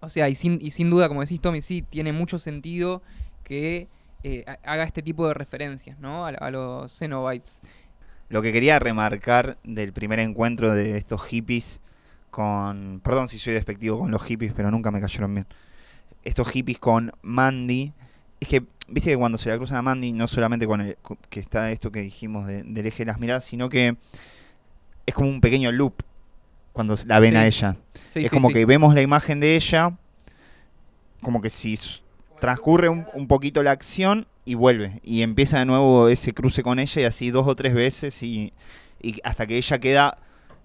o 0.00 0.08
sea, 0.08 0.28
y 0.28 0.34
sin, 0.34 0.58
y 0.62 0.70
sin 0.70 0.90
duda, 0.90 1.08
como 1.08 1.20
decís 1.22 1.40
Tommy, 1.40 1.60
sí, 1.60 1.82
tiene 1.82 2.12
mucho 2.12 2.38
sentido 2.38 3.02
que 3.42 3.88
eh, 4.22 4.44
ha- 4.46 4.58
haga 4.72 4.84
este 4.84 5.02
tipo 5.02 5.26
de 5.26 5.34
referencias, 5.34 5.98
¿no? 5.98 6.24
A, 6.24 6.28
a 6.30 6.50
los 6.50 6.96
Cenobites. 6.96 7.60
Lo 8.28 8.42
que 8.42 8.52
quería 8.52 8.78
remarcar 8.78 9.58
del 9.64 9.92
primer 9.92 10.20
encuentro 10.20 10.72
de 10.74 10.98
estos 10.98 11.24
hippies 11.26 11.80
con. 12.30 13.00
Perdón 13.02 13.26
si 13.28 13.38
soy 13.38 13.54
despectivo 13.54 13.98
con 13.98 14.10
los 14.10 14.22
hippies, 14.22 14.52
pero 14.54 14.70
nunca 14.70 14.90
me 14.90 15.00
cayeron 15.00 15.34
bien. 15.34 15.46
Estos 16.24 16.48
hippies 16.50 16.78
con 16.78 17.10
Mandy. 17.22 17.92
Es 18.40 18.48
que, 18.48 18.62
viste 18.86 19.10
que 19.10 19.16
cuando 19.16 19.36
se 19.38 19.48
la 19.48 19.56
cruzan 19.56 19.78
a 19.78 19.82
Mandy, 19.82 20.12
no 20.12 20.28
solamente 20.28 20.66
con 20.66 20.80
el. 20.80 20.96
que 21.30 21.40
está 21.40 21.70
esto 21.72 21.90
que 21.90 22.00
dijimos 22.00 22.46
de- 22.46 22.62
del 22.62 22.86
eje 22.86 22.98
de 23.04 23.06
las 23.06 23.18
miradas, 23.20 23.44
sino 23.44 23.68
que 23.68 23.96
es 25.06 25.14
como 25.14 25.28
un 25.28 25.40
pequeño 25.40 25.72
loop 25.72 25.94
cuando 26.72 26.96
la 27.06 27.18
ven 27.18 27.32
Sí. 27.32 27.36
a 27.36 27.46
ella. 27.46 27.76
Sí, 28.08 28.20
es 28.20 28.30
sí, 28.30 28.36
como 28.36 28.50
que 28.50 28.64
vemos 28.64 28.94
la 28.94 29.02
imagen 29.02 29.40
de 29.40 29.56
ella, 29.56 29.96
como 31.22 31.40
que 31.40 31.50
si 31.50 31.78
transcurre 32.40 32.88
un, 32.88 33.06
un 33.14 33.26
poquito 33.26 33.62
la 33.62 33.72
acción 33.72 34.26
y 34.44 34.54
vuelve. 34.54 35.00
Y 35.02 35.22
empieza 35.22 35.58
de 35.58 35.64
nuevo 35.64 36.08
ese 36.08 36.32
cruce 36.32 36.62
con 36.62 36.78
ella 36.78 37.02
y 37.02 37.04
así 37.04 37.30
dos 37.30 37.46
o 37.48 37.56
tres 37.56 37.74
veces 37.74 38.22
y, 38.22 38.52
y 39.02 39.16
hasta 39.24 39.46
que 39.46 39.56
ella 39.56 39.78
queda 39.78 40.18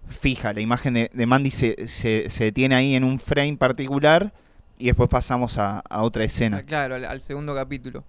fija. 0.08 0.54
La 0.54 0.62
imagen 0.62 0.94
de, 0.94 1.10
de 1.14 1.26
Mandy 1.26 1.50
se, 1.50 1.88
se, 1.88 2.30
se 2.30 2.44
detiene 2.46 2.76
ahí 2.76 2.94
en 2.96 3.04
un 3.04 3.20
frame 3.20 3.58
particular 3.58 4.32
y 4.80 4.86
después 4.88 5.10
pasamos 5.10 5.58
a, 5.58 5.80
a 5.80 6.04
otra 6.04 6.24
Ah, 6.24 6.26
escena. 6.26 6.64
claro, 6.64 6.96
al, 6.96 7.06
al 7.06 7.22
segundo 7.22 7.54
capítulo. 7.56 8.04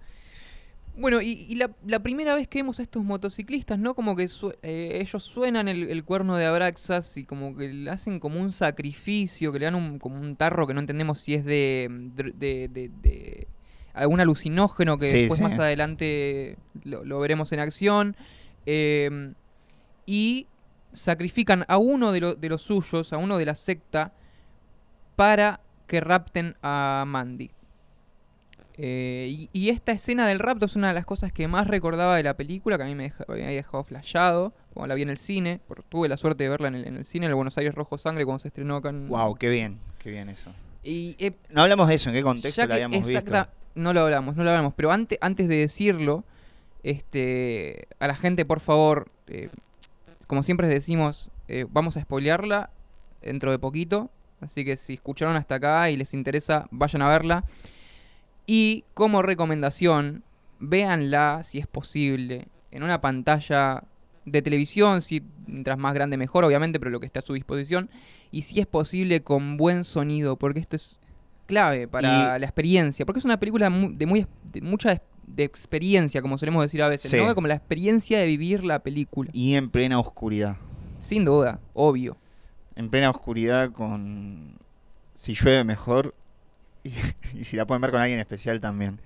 Bueno, 0.97 1.21
y, 1.21 1.31
y 1.49 1.55
la, 1.55 1.71
la 1.85 1.99
primera 1.99 2.33
vez 2.35 2.47
que 2.47 2.59
vemos 2.59 2.79
a 2.79 2.81
estos 2.81 3.03
motociclistas, 3.03 3.77
¿no? 3.77 3.95
Como 3.95 4.15
que 4.15 4.29
su- 4.29 4.55
eh, 4.63 4.99
ellos 5.01 5.23
suenan 5.23 5.67
el, 5.67 5.89
el 5.89 6.03
cuerno 6.05 6.37
de 6.37 6.45
Abraxas 6.45 7.17
y 7.17 7.25
como 7.25 7.53
que 7.55 7.67
le 7.73 7.89
hacen 7.91 8.19
como 8.21 8.39
un 8.39 8.53
sacrificio, 8.53 9.51
que 9.51 9.59
le 9.59 9.65
dan 9.65 9.75
un, 9.75 9.99
como 9.99 10.19
un 10.21 10.37
tarro 10.37 10.65
que 10.67 10.73
no 10.73 10.79
entendemos 10.79 11.19
si 11.19 11.33
es 11.33 11.43
de, 11.43 11.87
de, 12.15 12.31
de- 12.33 12.69
de- 12.69 12.91
de 13.01 13.47
algún 13.93 14.21
alucinógeno 14.21 14.97
que 14.97 15.07
Sí, 15.07 15.17
después 15.19 15.37
sí. 15.39 15.43
más 15.43 15.59
adelante 15.59 16.57
lo, 16.85 17.03
lo 17.03 17.19
veremos 17.19 17.51
en 17.51 17.59
acción. 17.59 18.15
Eh, 18.65 19.33
y 20.05 20.47
sacrifican 20.93 21.65
a 21.67 21.75
uno 21.77 22.13
de, 22.13 22.21
lo- 22.21 22.35
de 22.35 22.47
los 22.47 22.61
suyos, 22.61 23.11
a 23.11 23.17
uno 23.17 23.37
de 23.37 23.45
la 23.45 23.55
secta, 23.55 24.13
para 25.17 25.59
que 25.87 25.99
rapten 26.01 26.55
a 26.61 27.03
Mandy. 27.07 27.51
Eh, 28.77 29.27
y, 29.31 29.49
y 29.53 29.69
esta 29.69 29.93
escena 29.93 30.27
del 30.27 30.39
rapto 30.39 30.65
es 30.65 30.75
una 30.75 30.89
de 30.89 30.93
las 30.93 31.05
cosas 31.05 31.31
que 31.31 31.47
más 31.47 31.67
recordaba 31.67 32.17
de 32.17 32.23
la 32.23 32.33
película, 32.35 32.75
que 32.77 32.83
a 32.83 32.87
mí 32.87 32.93
me, 32.95 33.03
deja- 33.03 33.23
me 33.29 33.35
había 33.35 33.47
dejado 33.47 33.83
flashado 33.85 34.51
cuando 34.73 34.89
la 34.89 34.95
vi 34.95 35.03
en 35.03 35.09
el 35.09 35.17
cine. 35.17 35.61
porque 35.67 35.83
tuve 35.87 36.09
la 36.09 36.17
suerte 36.17 36.43
de 36.43 36.49
verla 36.49 36.67
en 36.67 36.75
el, 36.75 36.87
en 36.87 36.97
el 36.97 37.05
cine, 37.05 37.25
en 37.25 37.29
el 37.29 37.35
Buenos 37.35 37.57
Aires 37.57 37.73
Rojo 37.73 37.97
Sangre, 37.97 38.25
cuando 38.25 38.39
se 38.39 38.49
estrenó 38.49 38.75
acá 38.75 38.89
en... 38.89 39.07
Wow, 39.07 39.35
qué 39.35 39.49
bien, 39.49 39.79
qué 39.99 40.09
bien 40.11 40.27
eso. 40.27 40.51
Y 40.83 41.15
eh, 41.19 41.31
No 41.49 41.61
hablamos 41.61 41.87
de 41.87 41.95
eso, 41.95 42.09
¿en 42.09 42.15
qué 42.15 42.23
contexto 42.23 42.65
la 42.67 42.75
habíamos 42.75 43.07
exacta- 43.07 43.49
No 43.75 43.93
lo 43.93 44.01
hablamos, 44.01 44.35
no 44.35 44.43
lo 44.43 44.49
hablamos. 44.49 44.73
Pero 44.75 44.91
antes, 44.91 45.17
antes 45.21 45.47
de 45.47 45.55
decirlo, 45.55 46.25
este, 46.83 47.87
a 47.99 48.07
la 48.07 48.15
gente, 48.15 48.43
por 48.45 48.59
favor, 48.59 49.07
eh, 49.27 49.49
como 50.27 50.43
siempre 50.43 50.67
decimos, 50.67 51.31
vamos 51.69 51.95
a 51.97 52.01
spoilearla 52.01 52.69
dentro 53.21 53.51
de 53.51 53.59
poquito. 53.59 54.09
Así 54.45 54.63
que 54.65 54.77
si 54.77 54.93
escucharon 54.93 55.35
hasta 55.35 55.55
acá 55.55 55.89
y 55.89 55.97
les 55.97 56.13
interesa, 56.13 56.67
vayan 56.71 57.01
a 57.01 57.09
verla. 57.09 57.43
Y 58.47 58.83
como 58.93 59.21
recomendación, 59.21 60.23
véanla 60.59 61.41
si 61.43 61.59
es 61.59 61.67
posible 61.67 62.47
en 62.71 62.83
una 62.83 63.01
pantalla 63.01 63.83
de 64.25 64.41
televisión, 64.41 65.01
si 65.01 65.21
mientras 65.47 65.77
más 65.77 65.93
grande 65.93 66.17
mejor, 66.17 66.43
obviamente, 66.45 66.79
pero 66.79 66.91
lo 66.91 66.99
que 66.99 67.05
esté 67.05 67.19
a 67.19 67.21
su 67.21 67.33
disposición. 67.33 67.89
Y 68.31 68.43
si 68.43 68.59
es 68.59 68.67
posible 68.67 69.21
con 69.21 69.57
buen 69.57 69.83
sonido, 69.83 70.35
porque 70.35 70.59
esto 70.59 70.75
es 70.75 70.99
clave 71.47 71.87
para 71.87 72.07
Y- 72.37 72.39
la 72.39 72.45
experiencia, 72.45 73.05
porque 73.05 73.19
es 73.19 73.25
una 73.25 73.39
película 73.39 73.69
de, 73.69 74.05
muy, 74.05 74.25
de 74.51 74.61
mucha 74.61 74.89
de, 74.89 75.01
de 75.27 75.43
experiencia, 75.43 76.21
como 76.21 76.37
solemos 76.37 76.63
decir 76.63 76.81
a 76.81 76.87
veces, 76.89 77.11
Sí. 77.11 77.17
¿no? 77.17 77.33
Como 77.35 77.47
la 77.47 77.53
experiencia 77.55 78.19
de 78.19 78.25
vivir 78.27 78.63
la 78.63 78.79
película. 78.79 79.29
Y 79.33 79.53
en 79.55 79.69
plena 79.69 79.99
oscuridad. 79.99 80.57
Sin 80.99 81.23
duda, 81.23 81.59
obvio. 81.73 82.17
En 82.75 82.89
plena 82.89 83.09
oscuridad 83.09 83.71
con... 83.71 84.57
Si 85.15 85.33
llueve 85.33 85.63
mejor. 85.63 86.13
Y, 86.83 86.93
y 87.33 87.43
si 87.45 87.55
la 87.57 87.65
pueden 87.65 87.81
ver 87.81 87.91
con 87.91 88.01
alguien 88.01 88.19
especial 88.19 88.59
también. 88.59 88.99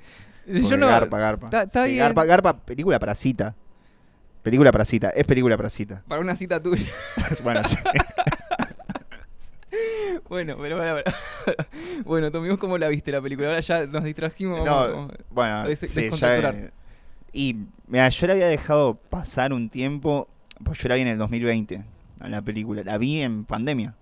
Yo 0.48 0.76
no. 0.78 0.88
Garpa, 0.88 1.20
garpa. 1.20 1.68
Sí, 1.86 1.98
garpa, 1.98 2.26
garpa, 2.26 2.58
película 2.58 3.00
para 3.00 3.14
cita. 3.16 3.56
Película 4.42 4.72
para 4.72 4.86
cita, 4.86 5.10
es 5.10 5.28
película 5.28 5.58
para 5.58 5.70
cita. 5.70 6.02
Para 6.08 6.22
una 6.22 6.36
cita 6.36 6.62
tuya. 6.64 6.88
bueno, 7.44 7.62
sí. 7.66 7.78
bueno, 10.30 10.56
pero 10.60 10.78
bueno, 10.78 10.96
bueno, 12.06 12.32
Tommy, 12.32 12.50
¿vos 12.50 12.58
cómo 12.58 12.78
la 12.78 12.88
viste 12.88 13.12
la 13.12 13.22
película? 13.22 13.50
Ahora 13.50 13.60
ya 13.60 13.86
nos 13.86 14.04
distrajimos. 14.04 14.60
No, 14.60 14.66
vamos- 14.66 15.12
bueno, 15.30 15.68
Des- 15.68 15.80
sí, 15.80 16.10
ya, 16.18 16.38
eh, 16.38 16.72
y 17.34 17.58
mira, 17.88 18.10
yo 18.10 18.28
la 18.28 18.34
había 18.34 18.48
dejado 18.48 18.96
pasar 18.96 19.54
un 19.54 19.70
tiempo, 19.70 20.28
pues 20.64 20.80
yo 20.80 20.90
la 20.90 20.96
vi 20.96 21.02
en 21.02 21.10
el 21.10 21.18
2020, 21.18 21.78
a 21.78 21.84
la 22.28 22.42
película. 22.42 22.84
La 22.84 22.98
vi 22.98 23.22
en 23.22 23.46
pandemia. 23.46 23.96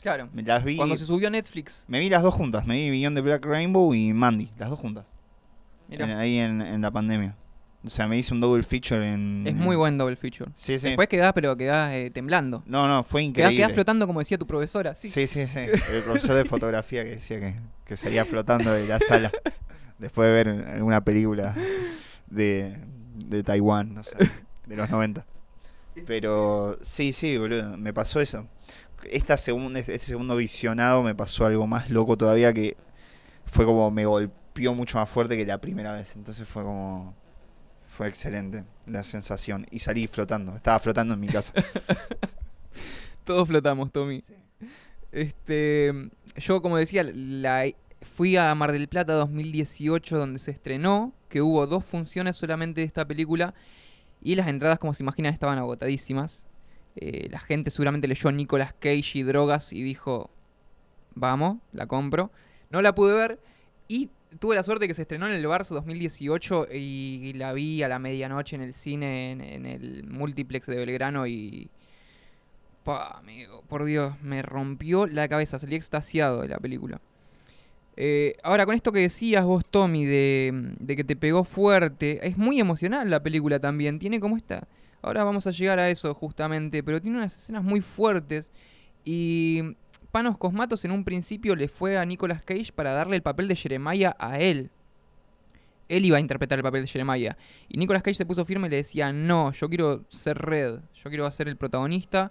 Claro. 0.00 0.28
Me 0.32 0.42
las 0.42 0.64
vi. 0.64 0.76
Cuando 0.76 0.96
se 0.96 1.04
subió 1.04 1.28
a 1.28 1.30
Netflix. 1.30 1.84
Me 1.88 1.98
vi 2.00 2.08
las 2.08 2.22
dos 2.22 2.32
juntas, 2.34 2.66
me 2.66 2.76
vi 2.76 2.90
Beyond 2.90 3.16
the 3.16 3.20
Black 3.22 3.44
Rainbow 3.44 3.92
y 3.94 4.12
Mandy, 4.12 4.50
las 4.58 4.70
dos 4.70 4.78
juntas. 4.78 5.06
Mirá. 5.88 6.04
en- 6.10 6.18
ahí 6.18 6.38
en, 6.38 6.62
en 6.62 6.80
la 6.80 6.90
pandemia. 6.90 7.34
O 7.84 7.90
sea, 7.90 8.08
me 8.08 8.18
hice 8.18 8.34
un 8.34 8.40
double 8.40 8.62
feature 8.64 9.08
en... 9.12 9.44
Es 9.46 9.54
muy 9.54 9.76
buen 9.76 9.96
double 9.98 10.16
feature. 10.16 10.50
Sí, 10.56 10.78
sí. 10.80 10.88
Después 10.88 11.08
quedás, 11.08 11.32
pero 11.32 11.56
quedás 11.56 11.92
eh, 11.94 12.10
temblando. 12.12 12.62
No, 12.66 12.88
no, 12.88 13.04
fue 13.04 13.20
Quedás, 13.22 13.28
increíble. 13.30 13.56
quedás 13.56 13.72
flotando 13.72 14.06
como 14.06 14.18
decía 14.18 14.36
tu 14.36 14.46
profesora. 14.48 14.94
Sí. 14.96 15.08
Sí, 15.08 15.26
sí, 15.28 15.46
sí. 15.46 15.58
El 15.60 16.02
profesor 16.04 16.34
de 16.36 16.44
fotografía 16.44 17.04
que 17.04 17.10
decía 17.10 17.38
que, 17.38 17.54
que 17.86 17.96
salía 17.96 18.24
flotando 18.24 18.72
de 18.72 18.86
la 18.88 18.98
sala 18.98 19.30
después 19.98 20.26
de 20.26 20.32
ver 20.34 20.48
alguna 20.74 21.02
película 21.04 21.54
de, 22.26 22.76
de 23.14 23.42
Taiwán, 23.44 23.94
no 23.94 24.02
sé, 24.02 24.16
de 24.66 24.76
los 24.76 24.90
90. 24.90 25.24
Pero 26.06 26.78
sí, 26.82 27.12
sí, 27.12 27.36
boludo, 27.38 27.76
me 27.76 27.92
pasó 27.92 28.20
eso. 28.20 28.46
Esta 29.10 29.36
segunda, 29.36 29.78
este 29.80 29.98
segundo 29.98 30.36
visionado 30.36 31.02
me 31.02 31.14
pasó 31.14 31.46
algo 31.46 31.66
más 31.66 31.90
loco 31.90 32.16
todavía 32.16 32.52
que 32.52 32.76
fue 33.46 33.64
como 33.64 33.90
me 33.90 34.06
golpeó 34.06 34.74
mucho 34.74 34.98
más 34.98 35.08
fuerte 35.08 35.36
que 35.36 35.46
la 35.46 35.60
primera 35.60 35.92
vez. 35.94 36.16
Entonces 36.16 36.48
fue 36.48 36.62
como 36.62 37.14
fue 37.98 38.06
excelente 38.08 38.64
la 38.86 39.02
sensación 39.02 39.66
y 39.70 39.80
salí 39.80 40.06
flotando, 40.06 40.54
estaba 40.54 40.78
flotando 40.78 41.14
en 41.14 41.20
mi 41.20 41.26
casa. 41.26 41.52
Todos 43.24 43.48
flotamos, 43.48 43.90
Tommy. 43.92 44.22
Este, 45.10 45.92
yo 46.36 46.62
como 46.62 46.76
decía, 46.76 47.02
la, 47.02 47.66
fui 48.02 48.36
a 48.36 48.54
Mar 48.54 48.72
del 48.72 48.88
Plata 48.88 49.14
2018 49.14 50.16
donde 50.16 50.38
se 50.38 50.50
estrenó, 50.50 51.12
que 51.28 51.42
hubo 51.42 51.66
dos 51.66 51.84
funciones 51.84 52.36
solamente 52.36 52.82
de 52.82 52.86
esta 52.86 53.04
película 53.06 53.54
y 54.20 54.34
las 54.34 54.48
entradas, 54.48 54.78
como 54.78 54.94
se 54.94 55.02
imaginan, 55.02 55.32
estaban 55.32 55.58
agotadísimas. 55.58 56.44
Eh, 56.96 57.28
la 57.30 57.38
gente 57.38 57.70
seguramente 57.70 58.08
leyó 58.08 58.32
Nicolas 58.32 58.72
Cage 58.72 59.18
y 59.18 59.22
drogas 59.22 59.72
y 59.72 59.82
dijo, 59.82 60.30
vamos, 61.14 61.58
la 61.72 61.86
compro. 61.86 62.30
No 62.70 62.82
la 62.82 62.94
pude 62.94 63.14
ver 63.14 63.40
y 63.86 64.10
tuve 64.38 64.56
la 64.56 64.62
suerte 64.62 64.88
que 64.88 64.94
se 64.94 65.02
estrenó 65.02 65.28
en 65.28 65.34
el 65.34 65.44
Barça 65.46 65.70
2018 65.70 66.68
y, 66.72 67.32
la 67.34 67.52
vi 67.52 67.82
a 67.82 67.88
la 67.88 67.98
medianoche 67.98 68.56
en 68.56 68.62
el 68.62 68.74
cine, 68.74 69.32
en, 69.32 69.40
en 69.40 69.66
el 69.66 70.04
multiplex 70.04 70.66
de 70.66 70.76
Belgrano 70.76 71.26
y... 71.26 71.70
Pa, 72.84 73.18
amigo, 73.18 73.62
por 73.68 73.84
Dios, 73.84 74.14
me 74.22 74.40
rompió 74.42 75.06
la 75.06 75.28
cabeza, 75.28 75.58
salí 75.58 75.76
extasiado 75.76 76.42
de 76.42 76.48
la 76.48 76.58
película. 76.58 77.00
Eh, 78.00 78.36
ahora, 78.44 78.64
con 78.64 78.76
esto 78.76 78.92
que 78.92 79.00
decías 79.00 79.44
vos, 79.44 79.64
Tommy, 79.68 80.04
de, 80.04 80.52
de, 80.78 80.94
que 80.94 81.02
te 81.02 81.16
pegó 81.16 81.42
fuerte, 81.42 82.24
es 82.24 82.38
muy 82.38 82.60
emocional 82.60 83.10
la 83.10 83.24
película 83.24 83.58
también. 83.58 83.98
Tiene 83.98 84.20
como 84.20 84.36
esta. 84.36 84.68
Ahora 85.02 85.24
vamos 85.24 85.48
a 85.48 85.50
llegar 85.50 85.80
a 85.80 85.90
eso 85.90 86.14
justamente, 86.14 86.84
pero 86.84 87.02
tiene 87.02 87.16
unas 87.16 87.36
escenas 87.36 87.64
muy 87.64 87.80
fuertes. 87.80 88.50
Y 89.04 89.74
Panos 90.12 90.38
Cosmatos 90.38 90.84
en 90.84 90.92
un 90.92 91.02
principio 91.02 91.56
le 91.56 91.66
fue 91.66 91.98
a 91.98 92.04
Nicolas 92.04 92.40
Cage 92.40 92.72
para 92.72 92.92
darle 92.92 93.16
el 93.16 93.22
papel 93.22 93.48
de 93.48 93.56
Jeremiah 93.56 94.14
a 94.20 94.38
él. 94.38 94.70
Él 95.88 96.04
iba 96.04 96.18
a 96.18 96.20
interpretar 96.20 96.60
el 96.60 96.62
papel 96.62 96.82
de 96.82 96.86
Jeremiah. 96.86 97.36
Y 97.68 97.78
Nicolas 97.78 98.04
Cage 98.04 98.14
se 98.14 98.26
puso 98.26 98.44
firme 98.44 98.68
y 98.68 98.70
le 98.70 98.76
decía, 98.76 99.12
no, 99.12 99.50
yo 99.50 99.68
quiero 99.68 100.04
ser 100.08 100.38
Red, 100.38 100.78
yo 100.94 101.10
quiero 101.10 101.28
ser 101.32 101.48
el 101.48 101.56
protagonista 101.56 102.30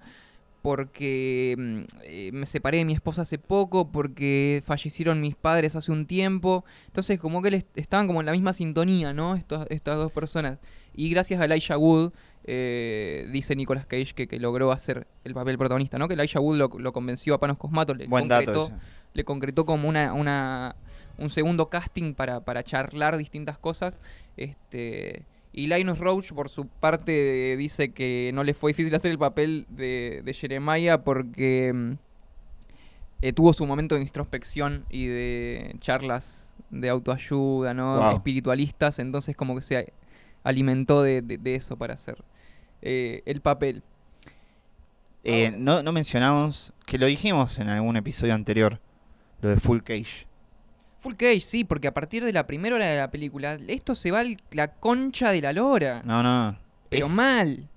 porque 0.61 1.83
eh, 2.03 2.31
me 2.33 2.45
separé 2.45 2.79
de 2.79 2.85
mi 2.85 2.93
esposa 2.93 3.21
hace 3.21 3.37
poco, 3.37 3.91
porque 3.91 4.61
fallecieron 4.65 5.21
mis 5.21 5.35
padres 5.35 5.75
hace 5.75 5.91
un 5.91 6.05
tiempo. 6.05 6.65
Entonces, 6.87 7.19
como 7.19 7.41
que 7.41 7.65
estaban 7.75 8.07
como 8.07 8.19
en 8.19 8.25
la 8.25 8.31
misma 8.31 8.53
sintonía, 8.53 9.13
¿no? 9.13 9.35
Estos, 9.35 9.65
estas 9.69 9.97
dos 9.97 10.11
personas. 10.11 10.59
Y 10.95 11.09
gracias 11.09 11.39
a 11.39 11.45
Elijah 11.45 11.77
Wood, 11.77 12.11
eh, 12.43 13.27
dice 13.31 13.55
Nicolas 13.55 13.85
Cage 13.85 14.13
que, 14.15 14.27
que, 14.27 14.39
logró 14.39 14.71
hacer 14.71 15.07
el 15.23 15.33
papel 15.33 15.57
protagonista, 15.57 15.97
¿no? 15.97 16.07
Que 16.07 16.15
Elijah 16.15 16.39
Wood 16.39 16.57
lo, 16.57 16.67
lo 16.79 16.93
convenció 16.93 17.35
a 17.35 17.39
Panos 17.39 17.57
Cosmato, 17.57 17.93
le 17.93 18.07
Buen 18.07 18.27
concretó, 18.27 18.71
le 19.13 19.23
concretó 19.23 19.65
como 19.65 19.87
una, 19.87 20.13
una, 20.13 20.75
un 21.17 21.29
segundo 21.29 21.69
casting 21.69 22.13
para, 22.13 22.41
para 22.41 22.63
charlar 22.63 23.17
distintas 23.17 23.57
cosas. 23.57 23.99
Este 24.37 25.23
y 25.57 25.65
Linus 25.65 25.97
Roach, 25.97 26.33
por 26.33 26.49
su 26.49 26.67
parte, 26.67 27.57
dice 27.57 27.91
que 27.91 28.29
no 28.31 28.43
le 28.43 28.53
fue 28.53 28.69
difícil 28.69 28.93
hacer 28.93 29.09
el 29.09 29.17
papel 29.17 29.65
de, 29.69 30.21
de 30.23 30.33
Jeremiah 30.35 30.99
porque 31.03 31.95
eh, 33.23 33.33
tuvo 33.33 33.53
su 33.53 33.65
momento 33.65 33.95
de 33.95 34.01
introspección 34.01 34.85
y 34.91 35.07
de 35.07 35.75
charlas 35.79 36.53
de 36.69 36.89
autoayuda, 36.89 37.73
¿no? 37.73 37.97
Wow. 37.97 38.17
Espiritualistas, 38.17 38.99
entonces 38.99 39.35
como 39.35 39.55
que 39.55 39.63
se 39.63 39.93
alimentó 40.43 41.01
de, 41.01 41.23
de, 41.23 41.39
de 41.39 41.55
eso 41.55 41.75
para 41.75 41.95
hacer 41.95 42.23
eh, 42.83 43.23
el 43.25 43.41
papel. 43.41 43.81
Eh, 45.23 45.51
no, 45.57 45.81
no 45.81 45.91
mencionamos, 45.91 46.71
que 46.85 46.99
lo 46.99 47.07
dijimos 47.07 47.57
en 47.57 47.69
algún 47.69 47.97
episodio 47.97 48.35
anterior, 48.35 48.79
lo 49.41 49.49
de 49.49 49.57
Full 49.57 49.79
Cage. 49.79 50.26
Full 50.99 51.13
Cage, 51.15 51.39
sí, 51.41 51.63
porque 51.63 51.87
a 51.87 51.93
partir 51.93 52.23
de 52.25 52.33
la 52.33 52.47
primera 52.47 52.75
hora 52.75 52.85
de 52.87 52.97
la 52.97 53.11
película, 53.11 53.57
esto 53.67 53.93
se 53.95 54.11
va 54.11 54.23
la 54.51 54.67
concha 54.73 55.31
de 55.31 55.41
la 55.41 55.53
lora. 55.53 56.01
No, 56.03 56.23
no. 56.23 56.57
Pero 56.89 57.05
es- 57.07 57.11
mal. 57.11 57.67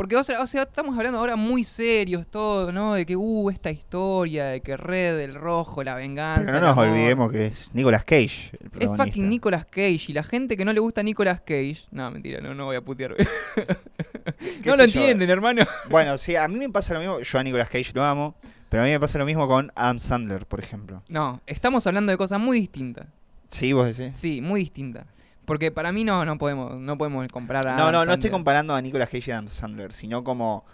Porque, 0.00 0.16
o 0.16 0.24
sea, 0.24 0.40
o 0.40 0.46
sea, 0.46 0.62
estamos 0.62 0.96
hablando 0.96 1.18
ahora 1.18 1.36
muy 1.36 1.62
serios 1.62 2.26
todo, 2.26 2.72
¿no? 2.72 2.94
De 2.94 3.04
que, 3.04 3.16
uh, 3.16 3.50
esta 3.50 3.70
historia, 3.70 4.46
de 4.46 4.62
que 4.62 4.74
Red, 4.78 5.20
el 5.20 5.34
rojo, 5.34 5.84
la 5.84 5.94
venganza. 5.94 6.46
Pero 6.46 6.58
no 6.58 6.68
nos 6.68 6.78
olvidemos 6.78 7.30
que 7.30 7.44
es 7.44 7.70
Nicolas 7.74 8.02
Cage 8.04 8.48
el 8.52 8.64
Es 8.64 8.70
protagonista. 8.70 9.04
fucking 9.04 9.28
Nicolas 9.28 9.66
Cage. 9.66 10.04
Y 10.08 10.12
la 10.14 10.22
gente 10.22 10.56
que 10.56 10.64
no 10.64 10.72
le 10.72 10.80
gusta 10.80 11.02
Nicolas 11.02 11.40
Cage. 11.40 11.80
No, 11.90 12.10
mentira, 12.10 12.40
no, 12.40 12.54
no 12.54 12.64
voy 12.64 12.76
a 12.76 12.80
putear. 12.80 13.14
¿Qué 13.14 13.26
no 14.64 14.76
lo 14.76 14.84
yo? 14.86 15.00
entienden, 15.00 15.28
hermano. 15.28 15.66
Bueno, 15.90 16.16
sí, 16.16 16.34
a 16.34 16.48
mí 16.48 16.54
me 16.54 16.70
pasa 16.70 16.94
lo 16.94 17.00
mismo. 17.00 17.20
Yo 17.20 17.38
a 17.38 17.42
Nicolas 17.42 17.68
Cage 17.68 17.92
lo 17.92 18.02
amo. 18.02 18.36
Pero 18.70 18.82
a 18.84 18.86
mí 18.86 18.92
me 18.92 19.00
pasa 19.00 19.18
lo 19.18 19.26
mismo 19.26 19.46
con 19.48 19.70
Adam 19.74 20.00
Sandler, 20.00 20.46
por 20.46 20.60
ejemplo. 20.60 21.02
No, 21.08 21.42
estamos 21.46 21.86
hablando 21.86 22.10
de 22.10 22.16
cosas 22.16 22.40
muy 22.40 22.58
distintas. 22.58 23.06
Sí, 23.50 23.74
vos 23.74 23.94
decís. 23.94 24.16
Sí, 24.18 24.40
muy 24.40 24.60
distintas. 24.60 25.04
Porque 25.50 25.72
para 25.72 25.90
mí 25.90 26.04
no, 26.04 26.24
no 26.24 26.38
podemos, 26.38 26.76
no 26.76 26.96
podemos 26.96 27.26
comparar 27.26 27.66
a 27.66 27.76
No, 27.76 27.82
Adam 27.82 27.92
no, 27.92 28.04
no 28.04 28.12
estoy 28.12 28.30
comparando 28.30 28.72
a 28.72 28.80
Nicolas 28.80 29.08
Cage 29.08 29.30
y 29.30 29.32
Adam 29.32 29.48
Sandler, 29.48 29.92
sino 29.92 30.22
como 30.22 30.64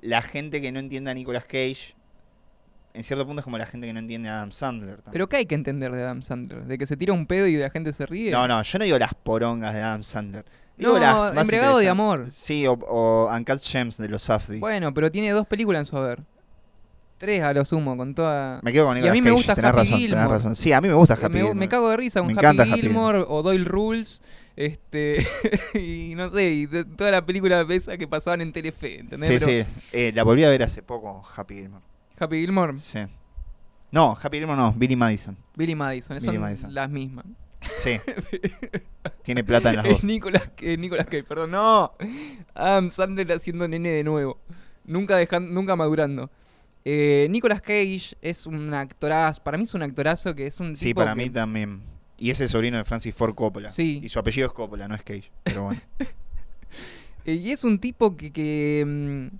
la 0.00 0.20
gente 0.20 0.60
que 0.60 0.72
no 0.72 0.80
entiende 0.80 1.12
a 1.12 1.14
Nicolas 1.14 1.44
Cage. 1.44 1.94
En 2.92 3.04
cierto 3.04 3.24
punto 3.24 3.38
es 3.38 3.44
como 3.44 3.56
la 3.56 3.66
gente 3.66 3.86
que 3.86 3.92
no 3.92 4.00
entiende 4.00 4.28
a 4.28 4.38
Adam 4.38 4.50
Sandler. 4.50 4.96
también. 4.96 5.12
Pero 5.12 5.28
¿qué 5.28 5.36
hay 5.36 5.46
que 5.46 5.54
entender 5.54 5.92
de 5.92 6.02
Adam 6.02 6.24
Sandler? 6.24 6.64
¿De 6.64 6.76
que 6.76 6.86
se 6.86 6.96
tira 6.96 7.12
un 7.12 7.28
pedo 7.28 7.46
y 7.46 7.56
la 7.56 7.70
gente 7.70 7.92
se 7.92 8.04
ríe? 8.04 8.32
No, 8.32 8.48
no, 8.48 8.60
yo 8.60 8.78
no 8.80 8.84
digo 8.84 8.98
las 8.98 9.14
porongas 9.14 9.72
de 9.72 9.80
Adam 9.80 10.02
Sandler. 10.02 10.44
Digo 10.76 10.94
No, 10.94 10.98
las 10.98 11.32
más 11.32 11.42
Embriagado 11.42 11.78
de 11.78 11.88
amor. 11.88 12.26
Sí, 12.32 12.66
o, 12.66 12.72
o 12.72 13.32
Uncut 13.32 13.62
Gems 13.62 13.96
de 13.96 14.08
los 14.08 14.22
Safdie. 14.24 14.58
Bueno, 14.58 14.92
pero 14.92 15.12
tiene 15.12 15.30
dos 15.30 15.46
películas 15.46 15.82
en 15.82 15.86
su 15.86 15.96
haber. 15.96 16.24
Tres 17.18 17.42
a 17.42 17.52
lo 17.54 17.64
sumo, 17.64 17.96
con 17.96 18.14
toda... 18.14 18.60
me 18.62 18.72
quedo 18.72 18.86
con 18.86 18.96
y 18.96 19.00
a 19.00 19.02
Nicolas 19.02 19.14
mí 19.14 19.22
me 19.22 19.30
gusta 19.30 19.54
tenés 19.54 19.68
Happy 19.70 19.78
razón, 19.78 19.94
tenés 19.96 20.08
Gilmore. 20.10 20.28
razón. 20.34 20.56
Sí, 20.56 20.72
a 20.72 20.80
mí 20.82 20.88
me 20.88 20.94
gusta 20.94 21.14
Happy 21.14 21.24
me, 21.28 21.38
Gilmore. 21.40 21.54
me 21.58 21.68
cago 21.68 21.88
de 21.90 21.96
risa 21.96 22.22
Me 22.22 22.34
Happy 22.34 22.72
Gilmore 22.80 23.24
o 23.26 23.42
Doyle 23.42 23.64
Rules. 23.64 24.22
Este, 24.54 25.26
y 25.74 26.14
no 26.14 26.30
sé, 26.30 26.50
y 26.50 26.66
de- 26.66 26.84
toda 26.84 27.10
la 27.10 27.24
película 27.24 27.66
esa 27.68 27.96
que 27.98 28.06
pasaban 28.08 28.40
en 28.40 28.52
Telefe, 28.52 29.00
¿entendés? 29.00 29.28
Sí, 29.28 29.46
Pero 29.46 29.64
sí. 29.64 29.70
Eh, 29.92 30.12
la 30.14 30.22
volví 30.24 30.44
a 30.44 30.48
ver 30.48 30.62
hace 30.62 30.82
poco, 30.82 31.22
Happy 31.36 31.54
Gilmore. 31.56 31.84
Happy 32.18 32.40
Gilmore, 32.40 32.74
Sí. 32.80 33.00
No, 33.92 34.16
Happy 34.20 34.38
Gilmore 34.38 34.58
no, 34.58 34.72
Billy 34.74 34.96
Madison. 34.96 35.36
Billy 35.54 35.74
Madison, 35.74 36.16
Billy 36.18 36.26
son 36.26 36.40
Madison. 36.40 36.74
las 36.74 36.90
mismas. 36.90 37.24
Sí. 37.74 37.96
Tiene 39.22 39.42
plata 39.44 39.70
en 39.70 39.76
las 39.76 39.86
Es 39.86 39.92
dos. 39.92 40.04
Nicolas, 40.04 40.50
eh, 40.60 40.76
Nicolas 40.76 41.06
Cage, 41.06 41.24
perdón, 41.24 41.50
no. 41.52 41.92
Adam 42.54 42.90
Sandler 42.90 43.30
haciendo 43.32 43.66
nene 43.68 43.90
de 43.90 44.04
nuevo. 44.04 44.38
Nunca 44.84 45.16
dejando, 45.16 45.52
nunca 45.52 45.76
madurando. 45.76 46.30
Eh, 46.88 47.26
Nicolas 47.30 47.60
Cage 47.62 48.14
es 48.22 48.46
un 48.46 48.72
actorazo, 48.72 49.42
para 49.42 49.58
mí 49.58 49.64
es 49.64 49.74
un 49.74 49.82
actorazo 49.82 50.36
que 50.36 50.46
es 50.46 50.60
un 50.60 50.76
Sí, 50.76 50.86
tipo 50.90 51.00
para 51.00 51.14
que- 51.14 51.22
mí 51.22 51.30
también. 51.30 51.82
Y 52.16 52.30
es 52.30 52.40
el 52.40 52.48
sobrino 52.48 52.76
de 52.78 52.84
Francis 52.84 53.12
Ford 53.12 53.34
Coppola. 53.34 53.72
Sí. 53.72 54.00
Y 54.04 54.08
su 54.08 54.20
apellido 54.20 54.46
es 54.46 54.52
Coppola, 54.52 54.86
no 54.86 54.94
es 54.94 55.02
Cage. 55.02 55.30
Pero 55.42 55.64
bueno. 55.64 55.80
Y 57.24 57.50
es 57.50 57.64
un 57.64 57.80
tipo 57.80 58.16
que, 58.16 58.32
que, 58.32 58.84
mm, 58.86 59.36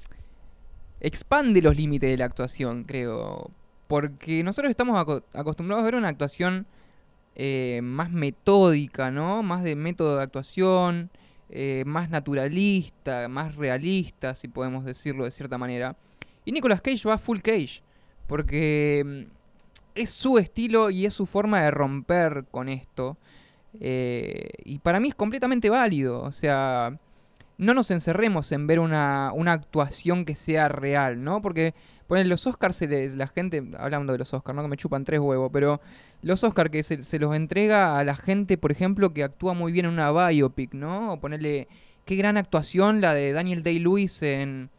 expande 1.01 1.63
los 1.63 1.77
límites 1.77 2.11
de 2.11 2.17
la 2.17 2.25
actuación, 2.25 2.83
creo. 2.83 3.51
Porque 3.87 4.43
nosotros 4.43 4.71
estamos 4.71 4.99
aco- 4.99 5.23
acostumbrados 5.35 5.83
a 5.83 5.85
ver 5.85 5.95
una 5.95 6.09
actuación 6.09 6.67
eh, 7.37 7.81
más 7.85 8.11
metódica, 8.11 9.11
¿no? 9.13 9.43
Más 9.45 9.63
de 9.63 9.77
método 9.77 10.17
de 10.17 10.23
actuación, 10.25 11.11
eh, 11.51 11.85
más 11.87 12.11
naturalista, 12.11 13.29
más 13.29 13.55
realista, 13.55 14.35
si 14.35 14.49
podemos 14.49 14.85
decirlo 14.85 15.25
de 15.25 15.31
cierta 15.31 15.59
manera. 15.59 15.97
Y 16.47 16.53
Nicolas 16.53 16.81
Cage 16.81 17.07
va 17.07 17.19
full 17.19 17.41
Cage. 17.41 17.83
Porque 18.27 19.03
mm, 19.05 19.31
es 19.95 20.11
su 20.11 20.39
estilo 20.39 20.89
y 20.89 21.05
es 21.05 21.13
su 21.13 21.27
forma 21.27 21.61
de 21.61 21.71
romper 21.71 22.45
con 22.51 22.71
esto. 22.71 23.19
Eh, 23.81 24.49
y 24.65 24.79
para 24.79 25.01
mí 25.01 25.09
es 25.09 25.15
completamente 25.15 25.69
válido. 25.69 26.23
O 26.23 26.33
sea, 26.33 26.99
no 27.59 27.75
nos 27.75 27.91
encerremos 27.91 28.53
en 28.53 28.67
ver 28.67 28.81
una, 28.81 29.33
una 29.35 29.53
actuación 29.53 30.25
que 30.25 30.35
sea 30.35 30.69
real, 30.69 31.23
¿no? 31.23 31.43
Porque 31.43 31.75
ponen 32.07 32.29
los 32.29 32.47
Oscars, 32.47 32.77
se 32.77 32.87
les- 32.87 33.15
la 33.15 33.27
gente, 33.29 33.63
hablando 33.79 34.13
de 34.13 34.19
los 34.21 34.33
Oscars, 34.33 34.57
¿no? 34.57 34.63
Que 34.63 34.69
me 34.69 34.77
chupan 34.77 35.05
tres 35.05 35.21
huevos, 35.21 35.51
pero 35.53 35.81
los 36.23 36.45
Oscars 36.45 36.71
que 36.71 36.83
se, 36.83 37.03
se 37.03 37.19
los 37.19 37.35
entrega 37.35 37.99
a 37.99 38.05
la 38.05 38.15
gente, 38.17 38.57
por 38.59 38.71
ejemplo, 38.73 39.13
que 39.13 39.25
actúa 39.25 39.55
muy 39.55 39.73
bien 39.73 39.87
en 39.87 39.93
una 39.93 40.13
biopic, 40.29 40.73
¿no? 40.75 41.15
O 41.15 41.21
ponerle, 41.21 41.69
qué 42.05 42.17
gran 42.17 42.37
actuación 42.37 43.01
la 43.01 43.15
de 43.15 43.33
Daniel 43.33 43.63
Day-Lewis 43.63 44.23
en, 44.23 44.71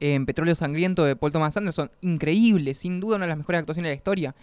en 0.00 0.26
Petróleo 0.26 0.54
Sangriento 0.54 1.04
de 1.04 1.16
Paul 1.16 1.32
Thomas 1.32 1.56
Anderson. 1.56 1.90
Increíble, 2.00 2.74
sin 2.74 3.00
duda 3.00 3.16
una 3.16 3.26
de 3.26 3.30
las 3.30 3.38
mejores 3.38 3.60
actuaciones 3.60 3.88
de 3.88 3.94
la 3.94 3.98
historia. 3.98 4.34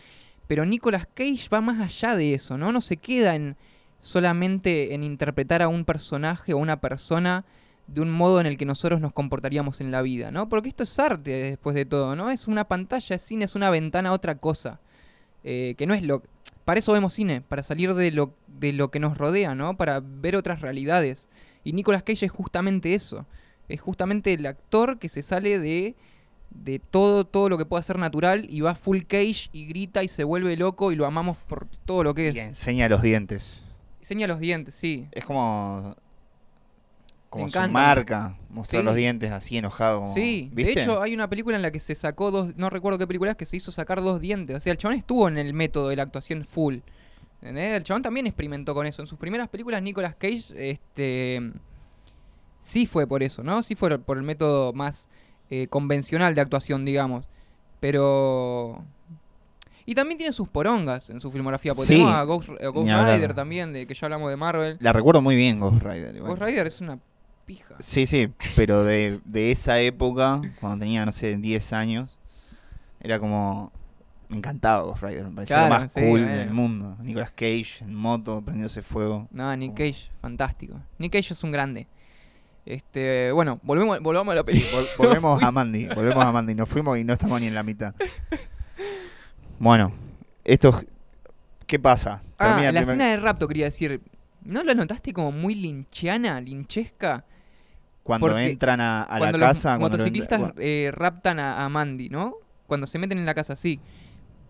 Pero 0.47 0.65
Nicolas 0.65 1.07
Cage 1.13 1.49
va 1.51 1.61
más 1.61 1.79
allá 1.79 2.15
de 2.15 2.33
eso, 2.33 2.57
¿no? 2.57 2.71
No 2.71 2.81
se 2.81 2.97
queda 2.97 3.35
en 3.35 3.55
solamente 3.99 4.93
en 4.93 5.03
interpretar 5.03 5.61
a 5.61 5.69
un 5.69 5.85
personaje 5.85 6.53
o 6.53 6.57
una 6.57 6.81
persona 6.81 7.45
de 7.87 8.01
un 8.01 8.11
modo 8.11 8.39
en 8.41 8.45
el 8.45 8.57
que 8.57 8.65
nosotros 8.65 8.99
nos 8.99 9.13
comportaríamos 9.13 9.81
en 9.81 9.91
la 9.91 10.01
vida, 10.01 10.31
¿no? 10.31 10.49
Porque 10.49 10.69
esto 10.69 10.83
es 10.83 10.99
arte 10.99 11.31
después 11.31 11.75
de 11.75 11.85
todo, 11.85 12.15
¿no? 12.15 12.29
Es 12.29 12.47
una 12.47 12.65
pantalla, 12.67 13.15
es 13.15 13.21
cine, 13.21 13.45
es 13.45 13.55
una 13.55 13.69
ventana 13.69 14.09
a 14.09 14.13
otra 14.13 14.35
cosa. 14.35 14.79
Eh, 15.43 15.75
que 15.77 15.87
no 15.87 15.93
es 15.93 16.03
lo... 16.03 16.23
Para 16.65 16.79
eso 16.79 16.93
vemos 16.93 17.13
cine, 17.13 17.41
para 17.41 17.63
salir 17.63 17.93
de 17.93 18.11
lo, 18.11 18.33
de 18.47 18.71
lo 18.71 18.89
que 18.89 18.99
nos 18.99 19.17
rodea, 19.17 19.55
¿no? 19.55 19.75
Para 19.75 19.99
ver 20.01 20.35
otras 20.35 20.61
realidades. 20.61 21.27
Y 21.63 21.73
Nicolas 21.73 22.03
Cage 22.03 22.25
es 22.25 22.31
justamente 22.31 22.93
eso. 22.93 23.25
Es 23.69 23.81
justamente 23.81 24.33
el 24.33 24.45
actor 24.45 24.99
que 24.99 25.09
se 25.09 25.23
sale 25.23 25.57
de, 25.59 25.95
de 26.51 26.79
todo, 26.79 27.25
todo 27.25 27.49
lo 27.49 27.57
que 27.57 27.65
pueda 27.65 27.81
ser 27.83 27.97
natural 27.97 28.45
y 28.49 28.61
va 28.61 28.75
full 28.75 29.01
Cage 29.07 29.49
y 29.53 29.65
grita 29.67 30.03
y 30.03 30.07
se 30.07 30.23
vuelve 30.23 30.55
loco 30.57 30.91
y 30.91 30.95
lo 30.95 31.05
amamos 31.05 31.37
por 31.37 31.67
todo 31.85 32.03
lo 32.03 32.13
que 32.13 32.29
es. 32.29 32.35
Y 32.35 32.39
enseña 32.39 32.89
los 32.89 33.01
dientes. 33.01 33.63
Enseña 34.01 34.27
los 34.27 34.39
dientes, 34.39 34.75
sí. 34.75 35.07
Es 35.11 35.23
como. 35.25 35.95
Como 37.29 37.49
su 37.49 37.59
marca, 37.71 38.37
mostrar 38.51 38.83
Sí. 38.83 38.85
los 38.85 38.95
dientes 38.95 39.31
así 39.31 39.57
enojado. 39.57 40.01
Como, 40.01 40.13
Sí, 40.13 40.51
¿viste? 40.53 40.75
de 40.75 40.81
hecho 40.81 41.01
hay 41.01 41.15
una 41.15 41.27
película 41.27 41.55
en 41.55 41.63
la 41.63 41.71
que 41.71 41.79
se 41.79 41.95
sacó 41.95 42.29
dos, 42.29 42.55
no 42.57 42.69
recuerdo 42.69 42.99
qué 42.99 43.07
película 43.07 43.31
es, 43.31 43.37
que 43.37 43.47
se 43.47 43.57
hizo 43.57 43.71
sacar 43.71 44.03
dos 44.03 44.21
dientes. 44.21 44.55
O 44.55 44.59
sea, 44.59 44.71
el 44.71 44.77
chabón 44.77 44.97
estuvo 44.99 45.27
en 45.27 45.39
el 45.39 45.51
método 45.55 45.89
de 45.89 45.95
la 45.95 46.03
actuación 46.03 46.45
full. 46.45 46.77
¿entendés? 47.41 47.75
El 47.75 47.83
chabón 47.83 48.03
también 48.03 48.27
experimentó 48.27 48.75
con 48.75 48.85
eso. 48.85 49.01
En 49.01 49.07
sus 49.07 49.17
primeras 49.17 49.49
películas, 49.49 49.81
Nicolas 49.81 50.13
Cage, 50.13 50.43
este, 50.69 51.51
sí 52.63 52.85
fue 52.87 53.05
por 53.05 53.21
eso, 53.21 53.43
¿no? 53.43 53.61
Sí 53.61 53.75
fue 53.75 53.99
por 53.99 54.17
el 54.17 54.23
método 54.23 54.73
más 54.73 55.09
eh, 55.51 55.67
convencional 55.67 56.33
de 56.33 56.41
actuación, 56.41 56.85
digamos. 56.85 57.27
Pero... 57.79 58.83
Y 59.85 59.95
también 59.95 60.17
tiene 60.17 60.31
sus 60.31 60.47
porongas 60.47 61.09
en 61.09 61.19
su 61.19 61.29
filmografía. 61.29 61.73
Porque 61.73 61.87
Sí, 61.87 61.93
tenemos 61.95 62.15
a 62.15 62.23
Ghost, 62.23 62.49
a 62.49 62.67
Ghost. 62.69 62.87
Rider 62.89 63.33
también, 63.33 63.73
de 63.73 63.85
que 63.85 63.93
ya 63.93 64.05
hablamos 64.05 64.29
de 64.29 64.37
Marvel. 64.37 64.77
La 64.79 64.93
recuerdo 64.93 65.21
muy 65.21 65.35
bien, 65.35 65.59
Ghost 65.59 65.83
Rider. 65.83 66.15
igual. 66.15 66.31
Ghost 66.31 66.41
Rider 66.41 66.67
es 66.67 66.79
una 66.79 66.99
pija. 67.45 67.75
Sí, 67.81 68.05
sí, 68.07 68.29
pero 68.55 68.85
de, 68.85 69.19
de 69.25 69.51
esa 69.51 69.81
época, 69.81 70.39
cuando 70.61 70.79
tenía, 70.85 71.05
no 71.05 71.11
sé, 71.11 71.35
10 71.35 71.73
años, 71.73 72.17
era 73.01 73.19
como. 73.19 73.73
Me 74.29 74.37
encantaba 74.37 74.83
Ghost 74.85 75.03
Rider, 75.03 75.25
me 75.25 75.31
parecía 75.35 75.57
Claro, 75.57 75.73
lo 75.75 75.79
más 75.81 75.91
sí, 75.91 75.99
cool 75.99 76.25
del 76.25 76.49
mundo. 76.51 76.95
Nicolas 77.01 77.31
Cage 77.31 77.81
en 77.81 77.93
moto, 77.93 78.41
prendiéndose 78.41 78.81
fuego. 78.81 79.27
No, 79.31 79.53
Nick 79.57 79.71
Como- 79.75 79.77
Cage, 79.91 80.09
fantástico. 80.21 80.79
Nick 80.97 81.11
Cage 81.11 81.33
es 81.33 81.43
un 81.43 81.51
grande. 81.51 81.87
Este, 82.65 83.31
bueno, 83.33 83.59
volvemos, 83.63 83.99
volvamos 83.99 84.31
a 84.31 84.35
la 84.35 84.41
Sí, 84.41 84.45
película. 84.45 84.81
vol- 84.83 84.97
volvemos 84.97 85.43
a 85.43 85.51
Mandy, 85.51 85.87
volvemos 85.87 86.23
a 86.23 86.31
Mandy. 86.31 86.55
Nos 86.55 86.69
fuimos 86.69 86.97
y 86.97 87.03
no 87.03 87.13
estamos 87.13 87.41
ni 87.41 87.47
en 87.47 87.55
la 87.55 87.63
mitad. 87.63 87.93
Bueno, 89.59 89.91
esto. 90.43 90.79
¿Qué 91.67 91.79
pasa? 91.79 92.21
Ah, 92.37 92.49
la 92.61 92.69
primer- 92.69 92.83
escena 92.83 93.07
de 93.07 93.17
rapto 93.17 93.47
quería 93.47 93.65
decir. 93.65 94.01
¿No 94.43 94.63
lo 94.63 94.75
notaste 94.75 95.13
como 95.13 95.31
muy 95.31 95.55
linchana, 95.55 96.41
linchesca? 96.41 97.23
Cuando 98.03 98.27
porque 98.27 98.45
entran 98.49 98.81
a, 98.81 99.03
a 99.03 99.13
la 99.13 99.19
cuando 99.19 99.39
casa. 99.39 99.71
los 99.71 99.79
motociclistas 99.79 100.53
eh, 100.57 100.91
raptan 100.93 101.39
a, 101.39 101.63
a 101.63 101.69
Mandy, 101.69 102.09
¿no? 102.09 102.35
Cuando 102.67 102.85
se 102.85 102.99
meten 102.99 103.17
en 103.17 103.25
la 103.25 103.33
casa, 103.33 103.55
sí. 103.55 103.79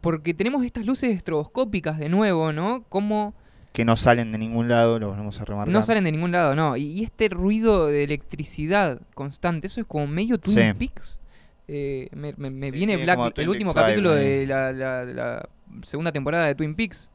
Porque 0.02 0.34
tenemos 0.34 0.66
estas 0.66 0.86
luces 0.86 1.16
estroboscópicas 1.16 2.00
de 2.00 2.10
nuevo, 2.10 2.52
¿no? 2.52 2.84
Como 2.90 3.36
que 3.74 3.84
no 3.86 3.98
salen 3.98 4.32
de 4.32 4.38
ningún 4.38 4.70
lado, 4.70 5.00
lo 5.00 5.10
volvemos 5.10 5.42
a 5.42 5.46
remarcar. 5.46 5.74
no 5.74 5.84
salen 5.84 6.04
de 6.06 6.12
ningún 6.12 6.32
lado, 6.32 6.56
¿no? 6.56 6.78
Y, 6.78 6.84
y 6.84 7.04
este 7.04 7.28
ruido 7.28 7.88
de 7.88 8.04
electricidad 8.06 9.02
constante, 9.16 9.68
eso 9.68 9.82
es 9.82 9.88
como 9.88 10.08
medio 10.08 10.38
Twin 10.40 10.56
Sí. 10.56 10.74
Peaks. 10.78 11.20
Eh, 11.68 12.08
me 12.14 12.34
me- 12.38 12.50
me 12.52 12.68
Sí, 12.72 12.78
viene 12.78 12.96
sí, 12.98 13.02
Black, 13.04 13.20
el 13.26 13.34
Twin 13.34 13.50
último 13.50 13.74
Peaks 13.74 13.86
capítulo 13.88 14.10
vibe, 14.12 14.22
de 14.24 14.44
eh. 14.44 14.48
la, 14.48 14.72
la- 14.72 15.04
la 15.06 15.50
segunda 15.82 16.12
temporada 16.12 16.46
de 16.46 16.56
Twin 16.56 16.76
Peaks. 16.76 17.10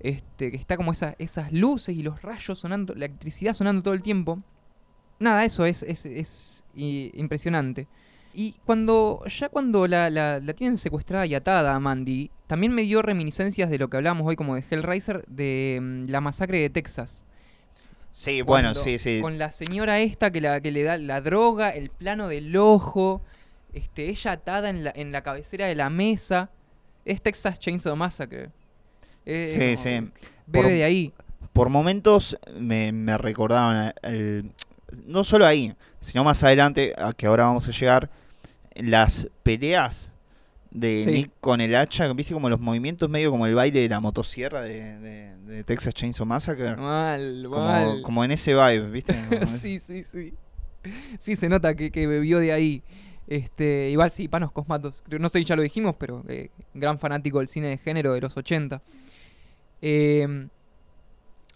Este, 0.00 0.50
que 0.50 0.56
está 0.56 0.76
como 0.76 0.92
esa- 0.92 1.14
esas 1.18 1.52
luces 1.52 1.94
y 1.94 2.02
los 2.02 2.22
rayos 2.22 2.58
sonando, 2.58 2.94
la 2.94 3.04
electricidad 3.04 3.54
sonando 3.54 3.82
todo 3.82 3.94
el 3.94 4.02
tiempo. 4.02 4.42
Nada, 5.18 5.44
eso 5.44 5.64
es, 5.66 5.82
es, 5.82 6.06
es 6.06 6.64
i- 6.74 7.10
impresionante. 7.14 7.86
Y 8.32 8.52
cuando 8.64 9.22
ya 9.26 9.48
cuando 9.48 9.86
la, 9.86 10.08
la- 10.10 10.38
la 10.40 10.52
tienen 10.54 10.78
secuestrada 10.78 11.26
y 11.26 11.34
atada 11.34 11.74
a 11.74 11.80
Mandy, 11.80 12.30
también 12.46 12.72
me 12.72 12.82
dio 12.82 13.02
reminiscencias 13.02 13.70
de 13.70 13.78
lo 13.78 13.88
que 13.90 13.96
hablábamos 13.96 14.26
hoy 14.26 14.36
como 14.36 14.54
de 14.54 14.64
Hellraiser, 14.68 15.24
de 15.26 15.78
mm, 15.80 16.04
la 16.10 16.20
masacre 16.20 16.60
de 16.60 16.70
Texas. 16.70 17.24
Sí, 18.12 18.42
bueno, 18.42 18.74
sí, 18.74 18.98
sí. 18.98 19.20
Con 19.20 19.38
la 19.38 19.50
señora 19.50 20.00
esta 20.00 20.30
que, 20.30 20.40
la, 20.40 20.60
que 20.60 20.70
le 20.72 20.82
da 20.82 20.96
la 20.96 21.20
droga, 21.20 21.70
el 21.70 21.90
plano 21.90 22.28
del 22.28 22.56
ojo, 22.56 23.22
este, 23.72 24.08
ella 24.10 24.32
atada 24.32 24.68
en 24.70 24.84
la, 24.84 24.92
en 24.94 25.12
la 25.12 25.22
cabecera 25.22 25.66
de 25.66 25.74
la 25.76 25.90
mesa. 25.90 26.50
Es 27.04 27.22
Texas 27.22 27.58
Chainsaw 27.58 27.96
Massacre. 27.96 28.50
Sí, 29.24 29.76
sí. 29.76 29.90
Bebe 29.90 30.10
Por- 30.64 30.66
de 30.66 30.84
ahí. 30.84 31.12
Por 31.52 31.68
momentos 31.68 32.36
me, 32.58 32.92
me 32.92 33.16
recordaron 33.18 33.92
el- 34.02 34.50
no 35.06 35.22
solo 35.24 35.46
ahí, 35.46 35.74
sino 36.00 36.24
más 36.24 36.42
adelante, 36.42 36.94
a 36.98 37.12
que 37.12 37.26
ahora 37.26 37.44
vamos 37.44 37.66
a 37.68 37.70
llegar, 37.70 38.10
las 38.74 39.28
peleas 39.42 40.12
de 40.70 41.02
Sí. 41.04 41.10
Nick 41.10 41.30
con 41.40 41.60
el 41.60 41.74
hacha, 41.74 42.12
viste 42.12 42.32
como 42.32 42.48
los 42.48 42.60
movimientos 42.60 43.10
medio 43.10 43.30
como 43.32 43.46
el 43.46 43.54
baile 43.54 43.80
de 43.80 43.88
la 43.88 44.00
motosierra 44.00 44.62
de, 44.62 44.98
de- 45.00 45.36
de 45.38 45.64
Texas 45.64 45.92
Chainsaw 45.94 46.24
Massacre. 46.26 46.76
Mal, 46.76 47.46
Como, 47.50 47.64
mal. 47.64 48.02
como 48.02 48.24
en 48.24 48.30
ese 48.30 48.54
vibe, 48.54 48.88
¿viste? 48.90 49.14
Sí, 49.46 49.80
sí, 49.80 50.04
sí. 50.04 50.32
Sí, 51.18 51.36
se 51.36 51.48
nota 51.48 51.74
que, 51.74 51.90
que 51.90 52.06
bebió 52.06 52.38
de 52.38 52.52
ahí. 52.52 52.82
Este, 53.26 53.90
igual 53.90 54.10
sí, 54.10 54.28
Panos 54.28 54.50
Cosmatos. 54.52 55.02
No 55.18 55.28
sé 55.28 55.40
si 55.40 55.44
ya 55.44 55.56
lo 55.56 55.62
dijimos, 55.62 55.96
pero 55.98 56.24
eh, 56.28 56.50
gran 56.74 56.98
fanático 56.98 57.38
del 57.40 57.48
cine 57.48 57.66
de 57.68 57.78
género 57.78 58.12
de 58.14 58.20
los 58.20 58.36
80. 58.36 58.80
Eh, 59.82 60.46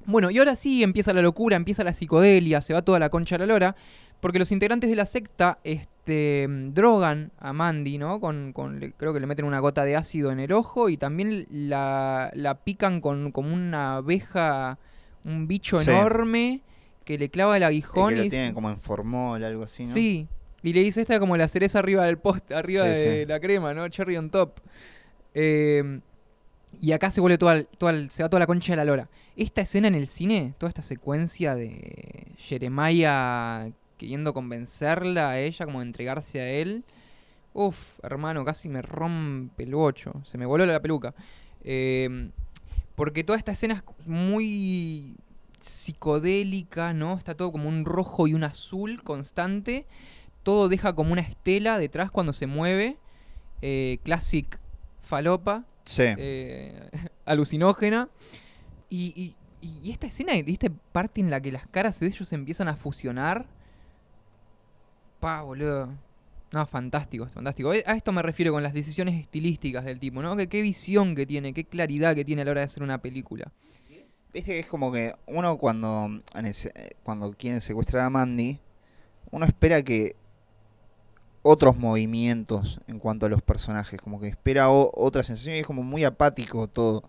bueno, 0.06 0.30
y 0.30 0.38
ahora 0.38 0.54
sí 0.56 0.82
empieza 0.82 1.12
la 1.12 1.22
locura, 1.22 1.56
empieza 1.56 1.82
la 1.84 1.94
psicodelia, 1.94 2.60
se 2.60 2.74
va 2.74 2.82
toda 2.82 2.98
la 2.98 3.08
concha 3.08 3.36
a 3.36 3.38
la 3.38 3.46
lora. 3.46 3.76
Porque 4.24 4.38
los 4.38 4.50
integrantes 4.52 4.88
de 4.88 4.96
la 4.96 5.04
secta 5.04 5.58
este, 5.64 6.46
drogan 6.72 7.30
a 7.38 7.52
Mandy, 7.52 7.98
¿no? 7.98 8.20
Con, 8.20 8.54
con- 8.54 8.80
le- 8.80 8.92
creo 8.92 9.12
que 9.12 9.20
le 9.20 9.26
meten 9.26 9.44
una 9.44 9.58
gota 9.58 9.84
de 9.84 9.96
ácido 9.96 10.32
en 10.32 10.40
el 10.40 10.50
ojo 10.52 10.88
y 10.88 10.96
también 10.96 11.46
la, 11.50 12.30
la 12.34 12.54
pican 12.54 13.02
con 13.02 13.32
como 13.32 13.52
una 13.52 13.96
abeja, 13.96 14.78
un 15.26 15.46
bicho 15.46 15.78
Sí. 15.78 15.90
enorme 15.90 16.62
que 17.04 17.18
le 17.18 17.28
clava 17.28 17.58
el 17.58 17.64
el 17.64 17.66
aguijón 17.68 18.08
que 18.08 18.16
lo 18.16 18.24
y 18.24 18.30
tienen 18.30 18.54
como 18.54 18.70
en 18.70 18.78
formol, 18.78 19.44
algo 19.44 19.64
así, 19.64 19.84
¿no? 19.84 19.92
Sí, 19.92 20.26
y 20.62 20.72
le 20.72 20.80
dice 20.80 21.02
esta 21.02 21.20
como 21.20 21.36
la 21.36 21.46
cereza 21.46 21.80
arriba 21.80 22.06
del 22.06 22.16
post, 22.16 22.50
arriba 22.50 22.84
Sí, 22.84 22.90
de 22.92 23.20
sí. 23.24 23.26
la 23.26 23.38
crema, 23.40 23.74
¿no? 23.74 23.86
Cherry 23.90 24.16
on 24.16 24.30
top. 24.30 24.58
Eh, 25.34 26.00
y 26.80 26.92
acá 26.92 27.10
se 27.10 27.20
vuelve 27.20 27.36
toda, 27.36 27.56
el- 27.56 27.66
toda 27.66 27.92
el- 27.92 28.10
se 28.10 28.22
va 28.22 28.30
toda 28.30 28.40
la 28.40 28.46
concha 28.46 28.72
de 28.72 28.76
la 28.78 28.84
lora. 28.86 29.10
Esta 29.36 29.60
escena 29.60 29.88
en 29.88 29.94
el 29.94 30.06
cine, 30.06 30.54
toda 30.56 30.68
esta 30.70 30.80
secuencia 30.82 31.54
de 31.54 32.28
Jeremiah 32.38 33.70
queriendo 33.96 34.34
convencerla 34.34 35.30
a 35.30 35.38
ella, 35.40 35.64
como 35.66 35.80
de 35.80 35.86
entregarse 35.86 36.40
a 36.40 36.48
él. 36.50 36.84
Uf, 37.52 37.98
hermano, 38.02 38.44
casi 38.44 38.68
me 38.68 38.82
rompe 38.82 39.62
el 39.64 39.74
bocho. 39.74 40.12
Se 40.24 40.38
me 40.38 40.46
voló 40.46 40.66
la 40.66 40.80
peluca. 40.82 41.14
Eh, 41.62 42.30
porque 42.96 43.24
toda 43.24 43.38
esta 43.38 43.52
escena 43.52 43.82
es 44.00 44.06
muy 44.06 45.16
psicodélica, 45.60 46.92
¿no? 46.92 47.16
Está 47.16 47.34
todo 47.36 47.52
como 47.52 47.68
un 47.68 47.84
rojo 47.84 48.26
y 48.26 48.34
un 48.34 48.44
azul 48.44 49.02
constante. 49.02 49.86
Todo 50.42 50.68
deja 50.68 50.94
como 50.94 51.12
una 51.12 51.22
estela 51.22 51.78
detrás 51.78 52.10
cuando 52.10 52.32
se 52.32 52.46
mueve. 52.46 52.96
Eh, 53.62 53.98
classic 54.02 54.58
falopa, 55.02 55.64
Sí. 55.84 56.02
eh, 56.04 56.90
alucinógena. 57.24 58.08
Y, 58.90 59.12
y- 59.16 59.36
y 59.82 59.90
esta 59.92 60.06
escena, 60.06 60.34
esta 60.34 60.68
parte 60.92 61.22
en 61.22 61.30
la 61.30 61.40
que 61.40 61.50
las 61.50 61.66
caras 61.66 61.98
de 62.00 62.06
ellos 62.08 62.30
empiezan 62.32 62.68
a 62.68 62.76
fusionar. 62.76 63.46
Pa, 65.24 65.40
boludo. 65.40 65.88
No, 66.52 66.66
fantástico, 66.66 67.26
fantástico. 67.28 67.72
Eh, 67.72 67.82
A 67.86 67.96
esto 67.96 68.12
me 68.12 68.20
refiero 68.20 68.52
con 68.52 68.62
las 68.62 68.74
decisiones 68.74 69.18
estilísticas 69.18 69.82
del 69.82 69.98
tipo, 69.98 70.20
¿no? 70.20 70.36
Que 70.36 70.48
qué 70.48 70.60
visión 70.60 71.14
que 71.14 71.24
tiene, 71.24 71.54
qué 71.54 71.64
claridad 71.64 72.14
que 72.14 72.26
tiene 72.26 72.42
a 72.42 72.44
la 72.44 72.50
hora 72.50 72.60
de 72.60 72.66
hacer 72.66 72.82
una 72.82 72.98
película. 72.98 73.50
Viste 74.34 74.52
que 74.52 74.58
es 74.58 74.66
como 74.66 74.92
que 74.92 75.14
uno 75.24 75.56
cuando, 75.56 76.20
eh, 76.34 76.90
cuando 77.02 77.32
quiere 77.32 77.62
secuestrar 77.62 78.04
a 78.04 78.10
Mandy, 78.10 78.58
uno 79.30 79.46
espera 79.46 79.82
que 79.82 80.14
otros 81.40 81.78
movimientos 81.78 82.78
en 82.86 82.98
cuanto 82.98 83.24
a 83.24 83.30
los 83.30 83.40
personajes, 83.40 83.98
como 84.02 84.20
que 84.20 84.28
espera 84.28 84.68
otra 84.68 85.22
sensación 85.22 85.56
y 85.56 85.60
es 85.60 85.66
como 85.66 85.82
muy 85.82 86.04
apático 86.04 86.68
todo. 86.68 87.02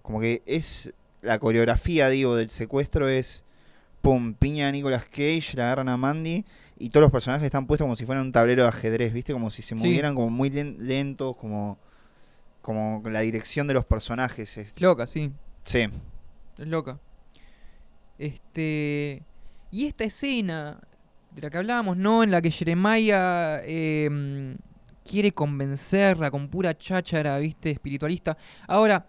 Como 0.00 0.20
que 0.20 0.40
es 0.46 0.94
la 1.20 1.38
coreografía, 1.38 2.08
digo, 2.08 2.34
del 2.34 2.48
secuestro 2.48 3.08
es 3.08 3.44
pum, 4.00 4.32
piña 4.32 4.68
a 4.68 4.72
Nicolas 4.72 5.04
Cage, 5.04 5.52
la 5.52 5.64
agarran 5.64 5.90
a 5.90 5.98
Mandy 5.98 6.46
y 6.78 6.90
todos 6.90 7.02
los 7.02 7.12
personajes 7.12 7.44
están 7.46 7.66
puestos 7.66 7.84
como 7.84 7.96
si 7.96 8.06
fueran 8.06 8.24
un 8.26 8.32
tablero 8.32 8.62
de 8.62 8.68
ajedrez, 8.68 9.12
¿viste? 9.12 9.32
Como 9.32 9.50
si 9.50 9.62
se 9.62 9.68
Sí. 9.70 9.74
movieran 9.74 10.14
como 10.14 10.30
muy 10.30 10.50
len- 10.50 10.76
lentos, 10.80 11.36
como 11.36 11.78
como 12.60 13.02
la 13.08 13.20
dirección 13.20 13.66
de 13.66 13.74
los 13.74 13.84
personajes. 13.86 14.58
es- 14.58 14.72
Es 14.76 14.80
loca, 14.80 15.06
sí. 15.06 15.32
sí. 15.64 15.88
Es 16.58 16.66
loca. 16.66 16.98
Este. 18.18 19.22
Y 19.70 19.86
esta 19.86 20.04
escena 20.04 20.80
de 21.30 21.42
la 21.42 21.50
que 21.50 21.58
hablábamos, 21.58 21.96
¿no? 21.96 22.22
En 22.22 22.30
la 22.30 22.40
que 22.42 22.50
Jeremiah 22.50 23.60
eh, 23.64 24.56
quiere 25.08 25.32
convencerla 25.32 26.30
con 26.30 26.48
pura 26.48 26.76
cháchara, 26.76 27.38
¿viste? 27.38 27.70
Espiritualista. 27.70 28.36
Ahora, 28.66 29.06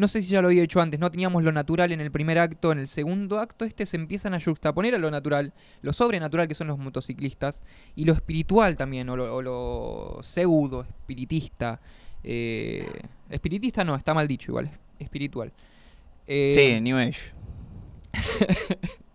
no 0.00 0.08
sé 0.08 0.22
si 0.22 0.28
ya 0.28 0.40
lo 0.40 0.48
había 0.48 0.62
dicho 0.62 0.80
antes, 0.80 0.98
no 0.98 1.10
teníamos 1.10 1.44
lo 1.44 1.52
natural 1.52 1.92
en 1.92 2.00
el 2.00 2.10
primer 2.10 2.38
acto, 2.38 2.72
en 2.72 2.78
el 2.78 2.88
segundo 2.88 3.38
acto 3.38 3.66
este 3.66 3.84
se 3.84 3.96
empiezan 3.96 4.32
a 4.32 4.40
juxtaponer 4.40 4.94
a 4.94 4.98
lo 4.98 5.10
natural, 5.10 5.52
lo 5.82 5.92
sobrenatural 5.92 6.48
que 6.48 6.54
son 6.54 6.68
los 6.68 6.78
motociclistas, 6.78 7.62
y 7.94 8.06
lo 8.06 8.14
espiritual 8.14 8.76
también, 8.76 9.08
o 9.10 9.16
lo, 9.16 9.36
o 9.36 9.42
lo 9.42 10.22
pseudo 10.22 10.82
espiritista. 10.82 11.80
eh, 12.24 12.86
espiritista 13.28 13.84
no, 13.84 13.94
está 13.94 14.14
mal 14.14 14.26
dicho 14.26 14.50
igual, 14.50 14.70
espiritual. 14.98 15.52
Eh, 16.26 16.52
sí, 16.54 16.80
New 16.80 16.96
Age. 16.96 17.32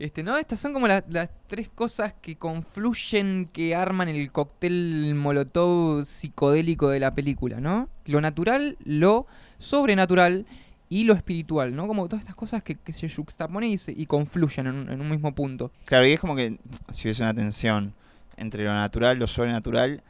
Este, 0.00 0.22
no, 0.22 0.38
estas 0.38 0.58
son 0.58 0.72
como 0.72 0.88
la- 0.88 1.04
las 1.10 1.28
tres 1.46 1.68
cosas 1.68 2.14
que 2.22 2.36
confluyen, 2.36 3.50
que 3.52 3.74
arman 3.74 4.08
el 4.08 4.32
cóctel 4.32 5.14
molotov 5.14 6.06
psicodélico 6.06 6.88
de 6.88 7.00
la 7.00 7.14
película, 7.14 7.60
¿no? 7.60 7.90
Lo 8.06 8.22
natural, 8.22 8.78
lo 8.82 9.26
sobrenatural 9.58 10.46
y 10.88 11.04
lo 11.04 11.12
espiritual, 11.12 11.76
¿no? 11.76 11.86
Como 11.86 12.08
todas 12.08 12.22
estas 12.22 12.34
cosas 12.34 12.62
que, 12.62 12.78
se 12.94 13.10
juxtaponen 13.10 13.70
y, 13.70 13.76
y 13.88 14.06
confluyen 14.06 14.68
en 14.68 14.74
un, 14.74 14.90
en 14.90 15.02
un 15.02 15.10
mismo 15.10 15.34
punto. 15.34 15.70
Claro, 15.84 16.06
y 16.06 16.12
es 16.12 16.20
como 16.20 16.34
que 16.34 16.58
si 16.92 17.06
hubiese 17.06 17.22
una 17.22 17.34
tensión 17.34 17.92
entre 18.38 18.64
lo 18.64 18.72
natural, 18.72 19.18
lo 19.18 19.26
sobrenatural, 19.26 20.02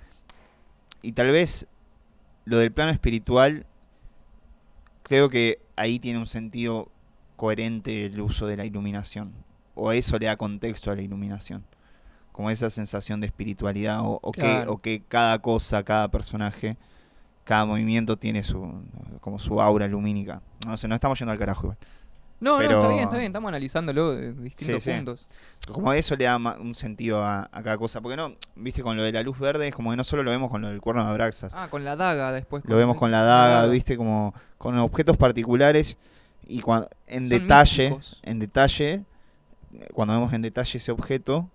y 1.03 1.13
tal 1.13 1.33
vez 1.33 1.67
lo 2.45 2.59
del 2.59 2.71
plano 2.71 2.93
espiritual, 2.93 3.67
creo 5.03 5.31
que 5.31 5.59
ahí 5.75 5.99
tiene 5.99 6.21
un 6.21 6.29
sentido 6.29 6.93
coherente 7.35 8.05
el 8.05 8.21
uso 8.21 8.47
de 8.47 8.57
la 8.57 8.65
iluminación, 8.65 9.33
o 9.83 9.93
eso 9.93 10.19
le 10.19 10.27
da 10.27 10.37
contexto 10.37 10.91
a 10.91 10.97
la 10.97 11.03
iluminación, 11.03 11.65
como 12.33 12.51
esa 12.51 12.69
sensación 12.71 13.21
de 13.21 13.27
espiritualidad, 13.29 14.01
o, 14.03 14.19
o 14.23 14.33
que, 14.33 14.41
Claro. 14.41 14.73
o 14.75 14.79
que 14.79 15.03
cada 15.07 15.39
cosa, 15.41 15.83
cada 15.83 16.09
personaje, 16.11 16.77
cada 17.45 17.65
movimiento 17.65 18.17
tiene 18.17 18.43
su 18.43 18.61
como 19.21 19.39
su 19.39 19.61
aura 19.61 19.89
lumínica. 19.89 20.41
No 20.67 20.77
sé, 20.77 20.87
no 20.89 20.95
estamos 20.95 21.19
yendo 21.19 21.33
al 21.33 21.39
carajo 21.39 21.63
igual. 21.65 21.79
No, 22.41 22.57
Pero- 22.59 22.71
no, 22.73 22.77
está 22.83 22.89
bien, 22.93 23.03
está 23.05 23.17
bien, 23.19 23.27
estamos 23.31 23.49
analizándolo 23.49 24.15
de 24.15 24.33
distintos 24.33 24.83
Sí, 24.83 24.91
sí. 24.91 24.97
puntos. 24.97 25.27
Como 25.71 25.93
eso 25.93 26.17
le 26.17 26.25
da 26.25 26.37
un 26.39 26.75
sentido 26.75 27.23
a, 27.23 27.51
a 27.53 27.63
cada 27.63 27.77
cosa. 27.77 28.01
Porque 28.01 28.17
no, 28.17 28.33
viste, 28.57 28.83
con 28.83 28.97
lo 28.97 29.03
de 29.03 29.13
la 29.13 29.23
luz 29.23 29.39
verde 29.39 29.69
es 29.69 29.75
como 29.75 29.91
que 29.91 29.97
no 29.97 30.05
solo 30.05 30.23
lo 30.23 30.31
vemos 30.31 30.51
con 30.51 30.63
lo 30.63 30.69
del 30.69 30.81
cuerno 30.81 31.05
de 31.05 31.11
Abraxas. 31.11 31.53
Ah, 31.55 31.69
con 31.71 31.85
la 31.85 31.97
daga 31.97 32.33
después. 32.33 32.65
lo 32.67 32.77
vemos 32.77 32.97
con 32.97 33.11
la 33.11 33.23
daga, 33.23 33.67
viste, 33.67 33.97
como 33.99 34.33
con 34.57 34.79
objetos 34.79 35.19
particulares 35.19 35.99
y 36.47 36.61
cuando, 36.61 36.89
en 37.07 37.29
Son 37.29 37.39
detalle, 37.39 37.91
místicos. 37.91 38.21
en 38.23 38.39
detalle, 38.39 39.05
cuando 39.95 40.15
vemos 40.15 40.33
en 40.33 40.43
detalle 40.43 40.77
ese 40.79 40.91
objeto, 40.93 41.49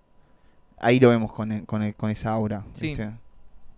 ahí 0.78 1.00
lo 1.00 1.10
vemos 1.10 1.32
con, 1.34 1.52
el- 1.52 1.66
con, 1.66 1.82
el- 1.84 1.96
con 1.96 2.10
esa 2.10 2.32
aura. 2.32 2.66
Sí. 2.74 2.88
¿viste? 2.90 3.12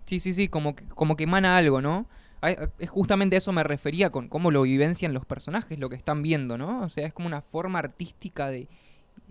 Sí, 0.06 0.20
sí, 0.20 0.34
sí, 0.34 0.48
como 0.48 0.76
que, 0.76 0.84
como 0.86 1.16
que 1.18 1.24
emana 1.26 1.58
algo, 1.58 1.82
¿no? 1.82 2.06
Es 2.80 2.90
justamente 2.90 3.36
a 3.36 3.40
eso 3.40 3.52
me 3.52 3.64
refería 3.64 4.12
con 4.12 4.28
cómo 4.30 4.52
lo 4.52 4.62
vivencian 4.62 5.12
los 5.14 5.26
personajes, 5.26 5.80
lo 5.80 5.90
que 5.90 5.96
están 5.96 6.22
viendo, 6.22 6.58
¿no? 6.58 6.82
O 6.84 6.90
sea, 6.90 7.06
es 7.08 7.14
como 7.14 7.28
una 7.28 7.42
forma 7.42 7.80
artística 7.80 8.48
de, 8.50 8.68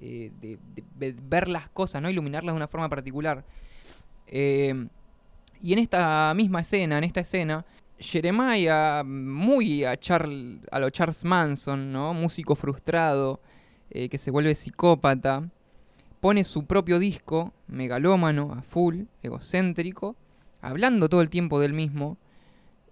eh, 0.00 0.32
de- 0.40 0.59
de- 0.74 0.84
de 1.12 1.16
ver 1.22 1.46
las 1.48 1.68
cosas, 1.70 2.02
¿no? 2.02 2.11
Iluminarlas 2.11 2.52
de 2.52 2.57
una 2.57 2.68
forma 2.68 2.88
particular. 2.88 3.44
Eh, 4.26 4.88
y 5.62 5.72
en 5.72 5.78
esta 5.78 6.32
misma 6.34 6.61
escena, 6.61 6.98
en 6.98 7.04
esta 7.04 7.20
escena, 7.20 7.64
Jeremiah, 7.98 9.02
muy 9.04 9.84
a, 9.84 9.94
Charl- 9.98 10.61
a 10.70 10.78
lo 10.78 10.90
Charles 10.90 11.24
Manson, 11.24 11.92
¿no? 11.92 12.12
Músico 12.12 12.54
frustrado, 12.54 13.40
eh, 13.91 14.09
que 14.09 14.18
se 14.18 14.30
vuelve 14.30 14.55
psicópata, 14.55 15.49
pone 16.20 16.45
su 16.45 16.66
propio 16.66 16.99
disco, 16.99 17.53
megalómano, 17.68 18.53
a 18.53 18.62
full, 18.62 19.03
egocéntrico, 19.22 20.16
hablando 20.61 21.09
todo 21.09 21.20
el 21.20 21.30
tiempo 21.30 21.61
del 21.61 21.72
mismo, 21.72 22.16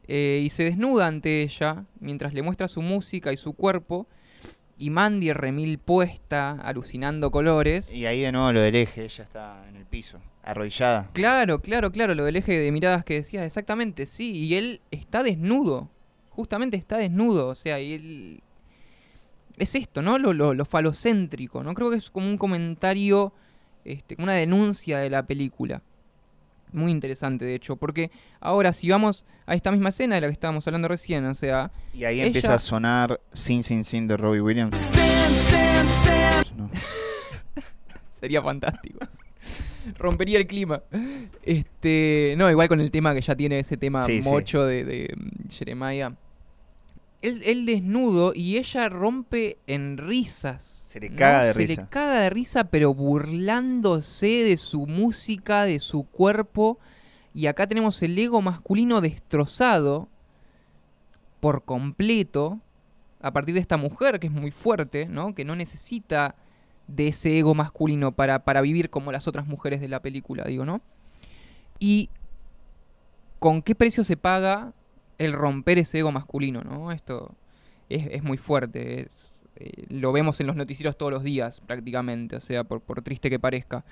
eh, 0.07 0.43
y 0.45 0.51
se 0.51 0.65
desnuda 0.65 1.07
ante 1.07 1.43
ella 1.43 1.85
mientras 1.99 2.35
le 2.35 2.43
muestra 2.43 2.69
su 2.69 2.83
música 2.83 3.33
y 3.33 3.37
su 3.37 3.55
cuerpo, 3.55 4.07
y 4.79 4.91
Mandy 4.91 5.33
remil 5.33 5.79
puesta, 5.79 6.53
alucinando 6.53 7.31
colores. 7.31 7.93
Y 7.93 8.07
ahí 8.07 8.21
de 8.21 8.33
nuevo 8.33 8.53
lo 8.53 8.61
del 8.61 8.77
eje, 8.77 9.05
ella 9.05 9.25
está 9.25 9.65
en 9.69 9.77
el 9.77 9.87
piso, 9.87 10.21
arrodillada. 10.43 11.11
Claro, 11.13 11.61
claro, 11.61 11.91
claro, 11.91 12.15
lo 12.15 12.25
del 12.25 12.37
eje 12.37 12.59
de 12.59 12.71
miradas 12.71 13.05
que 13.05 13.15
decías, 13.15 13.45
exactamente, 13.45 14.07
sí, 14.07 14.31
y 14.31 14.55
él 14.55 14.81
está 14.91 15.23
desnudo, 15.23 15.91
justamente 16.31 16.77
está 16.77 16.99
desnudo, 16.99 17.49
o 17.49 17.55
sea, 17.57 17.81
y 17.81 17.95
él... 17.95 18.43
Es 19.57 19.75
esto, 19.75 20.03
¿no? 20.03 20.19
Lo, 20.19 20.33
lo, 20.33 20.53
lo 20.55 20.65
falocéntrico, 20.65 21.63
¿no? 21.63 21.75
Creo 21.75 21.91
que 21.91 21.97
es 21.97 22.11
como 22.11 22.27
un 22.29 22.37
comentario, 22.39 23.33
este, 23.85 24.17
una 24.19 24.33
denuncia 24.33 24.99
de 24.99 25.11
la 25.11 25.25
película. 25.25 25.81
Muy 26.73 26.91
interesante, 26.91 27.45
de 27.45 27.55
hecho, 27.55 27.77
porque 27.77 28.11
ahora 28.41 28.73
si 28.73 28.89
vamos 28.89 29.25
a 29.47 29.55
esta 29.55 29.71
misma 29.71 29.91
escena 29.91 30.17
de 30.17 30.23
la 30.23 30.27
que 30.27 30.33
estábamos 30.33 30.67
hablando 30.67 30.89
recién, 30.89 31.25
o 31.27 31.35
sea, 31.37 31.71
Y 31.93 32.03
ahí 32.05 32.17
Ella- 32.17 32.27
empieza 32.27 32.55
a 32.55 32.59
sonar 32.59 33.21
Sin 33.33 33.63
Sin 33.63 33.85
Sin 33.85 34.09
de 34.09 34.17
Robbie 34.17 34.41
Williams. 34.41 34.93
No. 36.57 36.69
Sería 38.11 38.43
fantástico. 38.43 38.99
Rompería 39.99 40.39
el 40.39 40.47
clima. 40.47 40.83
Este, 41.43 42.35
no, 42.39 42.51
igual 42.51 42.69
con 42.69 42.81
el 42.81 42.91
tema 42.91 43.15
que 43.15 43.21
ya 43.21 43.35
tiene 43.37 43.59
ese 43.59 43.77
tema 43.77 44.03
Sí, 44.03 44.23
sí. 44.23 44.29
mocho 44.29 44.65
de, 44.65 44.83
de 44.85 45.15
mm, 45.17 45.51
Jeremiah. 45.51 46.13
Él, 47.25 47.43
él 47.45 47.67
desnudo 47.67 48.33
y 48.35 48.59
ella 48.59 48.89
rompe 48.89 49.59
en 49.67 49.99
risas. 49.99 50.83
Se 50.85 51.01
le 51.01 51.15
caga 51.15 51.45
de 51.45 51.53
Se 51.55 51.59
risa. 51.59 51.83
le 51.83 51.89
caga 51.89 52.21
de 52.21 52.31
risa, 52.31 52.65
pero 52.65 52.95
burlándose 52.95 54.27
de 54.27 54.57
su 54.57 54.87
música, 54.87 55.65
de 55.65 55.79
su 55.81 56.05
cuerpo. 56.05 56.79
Y 57.33 57.47
acá 57.47 57.67
tenemos 57.67 58.03
el 58.03 58.19
ego 58.19 58.43
masculino 58.43 59.01
destrozado 59.01 60.09
por 61.41 61.65
completo 61.65 62.61
a 63.21 63.33
partir 63.33 63.55
de 63.55 63.61
esta 63.61 63.77
mujer 63.77 64.21
que 64.21 64.27
es 64.27 64.33
muy 64.33 64.51
fuerte, 64.51 65.07
¿no? 65.07 65.35
Que 65.35 65.45
no 65.45 65.57
necesita 65.57 66.37
de 66.87 67.09
ese 67.09 67.39
ego 67.39 67.55
masculino 67.55 68.13
para, 68.13 68.45
para 68.45 68.61
vivir 68.61 68.91
como 68.91 69.11
las 69.13 69.27
otras 69.27 69.47
mujeres 69.47 69.81
de 69.81 69.89
la 69.89 70.01
película, 70.01 70.45
digo, 70.45 70.65
¿no? 70.65 70.83
Y 71.79 72.11
con 73.39 73.63
qué 73.63 73.75
precio 73.75 74.05
se 74.05 74.17
paga 74.17 74.73
el 75.19 75.33
romper 75.33 75.79
ese 75.79 75.99
ego 76.01 76.13
masculino, 76.13 76.63
¿no? 76.63 76.93
Esto 76.93 77.35
es, 77.89 78.07
es 78.11 78.23
muy 78.23 78.37
fuerte, 78.39 79.03
es- 79.03 79.43
eh, 79.57 79.85
lo 79.89 80.11
vemos 80.13 80.41
en 80.41 80.49
los 80.49 80.57
noticieros 80.57 80.99
todos 80.99 81.13
los 81.13 81.23
días 81.23 81.61
prácticamente, 81.61 82.37
o 82.37 82.41
sea, 82.41 82.65
por, 82.65 82.81
triste 83.03 83.31
que 83.31 83.39
parezca. 83.39 83.85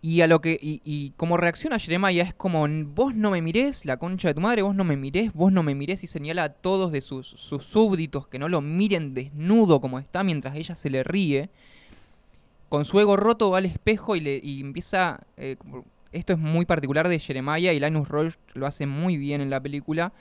Y 0.00 0.22
a 0.22 0.26
lo 0.26 0.40
que 0.40 0.58
y, 0.60 1.12
como 1.16 1.36
reacciona 1.36 1.78
Jeremiah 1.78 2.24
es 2.24 2.34
como 2.34 2.66
vos 2.86 3.14
no 3.14 3.30
me 3.30 3.40
mirés, 3.42 3.84
la 3.84 3.98
concha 3.98 4.28
de 4.28 4.34
tu 4.34 4.40
madre, 4.40 4.62
vos 4.62 4.74
no 4.74 4.82
me 4.84 4.96
mirés, 4.96 5.32
vos 5.32 5.52
no 5.52 5.62
me 5.62 5.74
mirés 5.76 6.02
y 6.02 6.08
señala 6.08 6.44
a 6.44 6.48
todos 6.48 6.90
de 6.90 7.02
sus, 7.02 7.28
sus 7.28 7.62
súbditos 7.64 8.26
que 8.26 8.38
no 8.40 8.48
lo 8.48 8.60
miren 8.62 9.14
desnudo 9.14 9.80
como 9.80 10.00
está 10.00 10.24
mientras 10.24 10.56
ella 10.56 10.74
se 10.74 10.90
le 10.90 11.04
ríe. 11.04 11.50
Con 12.68 12.84
su 12.84 12.98
ego 12.98 13.16
roto 13.16 13.50
va 13.50 13.58
al 13.58 13.66
espejo 13.66 14.16
y, 14.16 14.20
le, 14.20 14.40
y 14.42 14.60
empieza... 14.60 15.20
eh, 15.36 15.56
esto 16.10 16.32
es 16.32 16.38
muy 16.38 16.64
particular 16.66 17.08
de 17.08 17.18
Jeremiah 17.18 17.72
y 17.72 17.80
Linus 17.80 18.08
Roche 18.08 18.38
lo 18.54 18.66
hace 18.66 18.86
muy 18.86 19.16
bien 19.16 19.40
en 19.40 19.50
la 19.50 19.60
película. 19.60 20.12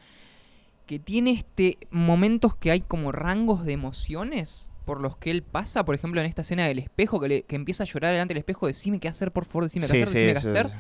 Que 0.92 1.00
tiene 1.00 1.32
este 1.32 1.78
momentos 1.89 2.54
que 2.54 2.70
hay 2.70 2.82
como 2.82 3.14
rangos 3.14 3.64
de 3.64 3.72
emociones 3.72 4.74
por 4.84 5.00
los 5.00 5.16
que 5.16 5.32
él 5.32 5.42
pasa. 5.42 5.86
Por 5.86 5.96
ejemplo, 5.96 6.20
en 6.20 6.28
esta 6.28 6.42
escena 6.42 6.66
del 6.68 6.80
espejo, 6.80 7.18
que, 7.22 7.30
le- 7.30 7.44
que 7.44 7.56
empieza 7.56 7.84
a 7.84 7.86
llorar 7.86 8.12
delante 8.12 8.34
del 8.34 8.39
espejo. 8.39 8.68
Decime 8.68 9.00
qué 9.00 9.08
hacer, 9.08 9.32
por 9.32 9.46
favor, 9.46 9.64
decime 9.64 9.86
qué 9.88 9.92
Sí, 9.94 10.02
hacer, 10.02 10.08
sí, 10.10 10.20
decime 10.20 10.52
qué 10.54 10.60
hacer. 10.60 10.72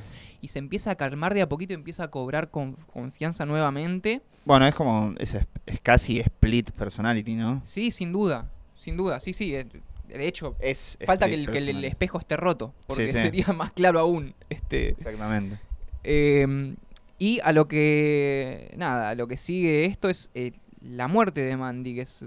Y 0.41 0.49
se 0.49 0.59
empieza 0.59 0.91
a 0.91 0.95
calmar 0.95 1.33
de 1.33 1.41
a 1.43 1.47
poquito 1.47 1.71
y 1.71 1.75
empieza 1.75 2.03
a 2.03 2.07
cobrar 2.09 2.51
con- 2.51 2.73
confianza 2.91 3.45
nuevamente. 3.45 4.21
Bueno, 4.43 4.67
es 4.67 4.75
como. 4.75 5.15
Es, 5.17 5.33
es 5.65 5.79
casi 5.81 6.19
split 6.19 6.71
personality, 6.71 7.35
¿no? 7.35 7.61
Sí, 7.63 7.89
sin 7.89 8.11
duda. 8.11 8.51
Sin 8.75 8.97
duda, 8.97 9.21
sí, 9.21 9.31
sí. 9.31 9.55
eh, 9.55 9.65
De 10.09 10.27
hecho, 10.27 10.57
Es 10.59 10.97
falta 11.05 11.27
que 11.27 11.35
el, 11.35 11.49
que 11.49 11.87
espejo 11.87 12.19
esté 12.19 12.35
roto. 12.35 12.73
Porque 12.85 13.13
sí. 13.13 13.17
sería 13.17 13.47
más 13.53 13.71
claro 13.71 13.97
aún. 13.99 14.35
Este. 14.49 14.89
Exactamente. 14.89 15.57
Eh, 16.03 16.75
y 17.21 17.39
a 17.43 17.51
lo 17.51 17.67
que. 17.67 18.73
Nada, 18.77 19.11
a 19.11 19.15
lo 19.15 19.27
que 19.27 19.37
sigue 19.37 19.85
esto 19.85 20.09
es 20.09 20.31
eh, 20.33 20.53
la 20.81 21.07
muerte 21.07 21.41
de 21.41 21.55
Mandy, 21.55 21.93
que 21.93 22.01
es 22.01 22.25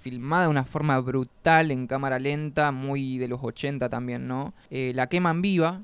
filmada 0.00 0.42
de 0.42 0.48
una 0.48 0.64
forma 0.64 0.98
brutal 0.98 1.70
en 1.70 1.86
cámara 1.86 2.18
lenta, 2.18 2.72
muy 2.72 3.18
de 3.18 3.28
los 3.28 3.38
80 3.40 3.88
también, 3.88 4.26
¿no? 4.26 4.52
Eh, 4.68 4.90
la 4.96 5.06
queman 5.06 5.42
viva 5.42 5.80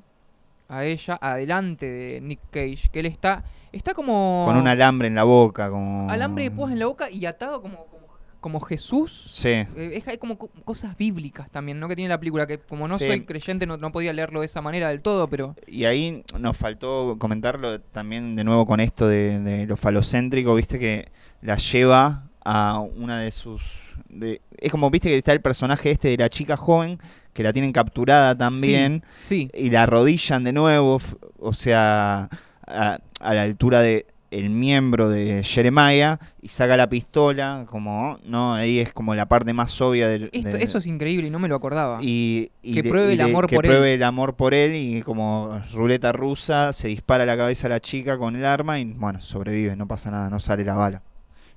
a 0.69 0.85
ella, 0.85 1.17
adelante 1.23 1.87
de 1.87 2.21
Nick 2.21 2.41
Cage, 2.51 2.89
que 2.91 2.99
él 2.99 3.07
está. 3.07 3.45
Está 3.71 3.95
como. 3.95 4.43
Con 4.49 4.57
un 4.57 4.67
alambre 4.67 5.07
en 5.07 5.15
la 5.15 5.23
boca, 5.23 5.71
como. 5.71 6.11
alambre 6.11 6.43
de 6.43 6.51
púas 6.51 6.73
en 6.73 6.81
la 6.81 6.87
boca 6.87 7.09
y 7.13 7.25
atado 7.27 7.63
como, 7.63 7.87
como, 7.87 8.02
como 8.43 8.61
Jesús. 8.61 9.31
Sí. 9.33 9.49
Eh, 9.49 9.67
es- 9.95 10.07
hay 10.07 10.19
como 10.19 10.37
co- 10.37 10.51
cosas 10.65 10.95
bíblicas 10.99 11.49
también, 11.51 11.81
¿no? 11.81 11.89
Que 11.89 11.97
tiene 11.97 12.11
la 12.11 12.19
película, 12.19 12.47
que 12.47 12.59
como 12.59 12.87
no 12.89 12.99
Sí. 12.99 13.07
soy 13.07 13.23
creyente 13.23 13.65
no, 13.65 13.79
no 13.79 13.91
podía 13.93 14.13
leerlo 14.13 14.41
de 14.41 14.47
esa 14.47 14.61
manera 14.61 14.91
del 14.91 15.01
todo, 15.01 15.29
pero... 15.29 15.57
Y 15.67 15.85
ahí 15.87 16.23
nos 16.39 16.55
faltó 16.59 17.17
comentarlo 17.19 17.81
también 17.81 18.37
de 18.37 18.45
nuevo 18.45 18.67
con 18.67 18.81
esto 18.81 19.09
de, 19.09 19.41
de 19.41 19.67
lo 19.67 19.79
falocéntrico, 19.79 20.55
viste 20.55 20.79
que 20.79 21.09
la 21.41 21.57
lleva 21.57 22.25
a 22.45 22.81
una 22.81 23.21
de 23.21 23.31
sus... 23.31 23.63
de- 24.11 24.43
es 24.59 24.71
como, 24.71 24.91
viste 24.91 25.09
que 25.09 25.17
está 25.17 25.33
el 25.33 25.41
personaje 25.41 25.91
este 25.91 26.09
de 26.09 26.17
la 26.19 26.29
chica 26.29 26.57
joven, 26.59 26.99
que 27.33 27.43
la 27.43 27.53
tienen 27.55 27.73
capturada 27.73 28.37
también, 28.37 29.03
Sí, 29.21 29.49
y 29.55 29.71
la 29.71 29.85
arrodillan 29.85 30.45
de 30.45 30.53
nuevo, 30.53 31.01
o 31.39 31.55
sea, 31.55 32.29
a, 32.67 32.99
a 33.21 33.35
la 33.35 33.43
altura 33.43 33.81
de, 33.81 34.05
el 34.33 34.51
miembro 34.51 35.09
de 35.09 35.43
Jeremiah 35.45 36.19
y 36.41 36.49
saca 36.49 36.77
la 36.77 36.89
pistola, 36.89 37.67
como, 37.69 38.19
¿no? 38.25 38.55
Ahí 38.55 38.79
es 38.81 38.93
como 38.93 39.15
la 39.15 39.27
parte 39.27 39.53
más 39.53 39.81
obvia 39.81 40.09
del... 40.09 40.31
Esto- 40.33 40.49
del- 40.49 40.63
eso 40.63 40.79
es 40.79 40.87
increíble 40.87 41.27
y 41.27 41.31
no 41.31 41.39
me 41.39 41.49
lo 41.49 41.55
acordaba. 41.57 41.99
y, 42.03 42.51
y 42.63 42.75
Que 42.75 42.83
le- 42.83 42.91
pruebe 42.91 43.09
y 43.11 43.13
el 43.13 43.19
le- 43.19 43.25
amor 43.25 43.47
que 43.47 43.57
por 43.57 43.67
él. 43.67 43.71
pruebe 43.71 43.95
el 43.95 44.03
amor 44.03 44.35
por 44.35 44.55
él 44.55 44.75
y 44.75 45.03
como 45.03 45.61
ruleta 45.73 46.13
rusa 46.13 46.73
se 46.73 46.89
dispara 46.89 47.25
a 47.25 47.27
la 47.27 47.37
cabeza 47.37 47.67
a 47.67 47.71
la 47.71 47.81
chica 47.81 48.19
con 48.19 48.35
el 48.37 48.45
arma 48.45 48.79
y 48.81 48.85
bueno, 48.87 49.21
sobrevive, 49.21 49.77
no 49.77 49.87
pasa 49.87 50.11
nada, 50.11 50.31
no 50.31 50.41
sale 50.41 50.65
la 50.65 50.75
bala. 50.75 51.03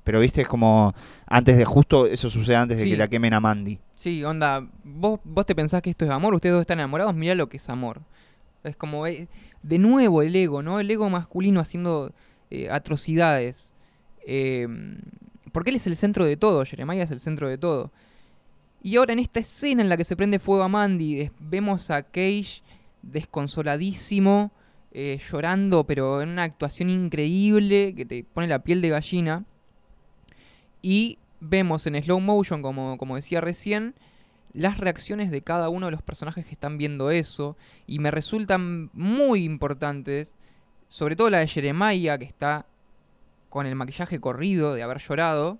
Pero 0.04 0.20
viste, 0.20 0.42
es 0.42 0.48
como 0.48 0.94
antes 1.26 1.58
de 1.58 1.66
justo, 1.66 2.06
eso 2.06 2.30
sucede 2.30 2.58
antes 2.58 2.78
de 2.78 2.84
que 2.90 2.96
la 2.98 3.08
quemen 3.08 3.34
a 3.34 3.40
Mandy. 3.40 3.80
Sí, 3.96 4.24
onda, 4.24 4.68
vos, 4.84 5.20
vos 5.24 5.46
te 5.48 5.56
pensás 5.56 5.82
que 5.82 5.90
esto 5.90 6.06
es 6.06 6.12
amor, 6.12 6.36
ustedes 6.36 6.54
dos 6.54 6.62
están 6.62 6.78
enamorados, 6.80 7.16
mirá 7.16 7.34
lo 7.34 7.50
que 7.50 7.58
es 7.58 7.68
amor. 7.70 8.02
Es 8.64 8.76
como, 8.76 9.08
eh, 9.08 9.28
de 9.64 9.78
nuevo 9.80 10.22
el 10.22 10.36
ego, 10.36 10.62
¿no? 10.62 10.80
El 10.80 10.92
ego 10.92 11.10
masculino 11.10 11.60
haciendo 11.60 12.12
eh, 12.64 12.70
atrocidades. 12.70 13.74
Eh, 14.26 14.68
porque 15.52 15.70
él 15.70 15.76
es 15.78 15.88
el 15.88 15.96
centro 15.96 16.26
de 16.26 16.38
todo, 16.38 16.66
Jeremiah 16.66 17.04
es 17.04 17.12
el 17.12 17.20
centro 17.20 17.48
de 17.48 17.58
todo. 17.58 17.92
Y 18.82 18.98
ahora 18.98 19.14
en 19.14 19.20
esta 19.20 19.40
escena 19.40 19.82
en 19.82 19.90
la 19.90 19.98
que 19.98 20.04
se 20.04 20.16
prende 20.16 20.38
fuego 20.38 20.64
a 20.64 20.68
Mandy, 20.68 21.32
vemos 21.40 21.90
a 21.90 22.04
Cage 22.04 22.62
desconsoladísimo, 23.02 24.52
eh, 24.92 25.20
llorando, 25.32 25.86
pero 25.86 26.22
en 26.22 26.30
una 26.30 26.44
actuación 26.44 26.90
increíble 26.90 27.94
que 27.96 28.06
te 28.06 28.24
pone 28.24 28.48
la 28.48 28.60
piel 28.60 28.82
de 28.82 28.90
gallina. 28.90 29.46
Y 30.82 31.18
vemos 31.40 31.88
en 31.88 32.02
slow 32.04 32.20
motion, 32.20 32.62
como, 32.62 32.98
como 32.98 33.16
decía 33.16 33.42
recién, 33.42 33.96
las 34.54 34.78
reacciones 34.78 35.32
de 35.32 35.42
cada 35.42 35.70
uno 35.70 35.88
de 35.88 35.92
los 35.92 36.02
personajes 36.02 36.46
que 36.46 36.54
están 36.54 36.78
viendo 36.78 37.12
eso. 37.12 37.58
Y 37.88 38.00
me 38.00 38.12
resultan 38.12 38.90
muy 38.94 39.44
importantes, 39.44 40.34
sobre 40.88 41.16
todo 41.16 41.30
la 41.30 41.40
de 41.40 41.48
Jeremiah, 41.48 42.18
que 42.18 42.26
está 42.26 42.66
con 43.50 43.66
el 43.66 43.76
maquillaje 43.76 44.20
corrido 44.20 44.74
de 44.74 44.84
haber 44.84 45.00
llorado, 45.00 45.60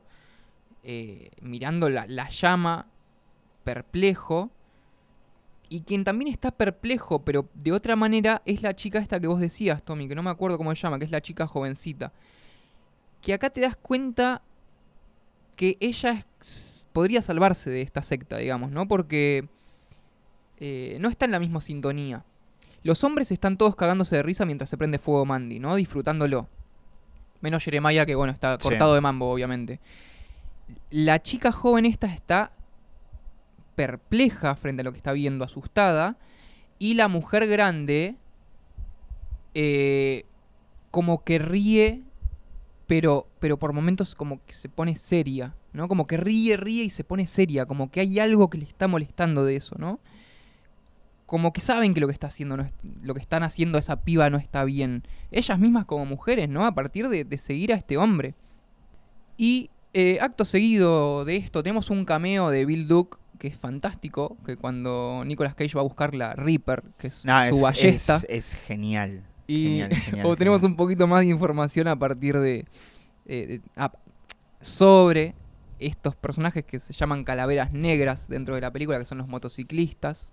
eh, 0.84 1.32
mirando 1.42 1.90
la, 1.90 2.06
la 2.08 2.30
llama, 2.30 2.88
perplejo. 3.64 4.52
Y 5.68 5.82
quien 5.82 6.04
también 6.04 6.32
está 6.32 6.52
perplejo, 6.52 7.26
pero 7.26 7.50
de 7.56 7.72
otra 7.72 7.96
manera, 7.96 8.42
es 8.46 8.62
la 8.62 8.76
chica 8.76 9.00
esta 9.00 9.20
que 9.20 9.28
vos 9.28 9.40
decías, 9.40 9.82
Tommy, 9.84 10.08
que 10.08 10.16
no 10.16 10.22
me 10.22 10.30
acuerdo 10.30 10.58
cómo 10.58 10.74
se 10.76 10.82
llama, 10.82 11.00
que 11.00 11.06
es 11.06 11.12
la 11.12 11.22
chica 11.22 11.48
jovencita. 11.48 12.14
Que 13.22 13.34
acá 13.34 13.50
te 13.50 13.62
das 13.62 13.76
cuenta 13.76 14.44
que 15.56 15.78
ella 15.80 16.26
podría 16.94 17.22
salvarse 17.22 17.70
de 17.70 17.82
esta 17.82 18.02
secta, 18.02 18.38
digamos, 18.38 18.72
¿no? 18.72 18.88
Porque 18.88 19.48
eh, 20.60 20.98
no 21.02 21.10
está 21.10 21.26
en 21.26 21.32
la 21.32 21.40
misma 21.40 21.62
sintonía. 21.62 22.24
Los 22.86 23.04
hombres 23.04 23.32
están 23.32 23.58
todos 23.58 23.76
cagándose 23.76 24.16
de 24.16 24.22
risa 24.22 24.46
mientras 24.46 24.70
se 24.70 24.78
prende 24.78 25.00
fuego 25.00 25.26
Mandy, 25.26 25.58
¿no? 25.58 25.74
Disfrutándolo. 25.76 26.48
Menos 27.42 27.64
Jeremiah, 27.64 28.06
que 28.06 28.14
bueno, 28.14 28.32
está 28.32 28.58
Sí. 28.60 28.70
cortado 28.70 28.94
de 28.94 29.02
mambo, 29.02 29.28
obviamente. 29.32 29.80
La 30.92 31.20
chica 31.24 31.52
joven 31.52 31.86
esta 31.86 32.06
está 32.06 32.52
perpleja 33.76 34.54
frente 34.54 34.82
a 34.82 34.84
lo 34.84 34.92
que 34.92 34.98
está 35.00 35.14
viendo, 35.14 35.44
asustada. 35.44 36.16
Y 36.78 36.94
la 36.94 37.08
mujer 37.08 37.48
grande, 37.48 38.18
eh, 39.56 40.26
como 40.92 41.24
que 41.24 41.40
ríe, 41.40 42.04
pero, 42.86 43.28
pero 43.40 43.58
por 43.58 43.74
momentos 43.74 44.14
como 44.14 44.46
que 44.46 44.54
se 44.54 44.70
pone 44.70 44.96
seria, 44.96 45.56
¿no? 45.74 45.88
Como 45.88 46.06
que 46.06 46.18
ríe, 46.18 46.56
ríe 46.56 46.84
y 46.84 46.90
se 46.92 47.04
pone 47.04 47.26
seria, 47.26 47.66
como 47.66 47.90
que 47.90 48.02
hay 48.02 48.20
algo 48.20 48.48
que 48.52 48.60
le 48.60 48.66
está 48.66 48.88
molestando 48.88 49.44
de 49.44 49.56
eso, 49.56 49.76
¿no? 49.80 50.00
Como 51.26 51.54
que 51.54 51.62
saben 51.62 51.94
que 51.94 52.00
lo 52.00 52.08
que 52.08 52.14
está 52.14 52.28
haciendo 52.28 52.56
no 52.58 52.64
es- 52.64 52.74
lo 53.02 53.14
que 53.16 53.20
están 53.22 53.42
haciendo 53.44 53.78
a 53.78 53.80
esa 53.80 54.02
piba 54.04 54.30
no 54.30 54.38
está 54.38 54.64
bien. 54.64 55.04
Ellas 55.32 55.58
mismas 55.60 55.86
como 55.86 56.06
mujeres, 56.06 56.50
¿no? 56.50 56.66
A 56.66 56.76
partir 56.76 57.10
de, 57.10 57.24
de 57.24 57.38
seguir 57.38 57.74
a 57.74 57.76
este 57.76 57.98
hombre. 57.98 58.36
Y 59.38 59.70
eh, 59.94 60.20
acto 60.22 60.46
seguido 60.46 61.26
de 61.26 61.38
esto, 61.38 61.64
tenemos 61.64 61.90
un 61.90 62.06
cameo 62.06 62.50
de 62.50 62.66
Bill 62.66 62.88
Duke 62.88 63.18
que 63.40 63.48
es 63.48 63.58
fantástico, 63.58 64.38
que 64.46 64.56
cuando 64.56 65.24
Nicolas 65.26 65.56
Cage 65.56 65.74
va 65.76 65.82
a 65.82 65.84
buscar 65.84 66.16
la 66.16 66.34
Reaper, 66.36 66.84
que 66.98 67.08
es 67.08 67.26
No, 67.26 67.38
su 67.50 67.56
es, 67.56 67.62
ballesta. 67.62 68.16
es, 68.18 68.26
es 68.30 68.54
genial. 68.56 69.24
Y 69.48 69.64
Genial, 69.82 69.90
genial, 69.96 70.26
o 70.28 70.36
tenemos 70.38 70.62
genial. 70.62 70.72
un 70.72 70.78
poquito 70.78 71.06
más 71.08 71.20
de 71.22 71.28
información 71.28 71.88
a 71.90 71.98
partir 72.00 72.40
de, 72.40 72.66
eh, 73.26 73.48
de- 73.48 73.62
sobre 74.62 75.36
estos 75.80 76.16
personajes 76.16 76.64
que 76.64 76.80
se 76.80 76.94
llaman 76.94 77.24
calaveras 77.26 77.74
negras 77.74 78.30
dentro 78.30 78.56
de 78.56 78.62
la 78.62 78.72
película, 78.72 78.98
que 79.00 79.06
son 79.06 79.18
los 79.18 79.28
motociclistas. 79.28 80.32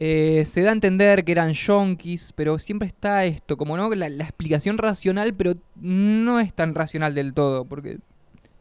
Eh, 0.00 0.44
se 0.46 0.62
da 0.62 0.70
a 0.70 0.72
entender 0.74 1.24
que 1.24 1.32
eran 1.32 1.52
yonkis, 1.54 2.32
pero 2.36 2.56
siempre 2.60 2.86
está 2.86 3.24
esto, 3.24 3.56
como 3.56 3.76
no, 3.76 3.92
la, 3.96 4.08
la 4.08 4.24
explicación 4.24 4.78
racional, 4.78 5.34
pero 5.34 5.54
no 5.74 6.38
es 6.38 6.54
tan 6.54 6.76
racional 6.76 7.16
del 7.16 7.34
todo, 7.34 7.64
porque 7.64 7.98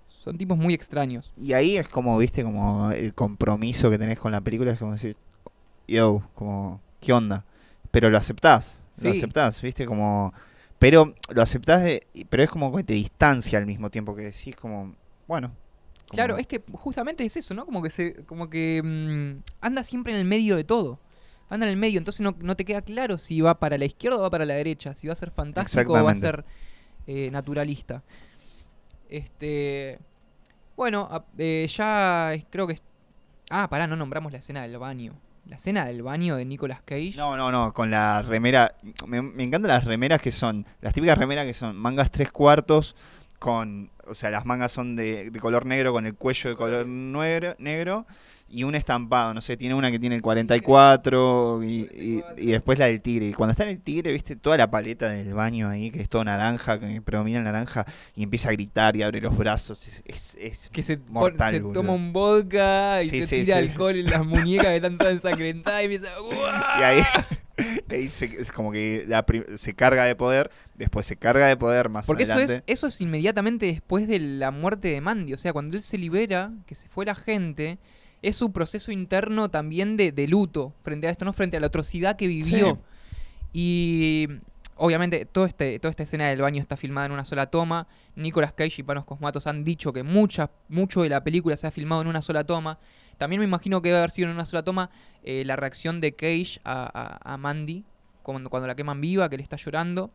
son 0.08 0.38
tipos 0.40 0.58
muy 0.58 0.74
extraños. 0.74 1.32
Y 1.38 1.54
ahí 1.54 1.78
es 1.78 1.88
como, 1.88 2.18
viste, 2.18 2.44
como 2.44 2.90
el 2.92 3.14
compromiso 3.14 3.92
que 3.92 4.00
tenés 4.00 4.18
con 4.18 4.32
la 4.32 4.42
película, 4.42 4.72
es 4.72 4.80
como 4.80 4.94
decir, 4.94 5.16
yo, 5.88 6.24
como, 6.34 6.82
¿qué 7.02 7.14
onda? 7.14 7.46
Pero 7.92 8.10
lo 8.10 8.18
aceptás, 8.18 8.82
lo 9.04 9.12
aceptás, 9.12 9.62
viste, 9.62 9.86
como... 9.86 10.34
Pero 10.80 11.14
lo 11.30 11.42
aceptás, 11.42 11.84
de, 11.84 12.06
pero 12.30 12.44
es 12.44 12.50
como 12.50 12.76
que 12.76 12.84
te 12.84 12.94
distancia 12.94 13.58
al 13.60 13.66
mismo 13.66 13.90
tiempo 13.92 14.16
que 14.16 14.24
decís 14.24 14.56
como, 14.56 14.96
bueno. 15.28 15.50
como- 15.50 16.14
Claro, 16.14 16.38
es 16.38 16.46
que 16.48 16.62
justamente 16.74 17.24
es 17.26 17.36
eso, 17.38 17.54
¿no? 17.54 17.66
Como 17.66 17.82
que 17.82 17.90
se, 17.92 18.14
como 18.26 18.50
que 18.50 18.82
mm, 18.84 19.44
anda 19.62 19.84
siempre 19.84 20.14
en 20.14 20.20
el 20.20 20.26
medio 20.26 20.56
de 20.56 20.64
todo. 20.64 21.00
Anda 21.50 21.66
en 21.66 21.72
el 21.72 21.78
medio, 21.78 21.98
entonces 21.98 22.22
no, 22.22 22.36
no 22.40 22.56
te 22.56 22.66
queda 22.66 22.82
claro 22.82 23.18
si 23.18 23.40
va 23.42 23.58
para 23.60 23.78
la 23.78 23.86
izquierda 23.86 24.18
o 24.18 24.22
va 24.22 24.30
para 24.30 24.46
la 24.46 24.54
derecha, 24.56 24.94
si 24.94 25.08
va 25.08 25.14
a 25.14 25.16
ser 25.16 25.32
fantástico 25.32 25.94
o 25.94 26.04
va 26.04 26.12
a 26.12 26.16
ser 26.16 26.46
eh, 27.08 27.30
naturalista. 27.32 28.04
Este, 29.10 30.00
bueno, 30.76 31.10
eh, 31.38 31.68
ya 31.70 32.34
creo 32.50 32.68
que 32.68 32.74
es- 32.74 32.84
ah, 33.50 33.70
pará, 33.70 33.88
no 33.88 33.96
nombramos 33.96 34.32
la 34.32 34.40
escena 34.40 34.62
del 34.64 34.78
baño. 34.78 35.14
La 35.46 35.56
escena 35.56 35.86
del 35.86 36.04
baño 36.04 36.36
de 36.36 36.44
Nicolas 36.44 36.82
Cage. 36.84 37.14
No, 37.16 37.38
no, 37.38 37.50
no, 37.52 37.74
con 37.74 37.90
la 37.90 38.22
remera. 38.22 38.76
Me, 39.06 39.22
me 39.22 39.44
encantan 39.44 39.70
las 39.70 39.86
remeras 39.86 40.22
que 40.22 40.32
son, 40.32 40.66
las 40.82 40.94
típicas 40.94 41.18
remeras 41.18 41.46
que 41.46 41.54
son 41.54 41.78
mangas 41.78 42.12
tres 42.12 42.30
cuartos, 42.34 42.98
con, 43.40 43.90
o 44.06 44.14
sea, 44.14 44.30
las 44.30 44.46
mangas 44.46 44.74
son 44.74 44.98
de, 44.98 45.32
de 45.32 45.40
color 45.40 45.66
negro 45.66 45.94
con 45.94 46.06
el 46.06 46.16
cuello 46.16 46.50
de 46.50 46.56
color 46.58 46.86
negro, 46.86 47.56
negro 47.60 48.06
y 48.50 48.64
un 48.64 48.76
estampado, 48.76 49.34
no 49.34 49.42
sé, 49.42 49.58
tiene 49.58 49.76
una 49.76 49.92
que 49.92 50.00
tiene 50.00 50.16
el 50.16 50.22
44 50.22 51.64
y, 51.64 51.68
y- 51.68 52.24
y 52.38 52.46
después 52.48 52.80
la 52.80 52.86
del 52.86 53.02
tigre. 53.02 53.28
Y 53.28 53.34
cuando 53.34 53.52
está 53.52 53.64
en 53.64 53.70
el 53.72 53.82
tigre, 53.82 54.12
viste 54.12 54.36
toda 54.36 54.58
la 54.58 54.70
paleta 54.72 55.10
del 55.10 55.34
baño 55.34 55.70
ahí, 55.70 55.92
que 55.92 56.02
es 56.02 56.10
todo 56.10 56.24
naranja, 56.24 56.80
que 56.80 57.02
predomina 57.02 57.40
el 57.40 57.44
naranja, 57.44 57.86
y 58.16 58.24
empieza 58.24 58.50
a 58.50 58.54
gritar 58.54 58.96
y 58.96 59.04
abre 59.04 59.20
los 59.22 59.38
brazos. 59.38 59.86
Es, 59.88 60.04
es, 60.06 60.38
es 60.40 60.70
que 60.72 60.84
se, 60.84 60.98
mortal, 61.10 61.54
se 61.54 61.60
toma 61.60 61.94
un 61.94 62.14
vodka 62.14 63.04
y 63.04 63.10
Sí, 63.10 63.24
se 63.24 63.28
sí, 63.40 63.46
tira 63.46 63.62
sí. 63.62 63.70
alcohol 63.70 63.96
en 63.96 64.06
las 64.10 64.26
muñecas 64.26 64.68
que 64.68 64.76
están 64.78 64.98
todas 64.98 65.14
ensangrentadas 65.14 65.82
y 65.82 65.86
empieza 65.86 66.08
Y 66.80 66.84
ahí, 66.84 67.02
ahí 67.90 68.08
se, 68.08 68.26
es 68.26 68.52
como 68.52 68.72
que 68.72 69.04
la 69.08 69.26
se 69.56 69.74
carga 69.74 70.04
de 70.06 70.16
poder, 70.16 70.52
después 70.76 71.06
se 71.06 71.18
carga 71.18 71.48
de 71.48 71.58
poder 71.58 71.90
más 71.90 72.06
Porque 72.06 72.24
eso 72.24 72.34
adelante. 72.34 72.64
es, 72.68 72.78
eso 72.78 72.88
es 72.88 73.02
inmediatamente 73.02 73.66
después 73.66 74.08
de 74.08 74.20
la 74.20 74.52
muerte 74.52 74.90
de 74.90 75.02
Mandy. 75.02 75.34
O 75.34 75.38
sea, 75.38 75.54
cuando 75.54 75.76
él 75.76 75.84
se 75.84 75.98
libera, 75.98 76.52
que 76.66 76.76
se 76.76 76.88
fue 76.88 77.06
la 77.06 77.16
gente, 77.16 77.78
es 78.28 78.36
su 78.36 78.52
proceso 78.52 78.92
interno 78.92 79.50
también 79.50 79.98
de, 79.98 80.12
de 80.12 80.28
luto 80.28 80.74
frente 80.84 81.08
a 81.08 81.10
esto, 81.12 81.26
¿no? 81.26 81.34
Frente 81.34 81.58
a 81.58 81.60
la 81.60 81.68
atrocidad 81.68 82.16
que 82.16 82.28
vivió. 82.28 82.80
Y 83.54 84.28
obviamente 84.76 85.26
todo 85.26 85.46
este, 85.46 85.80
toda 85.80 85.90
esta 85.90 86.04
escena 86.04 86.28
del 86.30 86.42
baño 86.42 86.60
está 86.62 86.78
filmada 86.78 87.08
en 87.08 87.12
una 87.14 87.26
sola 87.26 87.48
toma. 87.48 87.88
Nicolas 88.16 88.54
Cage 88.54 88.82
y 88.82 88.84
Panos 88.84 89.06
Cosmatos 89.06 89.48
han 89.48 89.64
dicho 89.64 89.94
que 89.94 90.04
mucha, 90.04 90.52
mucho 90.70 91.02
de 91.02 91.10
la 91.10 91.24
película 91.24 91.58
se 91.58 91.68
ha 91.68 91.72
filmado 91.72 92.02
en 92.02 92.08
una 92.08 92.22
sola 92.22 92.44
toma. 92.44 92.78
También 93.18 93.40
me 93.40 93.46
imagino 93.46 93.82
que 93.82 93.90
debe 93.90 94.00
haber 94.00 94.12
sido 94.12 94.28
en 94.30 94.36
una 94.36 94.46
sola 94.46 94.64
toma 94.64 94.90
eh, 95.24 95.44
la 95.46 95.56
reacción 95.56 96.02
de 96.02 96.12
Cage 96.14 96.60
a, 96.64 97.20
a- 97.24 97.34
a 97.34 97.38
Mandy 97.38 97.84
cuando, 98.22 98.50
cuando 98.50 98.68
la 98.68 98.76
queman 98.76 99.02
viva, 99.02 99.30
que 99.30 99.38
le 99.38 99.44
está 99.44 99.56
llorando. 99.58 100.12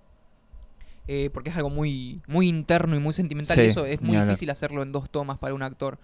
Eh, 1.08 1.30
porque 1.34 1.50
es 1.50 1.56
algo 1.56 1.68
muy, 1.70 2.22
muy 2.28 2.46
interno 2.48 2.94
y 2.94 3.00
muy 3.00 3.12
sentimental. 3.12 3.56
Sí, 3.56 3.62
y 3.64 3.66
eso 3.70 3.86
es 3.86 4.00
muy 4.00 4.16
difícil 4.28 4.50
hacerlo 4.50 4.82
en 4.82 4.92
dos 4.92 5.10
tomas 5.10 5.38
para 5.38 5.52
un 5.54 5.62
actor. 5.62 5.98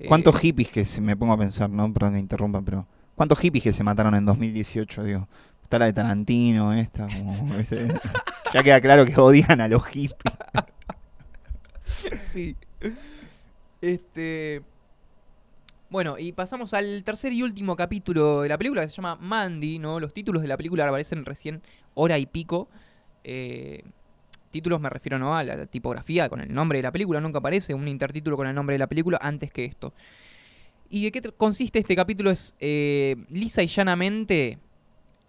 Eh, 0.00 0.06
¿Cuántos 0.08 0.38
hippies 0.38 0.70
que 0.70 0.86
se 0.86 1.02
me 1.02 1.14
pongo 1.14 1.34
a 1.34 1.38
pensar, 1.38 1.68
no? 1.68 1.92
Perdón 1.92 2.14
que 2.14 2.20
interrumpa, 2.20 2.62
pero 2.62 2.86
¿cuántos 3.14 3.38
hippies 3.38 3.64
que 3.64 3.72
se 3.72 3.84
mataron 3.84 4.14
en 4.14 4.24
2018, 4.24 5.04
digo? 5.04 5.28
Está 5.62 5.78
la 5.78 5.84
de 5.84 5.92
Tarantino, 5.92 6.72
esta, 6.72 7.06
como, 7.06 7.54
¿viste? 7.54 7.86
ya 8.54 8.62
queda 8.62 8.80
claro 8.80 9.04
que 9.04 9.14
odian 9.20 9.60
a 9.60 9.68
los 9.68 9.84
hippies. 9.84 10.34
sí. 12.22 12.56
Este. 13.82 14.62
Bueno, 15.90 16.18
y 16.18 16.32
pasamos 16.32 16.72
al 16.72 17.02
tercer 17.04 17.34
y 17.34 17.42
último 17.42 17.76
capítulo 17.76 18.40
de 18.40 18.48
la 18.48 18.56
película 18.56 18.80
que 18.80 18.88
se 18.88 18.96
llama 18.96 19.16
Mandy, 19.20 19.78
¿no? 19.78 20.00
Los 20.00 20.14
títulos 20.14 20.40
de 20.40 20.48
la 20.48 20.56
película 20.56 20.88
aparecen 20.88 21.26
recién 21.26 21.60
hora 21.92 22.18
y 22.18 22.24
pico. 22.24 22.70
Eh, 23.22 23.84
títulos 24.50 24.80
me 24.80 24.90
refiero 24.90 25.18
¿no? 25.18 25.36
a 25.36 25.42
la, 25.42 25.66
tipografía 25.66 26.28
con 26.28 26.40
el 26.40 26.52
nombre 26.52 26.78
de 26.78 26.82
la 26.82 26.92
película, 26.92 27.20
nunca 27.20 27.38
aparece 27.38 27.74
un 27.74 27.88
intertítulo 27.88 28.36
con 28.36 28.46
el 28.46 28.54
nombre 28.54 28.74
de 28.74 28.78
la 28.78 28.86
película 28.86 29.18
antes 29.20 29.52
que 29.52 29.64
esto. 29.64 29.92
¿Y 30.88 31.04
de 31.04 31.12
qué 31.12 31.22
consiste 31.32 31.78
este 31.78 31.94
capítulo? 31.94 32.30
Es 32.30 32.54
eh, 32.58 33.16
lisa 33.28 33.62
y 33.62 33.68
llanamente 33.68 34.58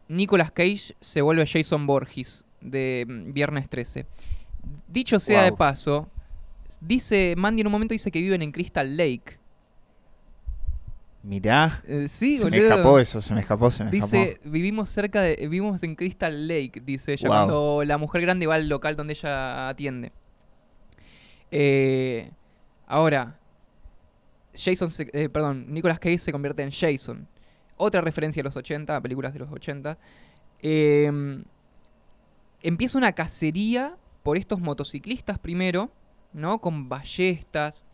Nicolas 0.07 0.51
Cage 0.51 0.95
se 0.99 1.21
vuelve 1.21 1.45
Jason 1.45 1.85
Borges 1.85 2.45
de 2.59 3.05
mm, 3.07 3.33
Viernes 3.33 3.69
13. 3.69 4.05
Dicho 4.87 5.19
sea 5.19 5.43
de 5.43 5.51
paso, 5.53 6.09
dice, 6.79 7.35
Mandy 7.37 7.61
en 7.61 7.67
un 7.67 7.71
momento 7.71 7.93
dice 7.93 8.11
que 8.11 8.21
viven 8.21 8.41
en 8.41 8.51
Crystal 8.51 8.97
Lake. 8.97 9.39
Mirá. 11.23 11.83
Eh, 11.87 12.07
sí, 12.07 12.37
se 12.37 12.49
me 12.49 12.57
escapó 12.57 12.97
eso, 12.97 13.21
se 13.21 13.33
me 13.35 13.41
escapó, 13.41 13.69
se 13.69 13.83
me 13.83 13.91
Dice, 13.91 14.31
escapó. 14.31 14.49
vivimos 14.49 14.89
cerca 14.89 15.21
de, 15.21 15.35
vivimos 15.35 15.83
en 15.83 15.95
Crystal 15.95 16.47
Lake, 16.47 16.81
dice 16.83 17.13
ella, 17.13 17.27
Wow. 17.27 17.37
cuando 17.37 17.83
la 17.85 17.97
mujer 17.99 18.21
grande 18.21 18.47
va 18.47 18.55
al 18.55 18.67
local 18.67 18.95
donde 18.95 19.13
ella 19.13 19.69
atiende. 19.69 20.11
Eh, 21.51 22.31
ahora, 22.87 23.37
Jason, 24.55 24.91
se- 24.91 25.09
eh, 25.13 25.29
perdón, 25.29 25.65
Nicolas 25.69 25.99
Cage 25.99 26.17
se 26.17 26.31
convierte 26.31 26.63
en 26.63 26.71
Jason. 26.71 27.27
Otra 27.77 28.01
referencia 28.01 28.41
a 28.41 28.43
los 28.45 28.55
80, 28.55 28.95
a 28.95 29.01
películas 29.01 29.33
de 29.33 29.39
los 29.39 29.51
80. 29.51 29.97
Eh, 30.61 31.11
empieza 32.61 32.97
una 32.97 33.11
cacería 33.13 33.95
por 34.23 34.37
estos 34.37 34.59
motociclistas 34.59 35.39
primero, 35.39 35.91
¿no? 36.33 36.59
Con 36.61 36.89
ballestas, 36.89 37.85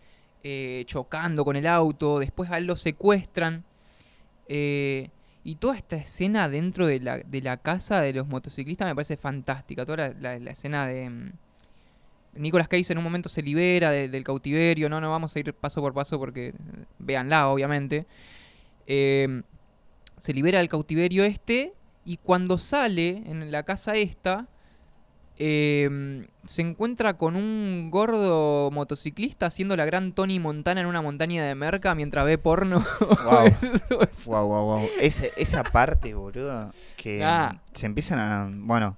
eh, 0.49 0.83
chocando 0.85 1.43
con 1.45 1.55
el 1.57 1.67
auto, 1.67 2.19
después 2.19 2.49
a 2.51 2.57
él 2.57 2.65
lo 2.65 2.75
secuestran. 2.75 3.63
eh, 4.47 5.09
y 5.43 5.55
toda 5.55 5.75
esta 5.77 5.95
escena 5.95 6.49
dentro 6.49 6.85
de 6.87 6.99
la, 6.99 7.17
de 7.19 7.41
la 7.41 7.55
casa 7.57 8.01
de 8.01 8.11
los 8.13 8.27
motociclistas 8.27 8.87
me 8.87 8.95
parece 8.95 9.15
fantástica. 9.17 9.85
Toda 9.85 10.13
la, 10.19 10.35
escena 10.51 10.87
de... 10.87 11.09
mm, 11.09 11.31
Nicolas 12.35 12.67
Cage 12.67 12.91
en 12.91 12.97
un 12.97 13.03
momento 13.05 13.29
se 13.29 13.41
libera 13.41 13.91
de- 13.91 14.09
del 14.09 14.23
cautiverio. 14.23 14.89
No, 14.89 14.99
no 15.01 15.09
vamos 15.11 15.35
a 15.35 15.39
ir 15.39 15.53
paso 15.53 15.81
por 15.81 15.93
paso 15.93 16.19
porque... 16.19 16.47
eh, 16.49 16.53
Véanla, 16.99 17.47
obviamente. 17.49 18.05
Se 20.17 20.33
libera 20.33 20.59
del 20.59 20.69
cautiverio 20.69 21.23
este 21.23 21.73
y 22.05 22.17
cuando 22.17 22.57
sale 22.57 23.23
en 23.25 23.51
la 23.51 23.63
casa 23.63 23.95
esta, 23.95 24.47
eh, 25.39 26.27
se 26.45 26.61
encuentra 26.61 27.15
con 27.15 27.35
un 27.35 27.89
gordo 27.91 28.71
motociclista 28.71 29.45
haciendo 29.47 29.75
la 29.75 29.85
gran 29.85 30.11
Tony 30.13 30.39
Montana 30.39 30.81
en 30.81 30.87
una 30.87 31.01
montaña 31.01 31.45
de 31.45 31.55
merca 31.55 31.93
mientras 31.95 32.25
ve 32.25 32.37
porno. 32.37 32.83
Wow. 32.99 34.07
Wow, 34.25 34.47
wow, 34.47 34.65
wow. 34.79 34.89
Ese- 35.01 35.31
esa 35.37 35.63
parte, 35.63 36.13
boludo, 36.13 36.71
que 36.95 37.23
Ah. 37.23 37.59
se 37.73 37.85
empiezan 37.85 38.19
a. 38.19 38.49
Bueno, 38.51 38.97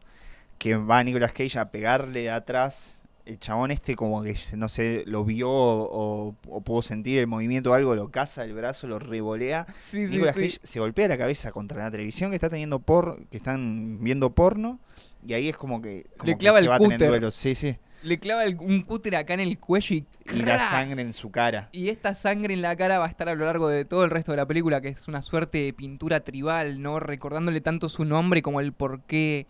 que 0.57 0.75
va 0.75 1.03
Nicolas 1.03 1.31
Cage 1.33 1.57
a 1.59 1.71
pegarle 1.71 2.21
de 2.21 2.29
atrás. 2.31 2.95
El 3.25 3.39
chabón 3.39 3.69
este, 3.69 3.95
como 3.95 4.23
que 4.23 4.35
no 4.57 4.69
sé, 4.69 5.03
lo 5.05 5.23
vio 5.23 5.51
o, 5.51 6.35
o 6.47 6.61
pudo 6.61 6.81
sentir 6.81 7.19
el 7.19 7.27
movimiento 7.27 7.69
o 7.69 7.73
algo, 7.75 7.93
lo 7.93 8.09
caza 8.09 8.41
del 8.41 8.53
brazo, 8.53 8.87
lo 8.87 8.97
revolea. 8.97 9.67
Sí, 9.77 9.99
Nicolas 10.07 10.33
sí. 10.35 10.41
Cage 10.47 10.59
se 10.63 10.79
golpea 10.79 11.07
la 11.07 11.17
cabeza 11.17 11.51
contra 11.51 11.83
la 11.83 11.91
televisión 11.91 12.31
que 12.31 12.35
está 12.35 12.49
teniendo 12.49 12.79
por. 12.79 13.23
que 13.27 13.37
están 13.37 13.99
viendo 14.01 14.31
porno. 14.31 14.79
Y 15.25 15.33
ahí 15.33 15.49
es 15.49 15.57
como 15.57 15.81
que. 15.81 16.05
como 16.17 16.27
Le 16.27 16.33
que 16.33 16.37
clava 16.39 16.57
se 16.59 16.63
el 16.65 16.69
va 16.71 16.75
a 16.75 16.79
tener 16.79 16.93
cúter. 16.97 17.09
duelo. 17.09 17.31
Sí, 17.31 17.55
sí. 17.55 17.77
Le 18.01 18.17
clava 18.17 18.45
el- 18.45 18.57
un 18.59 18.81
cúter 18.83 19.15
acá 19.17 19.33
en 19.33 19.41
el 19.41 19.59
cuello 19.59 19.93
y... 19.95 20.05
Y 20.33 20.41
la 20.43 20.57
sangre 20.57 21.01
en 21.01 21.13
su 21.13 21.31
cara. 21.31 21.67
Y 21.73 21.89
esta 21.89 22.15
sangre 22.15 22.53
en 22.53 22.61
la 22.61 22.75
cara 22.77 22.97
va 22.97 23.05
a 23.05 23.09
estar 23.09 23.27
a 23.27 23.35
lo 23.35 23.43
largo 23.43 23.67
de 23.67 23.83
todo 23.83 24.05
el 24.05 24.09
resto 24.09 24.31
de 24.31 24.37
la 24.37 24.45
película, 24.45 24.79
que 24.79 24.87
es 24.87 25.07
una 25.09 25.21
suerte 25.21 25.57
de 25.57 25.73
pintura 25.73 26.21
tribal, 26.21 26.81
¿no? 26.81 27.01
Recordándole 27.01 27.59
tanto 27.59 27.89
su 27.89 28.05
nombre 28.05 28.41
como 28.41 28.61
el 28.61 28.71
por 28.71 29.01
qué, 29.01 29.47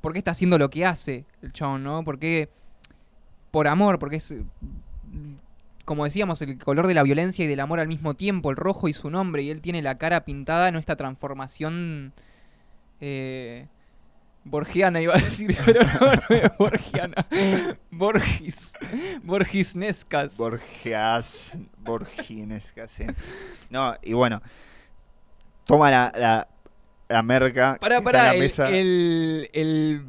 por 0.00 0.12
qué 0.14 0.18
está 0.18 0.30
haciendo 0.30 0.56
lo 0.56 0.70
que 0.70 0.86
hace 0.86 1.26
el 1.42 1.52
chabón, 1.52 1.84
¿no? 1.84 2.02
Porque 2.02 2.48
por 3.50 3.68
amor, 3.68 3.98
porque 3.98 4.16
es, 4.16 4.30
eh, 4.30 4.44
como 5.84 6.04
decíamos, 6.04 6.40
el 6.40 6.56
color 6.58 6.86
de 6.86 6.94
la 6.94 7.02
violencia 7.02 7.44
y 7.44 7.48
del 7.48 7.60
amor 7.60 7.80
al 7.80 7.88
mismo 7.88 8.14
tiempo, 8.14 8.50
el 8.50 8.56
rojo 8.56 8.88
y 8.88 8.92
su 8.94 9.10
nombre, 9.10 9.42
y 9.42 9.50
él 9.50 9.60
tiene 9.60 9.82
la 9.82 9.98
cara 9.98 10.24
pintada 10.24 10.68
en 10.68 10.76
esta 10.76 10.96
transformación 10.96 12.12
eh, 13.00 13.66
borgiana, 14.44 15.00
iba 15.00 15.14
a 15.14 15.18
decir, 15.18 15.56
pero 15.64 15.82
no, 15.84 16.12
no 16.28 16.36
es 16.36 16.58
borgiana. 16.58 17.26
Borgis. 17.90 18.72
Borgisnescas. 19.22 20.36
Borgias, 20.36 21.58
Borginesca, 21.78 22.88
sí. 22.88 23.04
No, 23.68 23.94
y 24.02 24.12
bueno, 24.12 24.40
toma 25.64 25.90
la, 25.90 26.12
la, 26.16 26.48
la 27.08 27.22
merca 27.22 27.76
Pará, 27.80 28.00
pará, 28.00 28.32
el, 28.32 28.40
mesa. 28.40 28.68
el, 28.70 29.48
el, 29.52 30.02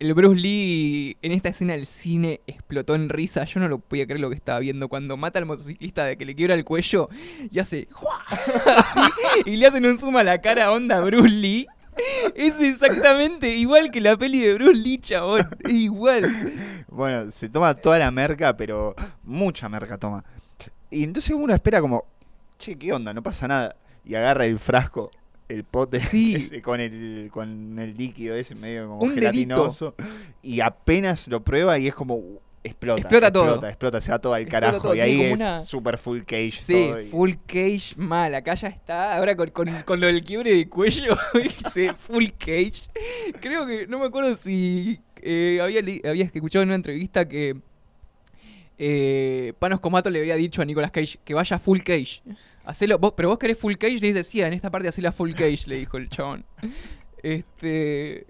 el 0.00 0.14
Bruce 0.14 0.40
Lee 0.40 1.16
en 1.22 1.32
esta 1.32 1.50
escena 1.50 1.74
del 1.74 1.86
cine 1.86 2.40
explotó 2.46 2.94
en 2.94 3.08
risa. 3.08 3.44
Yo 3.44 3.60
no 3.60 3.68
lo 3.68 3.78
podía 3.78 4.04
creer 4.06 4.20
lo 4.20 4.28
que 4.28 4.34
estaba 4.34 4.58
viendo. 4.58 4.88
Cuando 4.88 5.16
mata 5.16 5.38
al 5.38 5.46
motociclista 5.46 6.04
de 6.04 6.16
que 6.16 6.24
le 6.24 6.34
quiebra 6.34 6.54
el 6.54 6.64
cuello 6.64 7.08
y 7.50 7.58
hace 7.58 7.88
así, 8.76 9.00
y 9.46 9.56
le 9.56 9.66
hacen 9.66 9.86
un 9.86 9.98
zoom 9.98 10.16
a 10.16 10.24
la 10.24 10.40
cara 10.40 10.72
onda 10.72 11.00
Bruce 11.00 11.34
Lee. 11.34 11.66
Es 12.34 12.60
exactamente 12.60 13.48
igual 13.54 13.90
que 13.90 14.00
la 14.00 14.16
peli 14.16 14.40
de 14.40 14.54
Bruce 14.54 14.74
Lee, 14.74 14.98
chabón. 14.98 15.48
Es 15.60 15.70
igual. 15.70 16.30
Bueno, 16.88 17.30
se 17.30 17.48
toma 17.48 17.74
toda 17.74 17.98
la 17.98 18.10
merca, 18.10 18.56
pero 18.56 18.94
mucha 19.22 19.68
merca 19.68 19.98
toma. 19.98 20.24
Y 20.90 21.04
entonces 21.04 21.34
uno 21.34 21.52
espera 21.54 21.80
como, 21.80 22.04
che, 22.58 22.76
¿qué 22.76 22.92
onda? 22.92 23.12
No 23.12 23.22
pasa 23.22 23.48
nada. 23.48 23.76
Y 24.04 24.14
agarra 24.14 24.44
el 24.46 24.58
frasco, 24.58 25.10
el 25.48 25.64
pote 25.64 25.98
Sí. 26.00 26.34
ese 26.36 26.62
con 26.62 26.80
el 26.80 27.28
con 27.32 27.78
el 27.78 27.96
líquido 27.96 28.36
ese 28.36 28.54
medio 28.56 28.88
como 28.88 29.00
Un 29.00 29.08
dedito. 29.10 29.20
gelatinoso. 29.32 29.94
Y 30.42 30.60
apenas 30.60 31.26
lo 31.28 31.42
prueba 31.42 31.78
y 31.78 31.86
es 31.88 31.94
como 31.94 32.20
explota. 32.64 33.00
Explota 33.00 33.30
todo. 33.32 33.44
Explota, 33.44 33.68
explota, 33.68 34.00
se 34.00 34.10
va 34.10 34.18
todo 34.18 34.34
al 34.34 34.46
carajo. 34.46 34.80
todo, 34.80 34.94
y 34.94 35.00
ahí 35.00 35.20
es 35.20 35.34
una- 35.34 35.62
super 35.62 35.96
full 35.98 36.20
cage 36.22 36.52
Sí, 36.52 36.72
todo. 36.72 37.00
y- 37.00 37.06
full 37.06 37.32
cage 37.46 37.94
mal. 37.96 38.34
Acá 38.34 38.54
ya 38.56 38.68
está. 38.68 39.16
Ahora 39.16 39.36
con, 39.36 39.50
con, 39.50 39.68
con 39.82 40.00
lo 40.00 40.06
del 40.08 40.24
quiebre 40.24 40.54
de 40.56 40.68
cuello, 40.68 41.16
dice 41.34 41.92
full 41.94 42.26
cage. 42.36 42.88
Creo 43.40 43.66
que, 43.66 43.86
no 43.86 43.98
me 44.00 44.06
acuerdo 44.06 44.36
si 44.36 44.98
eh, 45.22 45.60
había, 45.62 46.24
escuchado 46.24 46.62
en 46.62 46.70
una 46.70 46.76
entrevista 46.76 47.28
que 47.28 47.56
eh, 48.78 49.52
Panos 49.58 49.80
Comato 49.80 50.10
le 50.10 50.18
había 50.20 50.34
dicho 50.36 50.60
a 50.60 50.64
Nicolas 50.64 50.90
Cage 50.90 51.18
que 51.24 51.34
vaya 51.34 51.58
full 51.58 51.78
cage. 51.80 52.22
Hacelo, 52.64 52.98
vos, 52.98 53.12
pero 53.16 53.28
vos 53.28 53.38
querés 53.38 53.58
full 53.58 53.74
cage, 53.76 54.00
le 54.00 54.12
decía, 54.14 54.46
en 54.46 54.54
esta 54.54 54.70
parte 54.70 54.88
hacela 54.88 55.12
full 55.12 55.32
cage, 55.32 55.64
le 55.66 55.76
dijo 55.76 55.96
el 55.98 56.08
chabón. 56.08 56.44
Este. 57.22 58.26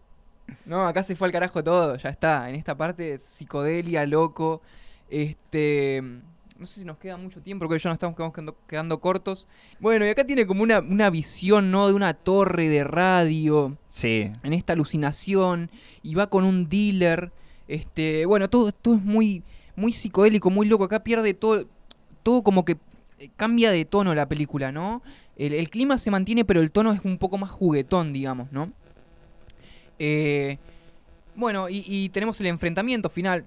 No, 0.66 0.86
acá 0.86 1.02
se 1.02 1.14
fue 1.16 1.28
al 1.28 1.32
carajo 1.32 1.62
todo, 1.62 1.96
ya 1.96 2.08
está. 2.08 2.48
En 2.48 2.56
esta 2.56 2.76
parte, 2.76 3.18
psicodelia, 3.18 4.06
loco. 4.06 4.62
Este. 5.10 6.02
No 6.56 6.66
sé 6.66 6.80
si 6.80 6.86
nos 6.86 6.98
queda 6.98 7.16
mucho 7.16 7.40
tiempo, 7.40 7.66
porque 7.66 7.82
ya 7.82 7.90
nos 7.90 7.96
estamos 7.96 8.16
quedando, 8.16 8.56
quedando 8.68 9.00
cortos. 9.00 9.46
Bueno, 9.80 10.06
y 10.06 10.08
acá 10.08 10.24
tiene 10.24 10.46
como 10.46 10.62
una, 10.62 10.78
una 10.78 11.10
visión, 11.10 11.70
¿no? 11.72 11.88
De 11.88 11.94
una 11.94 12.14
torre 12.14 12.68
de 12.68 12.84
radio 12.84 13.76
Sí, 13.88 14.30
en 14.44 14.52
esta 14.52 14.72
alucinación 14.72 15.68
y 16.02 16.14
va 16.14 16.28
con 16.28 16.44
un 16.44 16.68
dealer. 16.68 17.32
Este, 17.66 18.24
bueno, 18.24 18.48
todo, 18.48 18.70
todo 18.70 18.94
es 18.94 19.02
muy, 19.02 19.42
muy 19.74 19.92
psicodélico, 19.92 20.48
muy 20.48 20.66
loco. 20.68 20.84
Acá 20.84 21.02
pierde 21.02 21.34
todo, 21.34 21.66
todo 22.22 22.42
como 22.42 22.64
que 22.64 22.78
eh, 23.18 23.30
cambia 23.36 23.72
de 23.72 23.84
tono 23.84 24.14
la 24.14 24.28
película, 24.28 24.70
¿no? 24.70 25.02
El, 25.36 25.54
el 25.54 25.68
clima 25.70 25.98
se 25.98 26.12
mantiene, 26.12 26.44
pero 26.44 26.60
el 26.60 26.70
tono 26.70 26.92
es 26.92 27.00
un 27.04 27.18
poco 27.18 27.36
más 27.36 27.50
juguetón, 27.50 28.12
digamos, 28.12 28.52
¿no? 28.52 28.72
Eh, 29.98 30.58
bueno, 31.34 31.68
y, 31.68 32.08
tenemos 32.10 32.40
el 32.40 32.46
enfrentamiento 32.46 33.08
final. 33.08 33.44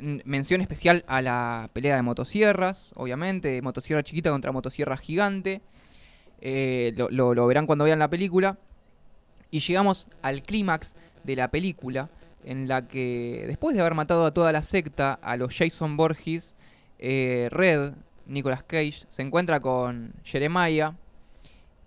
Mención 0.00 0.60
especial 0.60 1.04
a 1.06 1.22
la 1.22 1.70
pelea 1.72 1.96
de 1.96 2.02
motosierras, 2.02 2.92
obviamente, 2.96 3.62
motosierra 3.62 4.02
chiquita 4.02 4.30
contra 4.30 4.52
motosierra 4.52 4.96
gigante. 4.96 5.60
Eh, 6.40 6.92
lo 6.96 7.46
verán 7.46 7.66
cuando 7.66 7.84
vean 7.84 7.98
la 7.98 8.10
película. 8.10 8.58
Y 9.50 9.60
llegamos 9.60 10.08
al 10.22 10.42
clímax 10.42 10.96
de 11.22 11.36
la 11.36 11.48
película, 11.50 12.10
en 12.44 12.68
la 12.68 12.86
que 12.86 13.44
después 13.46 13.74
de 13.74 13.80
haber 13.80 13.94
matado 13.94 14.26
a 14.26 14.34
toda 14.34 14.52
la 14.52 14.62
secta, 14.62 15.14
a 15.14 15.36
los 15.36 15.56
Jason 15.56 15.96
Borges, 15.96 16.56
eh, 16.98 17.48
Red, 17.50 17.92
Nicolas 18.26 18.62
Cage, 18.62 19.06
se 19.08 19.22
encuentra 19.22 19.60
con 19.60 20.12
Jeremiah 20.24 20.94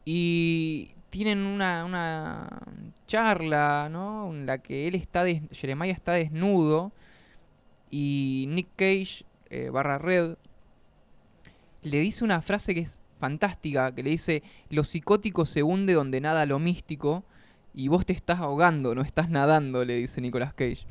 y 0.05 0.91
tienen 1.09 1.39
una, 1.45 1.85
una 1.85 2.59
charla, 3.07 3.87
¿no? 3.91 4.29
En 4.31 4.45
la 4.45 4.57
que 4.59 4.87
él 4.87 4.95
está, 4.95 5.23
des- 5.23 5.41
Jeremiah 5.51 5.93
está 5.93 6.13
desnudo 6.13 6.91
y 7.89 8.45
Nick 8.49 8.67
Cage, 8.75 9.23
eh, 9.49 9.69
barra 9.69 9.97
Red, 9.97 10.35
le 11.83 11.99
dice 11.99 12.23
una 12.23 12.41
frase 12.41 12.73
que 12.73 12.81
es 12.81 12.99
fantástica, 13.19 13.93
que 13.95 14.03
le 14.03 14.09
dice, 14.11 14.43
lo 14.69 14.83
psicótico 14.83 15.45
se 15.45 15.63
hunde 15.63 15.93
donde 15.93 16.21
nada 16.21 16.45
lo 16.45 16.59
místico 16.59 17.23
y 17.73 17.87
vos 17.87 18.05
te 18.05 18.13
estás 18.13 18.39
ahogando, 18.39 18.93
no 18.95 19.01
estás 19.01 19.29
nadando, 19.29 19.85
le 19.85 19.95
dice 19.95 20.19
Nicolas 20.21 20.53
Cage. 20.53 20.85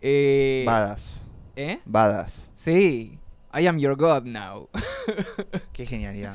Eh, 0.00 0.64
Badas. 0.66 1.22
¿Eh? 1.54 1.78
Badas. 1.84 2.50
Sí. 2.54 3.18
I 3.54 3.66
am 3.66 3.78
your 3.78 3.96
god 3.96 4.24
now. 4.24 4.68
Qué 5.72 5.86
genialidad. 5.86 6.34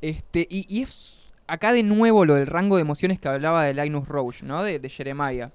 Este, 0.00 0.46
y, 0.50 0.66
y 0.68 0.82
es 0.82 1.23
acá 1.46 1.72
de 1.72 1.82
nuevo 1.82 2.24
lo 2.24 2.34
del 2.34 2.46
rango 2.46 2.76
de 2.76 2.82
emociones 2.82 3.18
que 3.18 3.28
hablaba 3.28 3.64
de 3.64 3.74
Linus 3.74 4.08
Roche, 4.08 4.44
¿no? 4.44 4.62
De, 4.62 4.78
de 4.78 4.88
Jeremiah. 4.88 5.50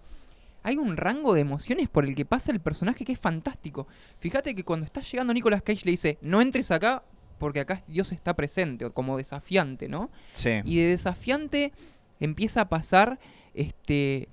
Hay 0.61 0.77
un 0.77 0.97
rango 0.97 1.33
de 1.33 1.41
emociones 1.41 1.89
por 1.89 2.05
el 2.05 2.15
que 2.15 2.25
pasa 2.25 2.51
el 2.51 2.59
personaje 2.59 3.05
que 3.05 3.13
es 3.13 3.19
fantástico. 3.19 3.87
Fíjate 4.19 4.53
que 4.53 4.63
cuando 4.63 4.85
está 4.85 5.01
llegando 5.01 5.33
Nicolas 5.33 5.63
Cage 5.63 5.85
le 5.85 5.91
dice, 5.91 6.17
no 6.21 6.41
entres 6.41 6.71
acá 6.71 7.03
porque 7.39 7.61
acá 7.61 7.81
Dios 7.87 8.11
está 8.11 8.35
presente, 8.35 8.85
o 8.85 8.93
como 8.93 9.17
desafiante, 9.17 9.87
¿no? 9.87 10.09
Sí. 10.33 10.59
Y 10.65 10.77
de 10.77 10.87
desafiante 10.87 11.71
empieza 12.19 12.61
a 12.61 12.69
pasar 12.69 13.17
este 13.53 14.27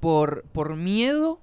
por, 0.00 0.42
por 0.44 0.76
miedo 0.76 1.40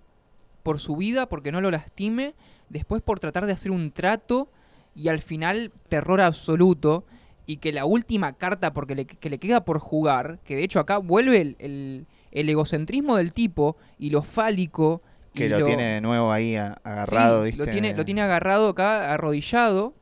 por 0.64 0.80
su 0.80 0.96
vida, 0.96 1.28
porque 1.28 1.52
no 1.52 1.62
lo 1.62 1.72
lastime, 1.72 2.36
después 2.70 3.02
por 3.02 3.20
tratar 3.20 3.46
de 3.46 3.54
hacer 3.54 3.72
un 3.72 3.92
trato 3.92 4.50
y 4.96 5.08
al 5.08 5.22
final 5.22 5.72
terror 5.90 6.22
absoluto 6.22 7.06
y 7.52 7.58
que 7.58 7.72
la 7.72 7.86
última 7.86 8.34
carta 8.34 8.72
porque 8.74 8.96
le, 8.96 9.06
que 9.06 9.30
le 9.30 9.38
queda 9.38 9.66
por 9.66 9.80
jugar, 9.80 10.40
que 10.46 10.56
de 10.56 10.64
hecho 10.64 10.80
acá 10.80 10.98
vuelve 10.98 11.42
el, 11.42 11.56
el- 11.60 12.06
el 12.32 12.48
egocentrismo 12.50 13.18
del 13.18 13.34
tipo 13.34 13.76
y 14.00 14.10
lo 14.10 14.22
fálico. 14.24 15.02
Que 15.34 15.50
lo, 15.50 15.66
tiene 15.66 15.84
de 15.96 16.02
nuevo 16.02 16.32
ahí 16.32 16.56
agarrado, 16.56 17.40
Sí, 17.42 17.46
¿viste? 17.52 17.66
Lo 17.66 17.72
tiene, 17.72 17.94
lo 17.94 18.06
tiene 18.06 18.22
agarrado 18.22 18.70
acá, 18.70 19.12
arrodillado, 19.12 19.94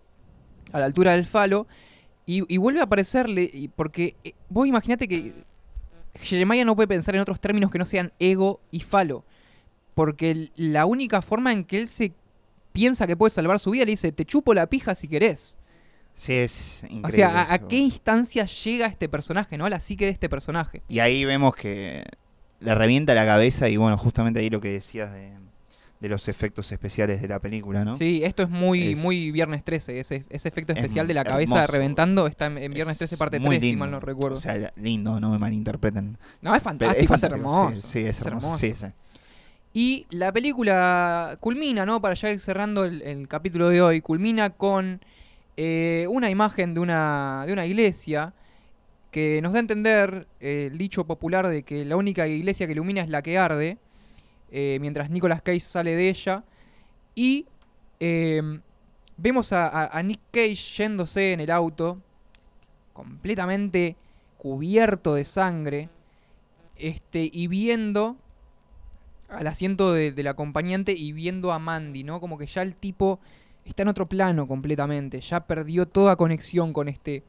a 0.71 0.79
la 0.79 0.85
altura 0.85 1.13
del 1.13 1.25
falo, 1.25 1.67
y, 2.25 2.43
y 2.53 2.57
vuelve 2.57 2.79
a 2.79 2.83
aparecerle, 2.83 3.49
y 3.51 3.67
porque 3.67 4.15
eh, 4.23 4.33
vos 4.49 4.67
imaginate 4.67 5.07
que 5.07 5.33
Jeremiah 6.21 6.65
no 6.65 6.75
puede 6.75 6.87
pensar 6.87 7.15
en 7.15 7.21
otros 7.21 7.39
términos 7.39 7.71
que 7.71 7.77
no 7.79 7.85
sean 7.85 8.11
ego 8.19 8.59
y 8.71 8.81
falo, 8.81 9.23
porque 9.95 10.31
el- 10.31 10.51
la 10.55 10.85
única 10.85 11.21
forma 11.21 11.51
en 11.53 11.63
que 11.63 11.79
él 11.79 11.87
se 11.87 12.11
piensa 12.73 13.07
que 13.07 13.15
puede 13.17 13.31
salvar 13.31 13.59
su 13.59 13.71
vida 13.71 13.85
le 13.85 13.91
dice, 13.91 14.11
te 14.11 14.25
chupo 14.25 14.53
la 14.53 14.67
pija 14.67 14.93
si 14.95 15.07
querés. 15.07 15.57
Sí, 16.19 16.33
es 16.33 16.83
increíble. 16.83 17.07
o 17.07 17.11
sea, 17.11 17.53
¿a, 17.53 17.59
qué 17.59 17.77
instancia 17.77 18.43
llega 18.45 18.87
este 18.87 19.07
personaje, 19.07 19.57
no? 19.57 19.65
A 19.65 19.69
la 19.69 19.79
psique 19.79 20.03
de 20.03 20.11
este 20.11 20.27
personaje. 20.27 20.81
Y 20.89 20.99
ahí 20.99 21.23
vemos 21.23 21.55
que 21.55 22.03
le 22.59 22.75
revienta 22.75 23.13
la 23.13 23.25
cabeza 23.25 23.69
y 23.69 23.77
bueno, 23.77 23.97
justamente 23.97 24.41
ahí 24.41 24.49
lo 24.49 24.59
que 24.59 24.69
decías 24.69 25.13
de, 25.13 25.31
de 26.01 26.09
los 26.09 26.27
efectos 26.27 26.73
especiales 26.73 27.21
de 27.21 27.29
la 27.29 27.39
película, 27.39 27.85
¿no? 27.85 27.95
Sí, 27.95 28.21
esto 28.25 28.43
es 28.43 28.49
muy, 28.49 28.91
Es- 28.91 28.97
muy 28.97 29.31
Viernes 29.31 29.63
13. 29.63 29.97
Ese, 29.97 30.25
ese 30.29 30.47
efecto 30.49 30.73
Es 30.73 30.79
especial 30.79 31.07
de 31.07 31.13
la 31.13 31.23
cabeza 31.23 31.55
hermoso. 31.55 31.71
reventando 31.71 32.27
está 32.27 32.47
en, 32.47 32.57
en 32.57 32.73
Viernes 32.73 32.95
Es 32.95 32.99
13 32.99 33.15
parte 33.15 33.39
muy 33.39 33.51
3, 33.55 33.61
si 33.61 33.67
lindo. 33.69 33.79
mal 33.85 33.91
no 33.91 34.01
recuerdo. 34.01 34.35
O 34.35 34.41
sea, 34.41 34.73
lindo, 34.75 35.21
no 35.21 35.29
me 35.29 35.37
malinterpreten. 35.37 36.17
no, 36.41 36.53
es 36.53 36.61
fantástico, 36.61 37.01
es, 37.01 37.07
fantástico, 37.07 37.35
hermoso. 37.35 37.75
Sí, 37.81 37.87
sí, 37.87 37.99
es, 38.05 38.21
hermoso. 38.25 38.57
Sí, 38.57 38.73
sí. 38.73 38.87
Y 39.73 40.05
la 40.09 40.33
película 40.33 41.37
culmina, 41.39 41.85
¿no? 41.85 42.01
Para 42.01 42.15
ya 42.15 42.29
ir 42.31 42.39
cerrando 42.41 42.83
el, 42.83 43.01
el 43.03 43.27
capítulo 43.29 43.69
de 43.69 43.81
hoy, 43.81 44.01
culmina 44.01 44.49
con 44.49 44.99
eh, 45.61 46.07
una 46.09 46.29
imagen 46.29 46.73
de 46.73 46.79
una, 46.79 47.43
de 47.45 47.51
una 47.51 47.65
iglesia 47.65 48.33
que 49.11 49.41
nos 49.41 49.51
da 49.51 49.59
a 49.59 49.65
entender 49.67 50.25
eh, 50.39 50.69
el 50.71 50.77
dicho 50.77 51.03
popular 51.05 51.47
de 51.49 51.63
que 51.63 51.83
la 51.83 51.97
única 51.97 52.27
iglesia 52.27 52.65
que 52.65 52.71
ilumina 52.71 53.01
es 53.01 53.09
la 53.09 53.21
que 53.21 53.37
arde, 53.37 53.77
eh, 54.51 54.77
mientras 54.79 55.09
Nicolas 55.09 55.41
Cage 55.41 55.59
sale 55.59 55.95
de 55.97 56.07
ella. 56.07 56.43
Y 57.13 57.45
eh, 57.99 58.41
vemos 59.17 59.51
a, 59.51 59.67
a- 59.87 60.01
Nick 60.03 60.21
Cage 60.31 60.55
yéndose 60.77 61.33
en 61.33 61.41
el 61.41 61.51
auto, 61.51 61.97
completamente 62.93 63.97
cubierto 64.37 65.13
de 65.15 65.25
sangre, 65.25 65.89
este, 66.77 67.29
y 67.33 67.47
viendo 67.47 68.15
al 69.27 69.47
asiento 69.47 69.91
de- 69.91 70.13
del 70.13 70.27
acompañante 70.27 70.93
y 70.93 71.11
viendo 71.11 71.51
a 71.51 71.59
Mandy, 71.59 72.05
¿no? 72.05 72.21
Como 72.21 72.37
que 72.37 72.45
ya 72.47 72.61
el 72.61 72.75
tipo 72.75 73.19
está 73.69 73.83
en 73.83 73.89
otro 73.89 74.07
plano 74.07 74.47
completamente, 74.47 75.21
ya 75.21 75.39
perdió 75.41 75.87
toda 75.87 76.15
conexión 76.15 76.73
con 76.73 76.87
este, 76.87 77.23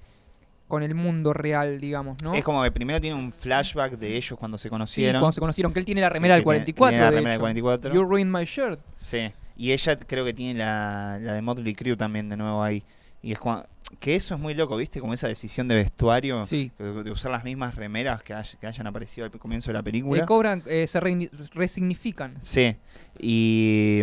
con 0.68 0.82
el 0.82 0.94
mundo 0.94 1.32
real, 1.32 1.80
digamos, 1.80 2.22
¿no? 2.22 2.34
Es 2.34 2.44
como 2.44 2.62
que 2.62 2.70
primero 2.70 3.00
tiene 3.00 3.16
un 3.16 3.32
flashback 3.32 3.92
de 3.98 4.16
ellos 4.16 4.38
cuando 4.38 4.56
se 4.58 4.64
Sí, 4.64 4.68
conocieron. 4.70 5.20
cuando 5.20 5.32
se 5.32 5.40
conocieron, 5.40 5.72
que 5.72 5.80
él 5.80 5.84
tiene 5.84 6.00
la 6.00 6.08
remera 6.08 6.34
del 6.34 6.42
que 6.42 6.50
tiene- 6.50 6.64
44, 6.74 6.90
tiene 6.90 7.04
la 7.04 7.10
de 7.10 7.16
remera 7.16 7.32
del 7.32 7.36
hecho. 7.38 7.40
44. 7.42 7.94
You 7.94 8.02
ruined 8.04 8.32
my 8.32 8.44
shirt. 8.44 8.80
Sí. 8.96 9.32
Y 9.56 9.72
ella 9.72 9.98
creo 9.98 10.24
que 10.24 10.32
tiene 10.32 10.58
la, 10.58 11.18
la 11.20 11.32
de 11.34 11.42
Motley 11.42 11.74
Crue 11.74 11.96
también 11.96 12.28
de 12.28 12.36
nuevo 12.36 12.62
ahí. 12.62 12.82
Y 13.22 13.32
es 13.32 13.38
como, 13.38 13.62
que 13.98 14.14
eso 14.16 14.34
es 14.36 14.40
muy 14.40 14.54
loco, 14.54 14.76
¿viste? 14.76 15.00
Como 15.00 15.12
esa 15.12 15.26
decisión 15.28 15.66
de 15.68 15.74
vestuario. 15.74 16.46
Sí. 16.46 16.70
De, 16.78 17.02
de 17.02 17.10
usar 17.10 17.30
las 17.32 17.42
mismas 17.44 17.74
remeras 17.74 18.22
que, 18.22 18.32
hay- 18.32 18.44
que 18.60 18.66
hayan 18.66 18.86
aparecido 18.86 19.26
al 19.26 19.32
comienzo 19.32 19.70
de 19.70 19.74
la 19.74 19.80
Eh, 19.80 19.82
película. 19.82 20.24
cobran, 20.24 20.62
eh, 20.66 20.86
se 20.86 21.00
reini- 21.00 21.28
resignifican. 21.52 22.36
Sí, 22.40 22.76
y, 23.18 24.02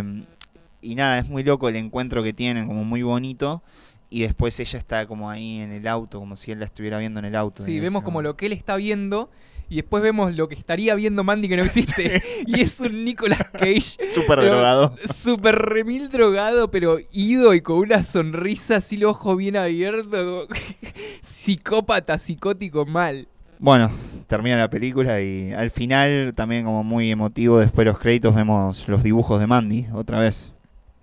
y 0.82 0.96
nada, 0.96 1.20
es 1.20 1.28
muy 1.28 1.44
loco 1.44 1.70
el 1.70 1.76
encuentro 1.76 2.24
que 2.24 2.34
tienen, 2.34 2.68
como 2.68 2.84
muy 2.84 3.02
bonito. 3.04 3.62
Y 4.10 4.22
después 4.22 4.58
ella 4.62 4.80
está 4.80 5.06
como 5.06 5.30
ahí 5.30 5.60
en 5.60 5.74
el 5.74 5.86
auto, 5.88 6.20
como 6.20 6.36
si 6.38 6.52
él 6.52 6.60
la 6.60 6.66
estuviera 6.66 6.98
viendo 6.98 7.20
en 7.20 7.26
el 7.26 7.36
auto. 7.36 7.64
Sí, 7.64 7.80
vemos 7.80 8.00
eso- 8.02 8.06
como 8.06 8.22
lo 8.22 8.38
que 8.38 8.46
él 8.46 8.54
está 8.54 8.78
viendo 8.78 9.30
y 9.70 9.76
después 9.76 10.02
vemos 10.02 10.34
lo 10.34 10.48
que 10.48 10.56
estaría 10.56 10.96
viendo 10.96 11.26
Mandy 11.26 11.50
que 11.50 11.58
no 11.58 11.64
existe. 11.64 12.22
y 12.48 12.62
es 12.62 12.80
un 12.80 13.04
Nicolas 13.04 13.40
Cage 13.52 13.98
Súper 14.14 14.40
drogado. 14.40 14.96
Súper 15.14 15.56
remil 15.56 16.08
drogado, 16.10 16.72
pero 16.72 17.00
ido 17.12 17.54
y 17.54 17.60
con 17.60 17.80
una 17.80 18.02
sonrisa 18.06 18.78
así, 18.78 18.96
los 18.96 19.12
ojos 19.12 19.36
bien 19.38 19.58
abiertos. 19.58 20.48
Psicópata, 21.22 22.18
psicótico, 22.18 22.86
mal. 22.86 23.28
Bueno, 23.60 23.92
termina 24.28 24.56
la 24.58 24.70
película 24.70 25.20
y 25.22 25.52
al 25.52 25.72
final, 25.72 26.34
también 26.36 26.64
como 26.64 26.84
muy 26.84 27.12
emotivo, 27.12 27.60
después 27.60 27.84
de 27.86 27.92
los 27.92 28.00
créditos 28.00 28.36
vemos 28.36 28.88
los 28.88 29.04
dibujos 29.04 29.40
de 29.40 29.48
Mandy, 29.48 29.88
otra 29.94 30.20
vez. 30.20 30.54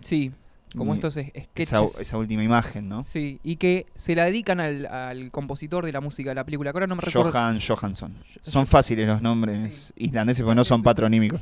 Sí, 0.04 0.30
como 0.76 0.92
Y 0.92 0.96
estos 0.96 1.16
es- 1.16 1.26
sketches. 1.28 1.72
Esa, 1.72 2.00
esa 2.02 2.18
última 2.18 2.42
imagen, 2.44 2.88
¿no? 2.88 3.04
Sí, 3.04 3.40
y 3.42 3.56
que 3.56 3.86
se 3.94 4.14
la 4.14 4.24
dedican 4.24 4.60
al, 4.60 4.86
al 4.86 5.30
compositor 5.30 5.84
de 5.86 5.92
la 5.92 6.00
música 6.00 6.30
de 6.30 6.34
la 6.36 6.44
película. 6.44 6.70
Ahora 6.70 6.86
no 6.86 6.96
me 6.96 7.02
recuerdo. 7.02 7.30
Johan 7.32 7.58
Johansson. 7.60 8.14
Son 8.42 8.66
fáciles 8.66 9.06
los 9.08 9.22
nombres 9.22 9.92
islandeses 9.96 10.42
porque 10.44 10.56
no 10.56 10.64
son 10.64 10.82
patronímicos. 10.82 11.40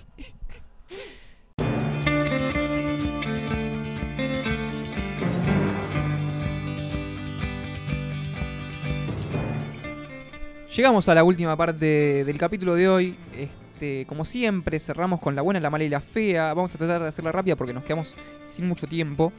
Llegamos 10.74 11.08
a 11.08 11.14
la 11.14 11.22
última 11.24 11.56
parte 11.56 12.24
del 12.24 12.38
capítulo 12.38 12.74
de 12.74 12.88
hoy. 12.88 13.16
Este, 13.34 13.61
como 14.08 14.24
siempre, 14.24 14.78
cerramos 14.80 15.20
con 15.20 15.34
la 15.34 15.42
buena, 15.42 15.60
la 15.60 15.70
mala 15.70 15.84
y 15.84 15.88
la 15.88 16.00
fea. 16.00 16.54
Vamos 16.54 16.74
a 16.74 16.78
tratar 16.78 17.02
de 17.02 17.08
hacerla 17.08 17.32
rápida 17.32 17.56
porque 17.56 17.72
nos 17.72 17.84
quedamos 17.84 18.12
sin 18.46 18.66
mucho 18.68 18.86
tiempo. 18.86 19.32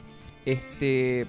Este, 0.44 1.26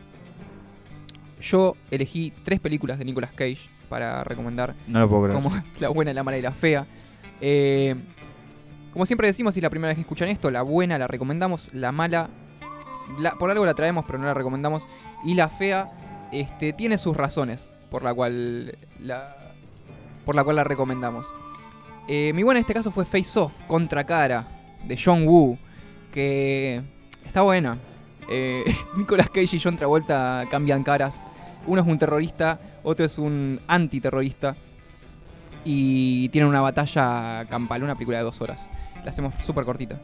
yo 1.42 1.76
elegí 1.92 2.34
tres 2.44 2.60
películas 2.60 2.98
de 3.00 3.06
Nicolas 3.06 3.32
Cage 3.32 3.70
para 3.90 4.24
recomendar 4.24 4.74
No 4.88 5.00
lo 5.02 5.10
puedo 5.10 5.24
creer. 5.26 5.42
como 5.42 5.56
la 5.80 5.90
buena, 5.90 6.14
la 6.14 6.24
mala 6.24 6.38
y 6.38 6.42
la 6.42 6.52
fea. 6.52 6.86
Eh, 7.42 7.96
como 8.94 9.06
siempre 9.06 9.28
decimos, 9.28 9.54
si 9.54 9.60
es 9.60 9.64
la 9.64 9.70
primera 9.70 9.90
vez 9.90 9.96
que 9.96 10.02
escuchan 10.02 10.30
esto, 10.30 10.50
la 10.52 10.62
buena 10.62 10.98
la 10.98 11.08
recomendamos, 11.08 11.70
la 11.74 11.92
mala, 11.92 12.30
la- 13.20 13.34
por 13.34 13.52
algo 13.52 13.66
la 13.66 13.74
traemos, 13.74 14.06
pero 14.06 14.20
no 14.20 14.26
la 14.26 14.34
recomendamos. 14.34 14.88
Y 15.24 15.36
la 15.36 15.50
fea 15.50 16.28
este, 16.32 16.74
tiene 16.74 16.98
sus 16.98 17.16
razones 17.16 17.72
por 17.92 18.04
la 18.04 18.14
cual 18.14 18.78
la, 19.00 19.36
por 20.26 20.36
la, 20.36 20.44
cual 20.44 20.56
la 20.58 20.64
recomendamos. 20.64 21.26
Eh, 22.08 22.32
mi 22.34 22.44
buena 22.44 22.60
en 22.60 22.62
este 22.62 22.74
caso 22.74 22.92
fue 22.92 23.04
Face 23.06 23.40
Off, 23.40 23.54
Contra 23.68 24.04
Cara, 24.04 24.48
de 24.88 25.00
John 25.02 25.28
Woo, 25.28 25.58
que 26.12 26.82
está 27.26 27.42
buena. 27.42 27.78
Eh, 28.30 28.64
Nicolas 28.96 29.30
Cage 29.30 29.56
y 29.56 29.60
John 29.60 29.76
Travolta 29.76 30.46
cambian 30.50 30.84
caras. 30.84 31.26
Uno 31.66 31.82
es 31.82 31.88
un 31.88 31.98
terrorista, 31.98 32.60
otro 32.84 33.06
es 33.06 33.18
un 33.18 33.60
antiterrorista. 33.68 34.56
Y 35.64 36.30
tienen 36.30 36.48
una 36.48 36.62
batalla 36.62 37.46
campal, 37.50 37.82
una 37.82 37.96
película 37.96 38.20
de 38.20 38.24
dos 38.24 38.40
horas. 38.40 38.70
La 39.04 39.10
hacemos 39.10 39.34
súper 39.44 39.66
cortita. 39.66 40.00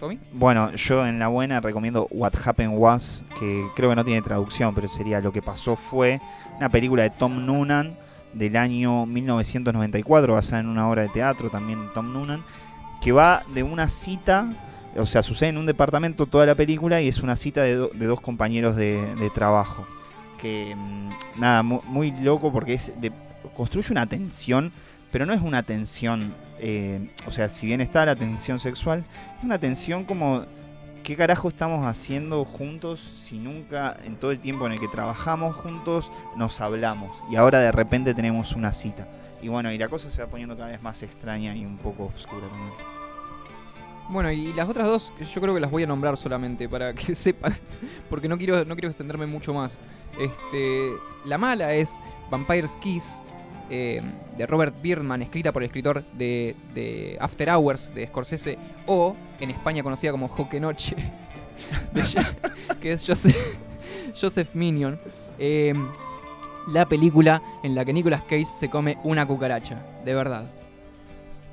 ¿Tommy? 0.00 0.18
Bueno, 0.32 0.74
yo 0.74 1.06
en 1.06 1.18
la 1.18 1.28
buena 1.28 1.60
recomiendo 1.60 2.08
What 2.10 2.32
Happened 2.44 2.76
Was, 2.78 3.22
que 3.38 3.68
creo 3.76 3.90
que 3.90 3.96
no 3.96 4.04
tiene 4.04 4.22
traducción, 4.22 4.74
pero 4.74 4.88
sería 4.88 5.20
Lo 5.20 5.32
que 5.32 5.42
pasó 5.42 5.76
fue, 5.76 6.18
una 6.56 6.70
película 6.70 7.02
de 7.02 7.10
Tom 7.10 7.44
Noonan 7.44 7.96
del 8.34 8.56
año 8.56 9.06
1994, 9.06 10.34
basada 10.34 10.60
en 10.60 10.68
una 10.68 10.88
obra 10.88 11.02
de 11.02 11.08
teatro 11.08 11.50
también 11.50 11.80
de 11.82 11.88
Tom 11.94 12.12
Noonan, 12.12 12.44
que 13.02 13.12
va 13.12 13.44
de 13.54 13.62
una 13.62 13.88
cita, 13.88 14.52
o 14.96 15.06
sea, 15.06 15.22
sucede 15.22 15.50
en 15.50 15.58
un 15.58 15.66
departamento 15.66 16.26
toda 16.26 16.46
la 16.46 16.54
película 16.54 17.00
y 17.00 17.08
es 17.08 17.18
una 17.22 17.36
cita 17.36 17.62
de, 17.62 17.74
do- 17.74 17.90
de 17.94 18.06
dos 18.06 18.20
compañeros 18.20 18.76
de, 18.76 19.14
trabajo. 19.34 19.86
Que 20.40 20.74
mm, 20.76 21.40
nada, 21.40 21.62
mu- 21.62 21.82
muy, 21.86 22.10
loco 22.20 22.52
porque 22.52 22.74
es 22.74 22.92
construye 23.54 23.88
una 23.92 24.06
tensión, 24.06 24.72
pero 25.10 25.26
no 25.26 25.32
es 25.32 25.40
una 25.40 25.62
tensión, 25.62 26.32
eh, 26.58 27.10
o 27.26 27.30
sea, 27.30 27.48
si 27.48 27.66
bien 27.66 27.80
está 27.80 28.04
la 28.06 28.16
tensión 28.16 28.58
sexual, 28.60 29.04
es 29.38 29.44
una 29.44 29.58
tensión 29.58 30.04
como, 30.04 30.44
¿qué 31.02 31.16
carajo 31.16 31.48
estamos 31.48 31.84
haciendo 31.86 32.44
juntos 32.44 33.00
si 33.22 33.38
nunca, 33.38 33.96
en 34.04 34.16
todo 34.16 34.30
el 34.30 34.38
tiempo 34.38 34.66
en 34.66 34.72
el 34.72 34.80
que 34.80 34.88
trabajamos 34.88 35.56
juntos, 35.56 36.10
nos 36.36 36.60
hablamos? 36.60 37.16
Y 37.30 37.36
ahora 37.36 37.58
de 37.60 37.72
repente 37.72 38.14
tenemos 38.14 38.52
una 38.52 38.72
cita. 38.72 39.08
Y 39.42 39.48
bueno, 39.48 39.72
y 39.72 39.78
la 39.78 39.88
cosa 39.88 40.08
se 40.08 40.22
va 40.22 40.28
poniendo 40.28 40.56
cada 40.56 40.70
vez 40.70 40.80
más 40.80 41.02
extraña 41.02 41.56
y 41.56 41.64
un 41.64 41.76
poco 41.76 42.12
oscura 42.14 42.46
también. 42.48 42.72
Bueno, 44.08 44.30
y 44.30 44.52
las 44.52 44.68
otras 44.68 44.86
dos 44.86 45.12
yo 45.34 45.40
creo 45.40 45.54
que 45.54 45.60
las 45.60 45.70
voy 45.70 45.82
a 45.82 45.86
nombrar 45.86 46.16
solamente 46.16 46.68
para 46.68 46.92
que 46.92 47.14
sepan, 47.14 47.56
porque 48.08 48.28
no 48.28 48.38
quiero, 48.38 48.64
no 48.64 48.74
quiero 48.74 48.88
extenderme 48.88 49.26
mucho 49.26 49.52
más. 49.52 49.80
Este, 50.18 50.92
la 51.24 51.38
mala 51.38 51.72
es 51.72 51.96
Vampire's 52.30 52.76
Kiss, 52.76 53.22
eh, 53.74 54.02
de 54.36 54.46
Robert 54.46 54.74
Birdman, 54.82 55.22
escrita 55.22 55.50
por 55.50 55.62
el 55.62 55.68
escritor 55.68 56.04
de, 56.12 57.16
After 57.18 57.48
Hours, 57.48 57.94
de 57.94 58.06
Scorsese, 58.06 58.58
o 58.84 59.16
en 59.40 59.48
España 59.48 59.82
conocida 59.82 60.10
como 60.12 60.28
Joque 60.28 60.60
Noche, 60.60 60.94
que 62.82 62.92
es 62.92 63.06
Joseph, 63.06 64.48
Minion. 64.54 65.00
Eh, 65.38 65.72
la 66.68 66.86
película 66.86 67.42
en 67.62 67.74
la 67.74 67.86
que 67.86 67.94
Nicolas 67.94 68.22
Cage 68.24 68.44
se 68.44 68.68
come 68.68 68.98
una 69.04 69.26
cucaracha, 69.26 69.82
de 70.04 70.14
verdad. 70.14 70.50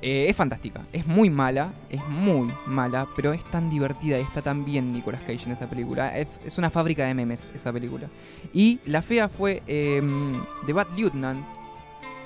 Eh, 0.02 0.26
es 0.28 0.36
fantástica, 0.36 0.82
es 0.92 1.06
muy 1.06 1.30
mala, 1.30 1.72
es 1.88 2.06
muy 2.06 2.52
mala, 2.66 3.08
pero 3.16 3.32
es 3.32 3.42
tan 3.50 3.70
divertida 3.70 4.18
y 4.18 4.22
está 4.22 4.42
tan 4.42 4.66
bien 4.66 4.92
Nicolas 4.92 5.22
Cage 5.22 5.46
en 5.46 5.52
esa 5.52 5.70
película. 5.70 6.18
Es, 6.18 6.58
una 6.58 6.68
fábrica 6.68 7.06
de 7.06 7.14
memes 7.14 7.50
esa 7.54 7.72
película. 7.72 8.08
Y 8.52 8.78
la 8.84 9.00
fea 9.00 9.30
fue 9.30 9.62
eh, 9.66 10.02
The 10.66 10.74
Bad 10.74 10.88
Lieutenant. 10.94 11.59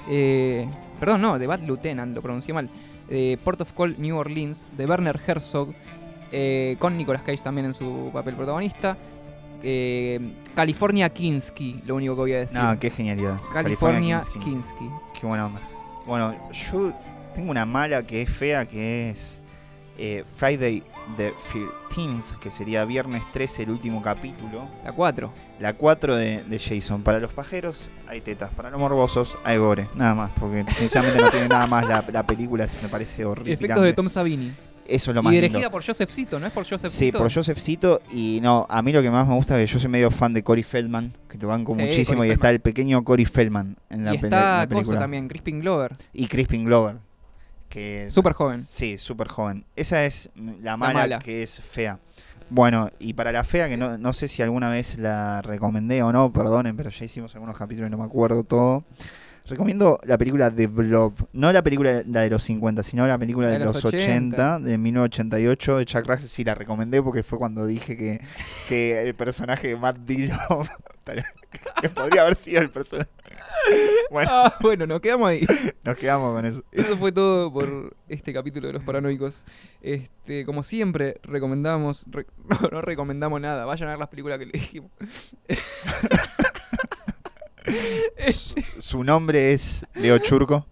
Eh, 0.09 0.67
perdón, 1.01 1.21
no, 1.23 1.39
The 1.39 1.47
Bad 1.47 1.61
Lieutenant, 1.63 2.15
lo 2.15 2.23
pronuncié 2.23 2.53
mal. 2.55 2.69
eh, 3.09 3.37
Port 3.45 3.61
of 3.61 3.73
Call 3.73 3.97
New 3.99 4.17
Orleans, 4.17 4.71
de 4.77 4.87
Werner 4.87 5.21
Herzog, 5.27 5.75
eh, 6.33 6.77
con 6.79 6.97
Nicolas 6.97 7.23
Cage 7.23 7.43
también 7.43 7.67
en 7.67 7.75
su 7.75 8.11
papel 8.13 8.35
protagonista. 8.35 8.97
eh, 9.63 10.21
California 10.55 11.09
Kinski, 11.09 11.81
lo 11.87 11.97
único 11.97 12.15
que 12.15 12.21
voy 12.21 12.33
a 12.35 12.39
decir. 12.41 12.59
No, 12.59 12.79
qué 12.79 12.91
genialidad. 12.91 13.41
California 13.53 14.21
Kinski. 14.33 14.39
Kinski. 14.51 14.91
Qué 15.19 15.27
buena 15.27 15.47
onda. 15.47 15.61
Bueno, 16.07 16.35
yo 16.53 16.93
tengo 17.35 17.51
una 17.51 17.65
mala 17.65 18.03
que 18.03 18.23
es 18.23 18.31
fea, 18.31 18.67
que 18.67 19.09
es 19.11 19.41
eh, 19.97 20.23
Friday 20.37 20.83
the 21.17 21.33
13th, 21.53 22.39
que 22.41 22.51
sería 22.51 22.85
viernes 22.85 23.23
13, 23.33 23.65
el 23.65 23.71
último 23.71 24.03
capítulo. 24.03 24.67
La 24.85 24.93
4. 24.93 25.33
La 25.61 25.73
4 25.75 26.17
de, 26.17 26.45
de 26.45 26.59
Jason. 26.59 27.03
Para 27.03 27.19
los 27.21 27.33
pajeros 27.33 27.91
hay 28.07 28.21
tetas, 28.21 28.51
para 28.51 28.71
los 28.71 28.81
morbosos 28.81 29.37
hay 29.45 29.59
gore. 29.59 29.89
Nada 29.95 30.15
más, 30.15 30.31
porque 30.39 30.65
sinceramente 30.77 31.21
no 31.21 31.31
tiene 31.31 31.49
nada 31.49 31.67
más 31.67 31.87
la, 31.89 32.05
la 32.13 32.27
película, 32.27 32.67
me 32.83 32.89
parece 32.89 33.25
horrible. 33.25 33.55
Efectos 33.55 33.83
de 33.83 33.93
Tom 33.93 34.09
Savini. 34.09 34.53
Eso 34.87 35.13
es 35.13 35.15
lo 35.15 35.23
Y 35.23 35.25
más 35.25 35.33
dirigida 35.33 35.59
lindo. 35.61 35.71
por 35.71 35.83
Joseph 35.83 36.11
Cito, 36.11 36.39
¿no 36.39 36.47
es 36.47 36.53
por 36.53 36.69
Joseph 36.69 36.91
Sí, 36.93 37.07
Cito? 37.07 37.17
por 37.19 37.33
Joseph 37.33 37.59
Cito. 37.59 38.03
Y 38.13 38.41
no, 38.43 38.67
a 38.69 38.83
mí 38.83 38.93
lo 38.93 39.01
que 39.01 39.11
más 39.11 39.27
me 39.27 39.35
gusta 39.35 39.59
es 39.59 39.71
que 39.71 39.73
yo 39.75 39.81
soy 39.81 39.89
medio 39.89 40.11
fan 40.11 40.35
de 40.35 40.43
Cory 40.45 40.63
Feldman, 40.63 41.17
que 41.27 41.39
lo 41.39 41.49
banco 41.49 41.75
Sí, 41.75 41.81
muchísimo. 41.81 42.19
Corey 42.19 42.31
y 42.31 42.33
está 42.35 42.51
el 42.51 42.61
pequeño 42.61 43.03
Cory 43.03 43.25
Feldman 43.25 43.77
en 43.89 44.05
la, 44.05 44.13
y 44.13 44.17
está 44.17 44.59
la 44.61 44.67
película. 44.69 44.83
Coso 44.89 44.99
también, 45.01 45.27
Crispin 45.29 45.61
Glover. 45.61 45.93
Y 46.13 46.27
Crispin 46.27 46.65
Glover. 46.67 46.97
Que 47.75 48.09
Súper 48.09 48.35
joven. 48.35 48.63
Sí, 48.63 48.99
súper 48.99 49.27
joven. 49.27 49.65
Esa 49.75 50.05
es 50.05 50.31
la 50.63 50.77
mala, 50.77 50.95
mala. 50.95 51.19
que 51.19 51.43
es 51.43 51.61
fea. 51.61 51.99
Bueno, 52.49 52.89
y 53.01 53.15
para 53.15 53.33
la 53.33 53.43
fea, 53.43 53.69
que 53.69 53.77
no, 53.77 53.99
no 53.99 54.13
sé 54.13 54.29
si 54.29 54.43
alguna 54.43 54.71
vez 54.71 54.97
la 54.97 55.43
recomendé 55.43 56.01
o 56.05 56.13
no, 56.13 56.33
perdonen, 56.33 56.77
pero 56.77 56.91
ya 56.91 57.05
hicimos 57.05 57.35
algunos 57.35 57.59
capítulos 57.59 57.89
y 57.89 57.91
no 57.91 57.99
me 57.99 58.05
acuerdo 58.05 58.45
todo. 58.45 58.85
Recomiendo 59.47 59.99
la 60.05 60.17
película 60.17 60.53
The 60.53 60.69
Blob. 60.69 61.15
No 61.33 61.51
la 61.51 61.63
película 61.63 62.05
la 62.07 62.21
de 62.21 62.31
los 62.31 62.45
50, 62.45 62.85
sino 62.85 63.09
la 63.09 63.19
película 63.19 63.49
de, 63.49 63.59
los 63.59 63.85
80, 63.85 64.61
de 64.61 64.79
1988, 64.79 65.79
de 65.79 65.85
Chuck 65.85 66.07
Russell. 66.07 66.29
Sí, 66.29 66.45
la 66.45 66.55
recomendé 66.55 67.03
porque 67.03 67.25
fue 67.25 67.41
cuando 67.41 67.67
dije 67.67 67.97
que, 67.97 68.21
que 68.69 69.03
el 69.03 69.17
personaje 69.17 69.67
de 69.67 69.77
Matt 69.77 69.97
Dillon 70.07 70.39
que 71.83 71.89
podría 71.89 72.23
haber 72.23 72.37
sido 72.37 72.63
el 72.63 72.71
personaje. 72.71 73.11
Bueno, 74.11 74.31
Ah, 74.33 74.55
bueno, 74.61 74.87
nos 74.87 75.01
quedamos 75.01 75.29
ahí. 75.29 75.47
nos 75.83 75.97
quedamos 75.97 76.35
con 76.35 76.45
eso. 76.45 76.63
Eso 76.71 76.97
fue 76.97 77.11
todo 77.13 77.53
por 77.53 77.97
este 78.09 78.33
capítulo 78.33 78.67
de 78.69 78.75
los 78.75 78.83
paranoicos. 78.85 79.45
Este, 79.83 80.45
como 80.45 80.63
siempre, 80.63 81.19
recomendamos. 81.23 82.05
re- 82.11 82.27
no, 82.63 82.69
no 82.71 82.81
recomendamos 82.83 83.41
nada. 83.41 83.65
Vayan 83.65 83.89
a 83.89 83.93
ver 83.93 83.99
las 83.99 84.09
películas 84.09 84.39
que 84.39 84.47
le 84.47 84.53
dijimos. 84.53 84.91
Su, 88.31 88.55
su 88.81 89.05
nombre 89.05 89.53
es 89.53 89.87
Leo 89.95 90.19
Churco. 90.19 90.67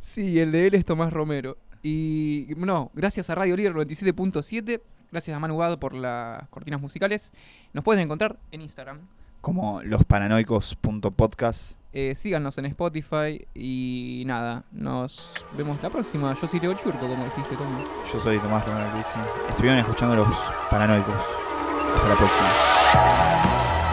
Sí, 0.00 0.40
el 0.40 0.52
de 0.52 0.66
él 0.66 0.74
es 0.74 0.84
Tomás 0.84 1.12
Romero. 1.12 1.56
Y 1.82 2.48
no, 2.56 2.90
gracias 2.94 3.30
a 3.30 3.34
Radio 3.34 3.56
Líder 3.56 3.72
97.7. 3.74 4.80
Gracias 5.12 5.36
a 5.36 5.40
Manu 5.40 5.56
Gado 5.58 5.78
por 5.78 5.94
las 5.94 6.48
cortinas 6.48 6.80
musicales. 6.80 7.32
Nos 7.72 7.84
pueden 7.84 8.02
encontrar 8.02 8.38
en 8.50 8.62
Instagram. 8.62 9.00
Como 9.44 9.82
losparanoicos.podcast. 9.82 11.76
Eh, 11.92 12.14
síganos 12.16 12.56
en 12.58 12.64
Spotify. 12.66 13.46
Y 13.54 14.24
nada, 14.26 14.64
nos 14.72 15.32
vemos 15.56 15.80
la 15.82 15.90
próxima. 15.90 16.34
Yo 16.40 16.48
soy 16.48 16.58
Leo 16.58 16.72
Churco, 16.72 17.06
como 17.06 17.24
dijiste, 17.24 17.54
Tomás. 17.54 17.88
Yo 18.12 18.18
soy 18.18 18.38
Tomás 18.38 18.66
Romero 18.66 18.90
Luisi. 18.92 19.18
Estuvieron 19.50 19.78
escuchando 19.80 20.16
los 20.16 20.34
paranoicos. 20.70 21.14
Hasta 21.94 22.08
la 22.08 22.16
próxima. 22.16 23.83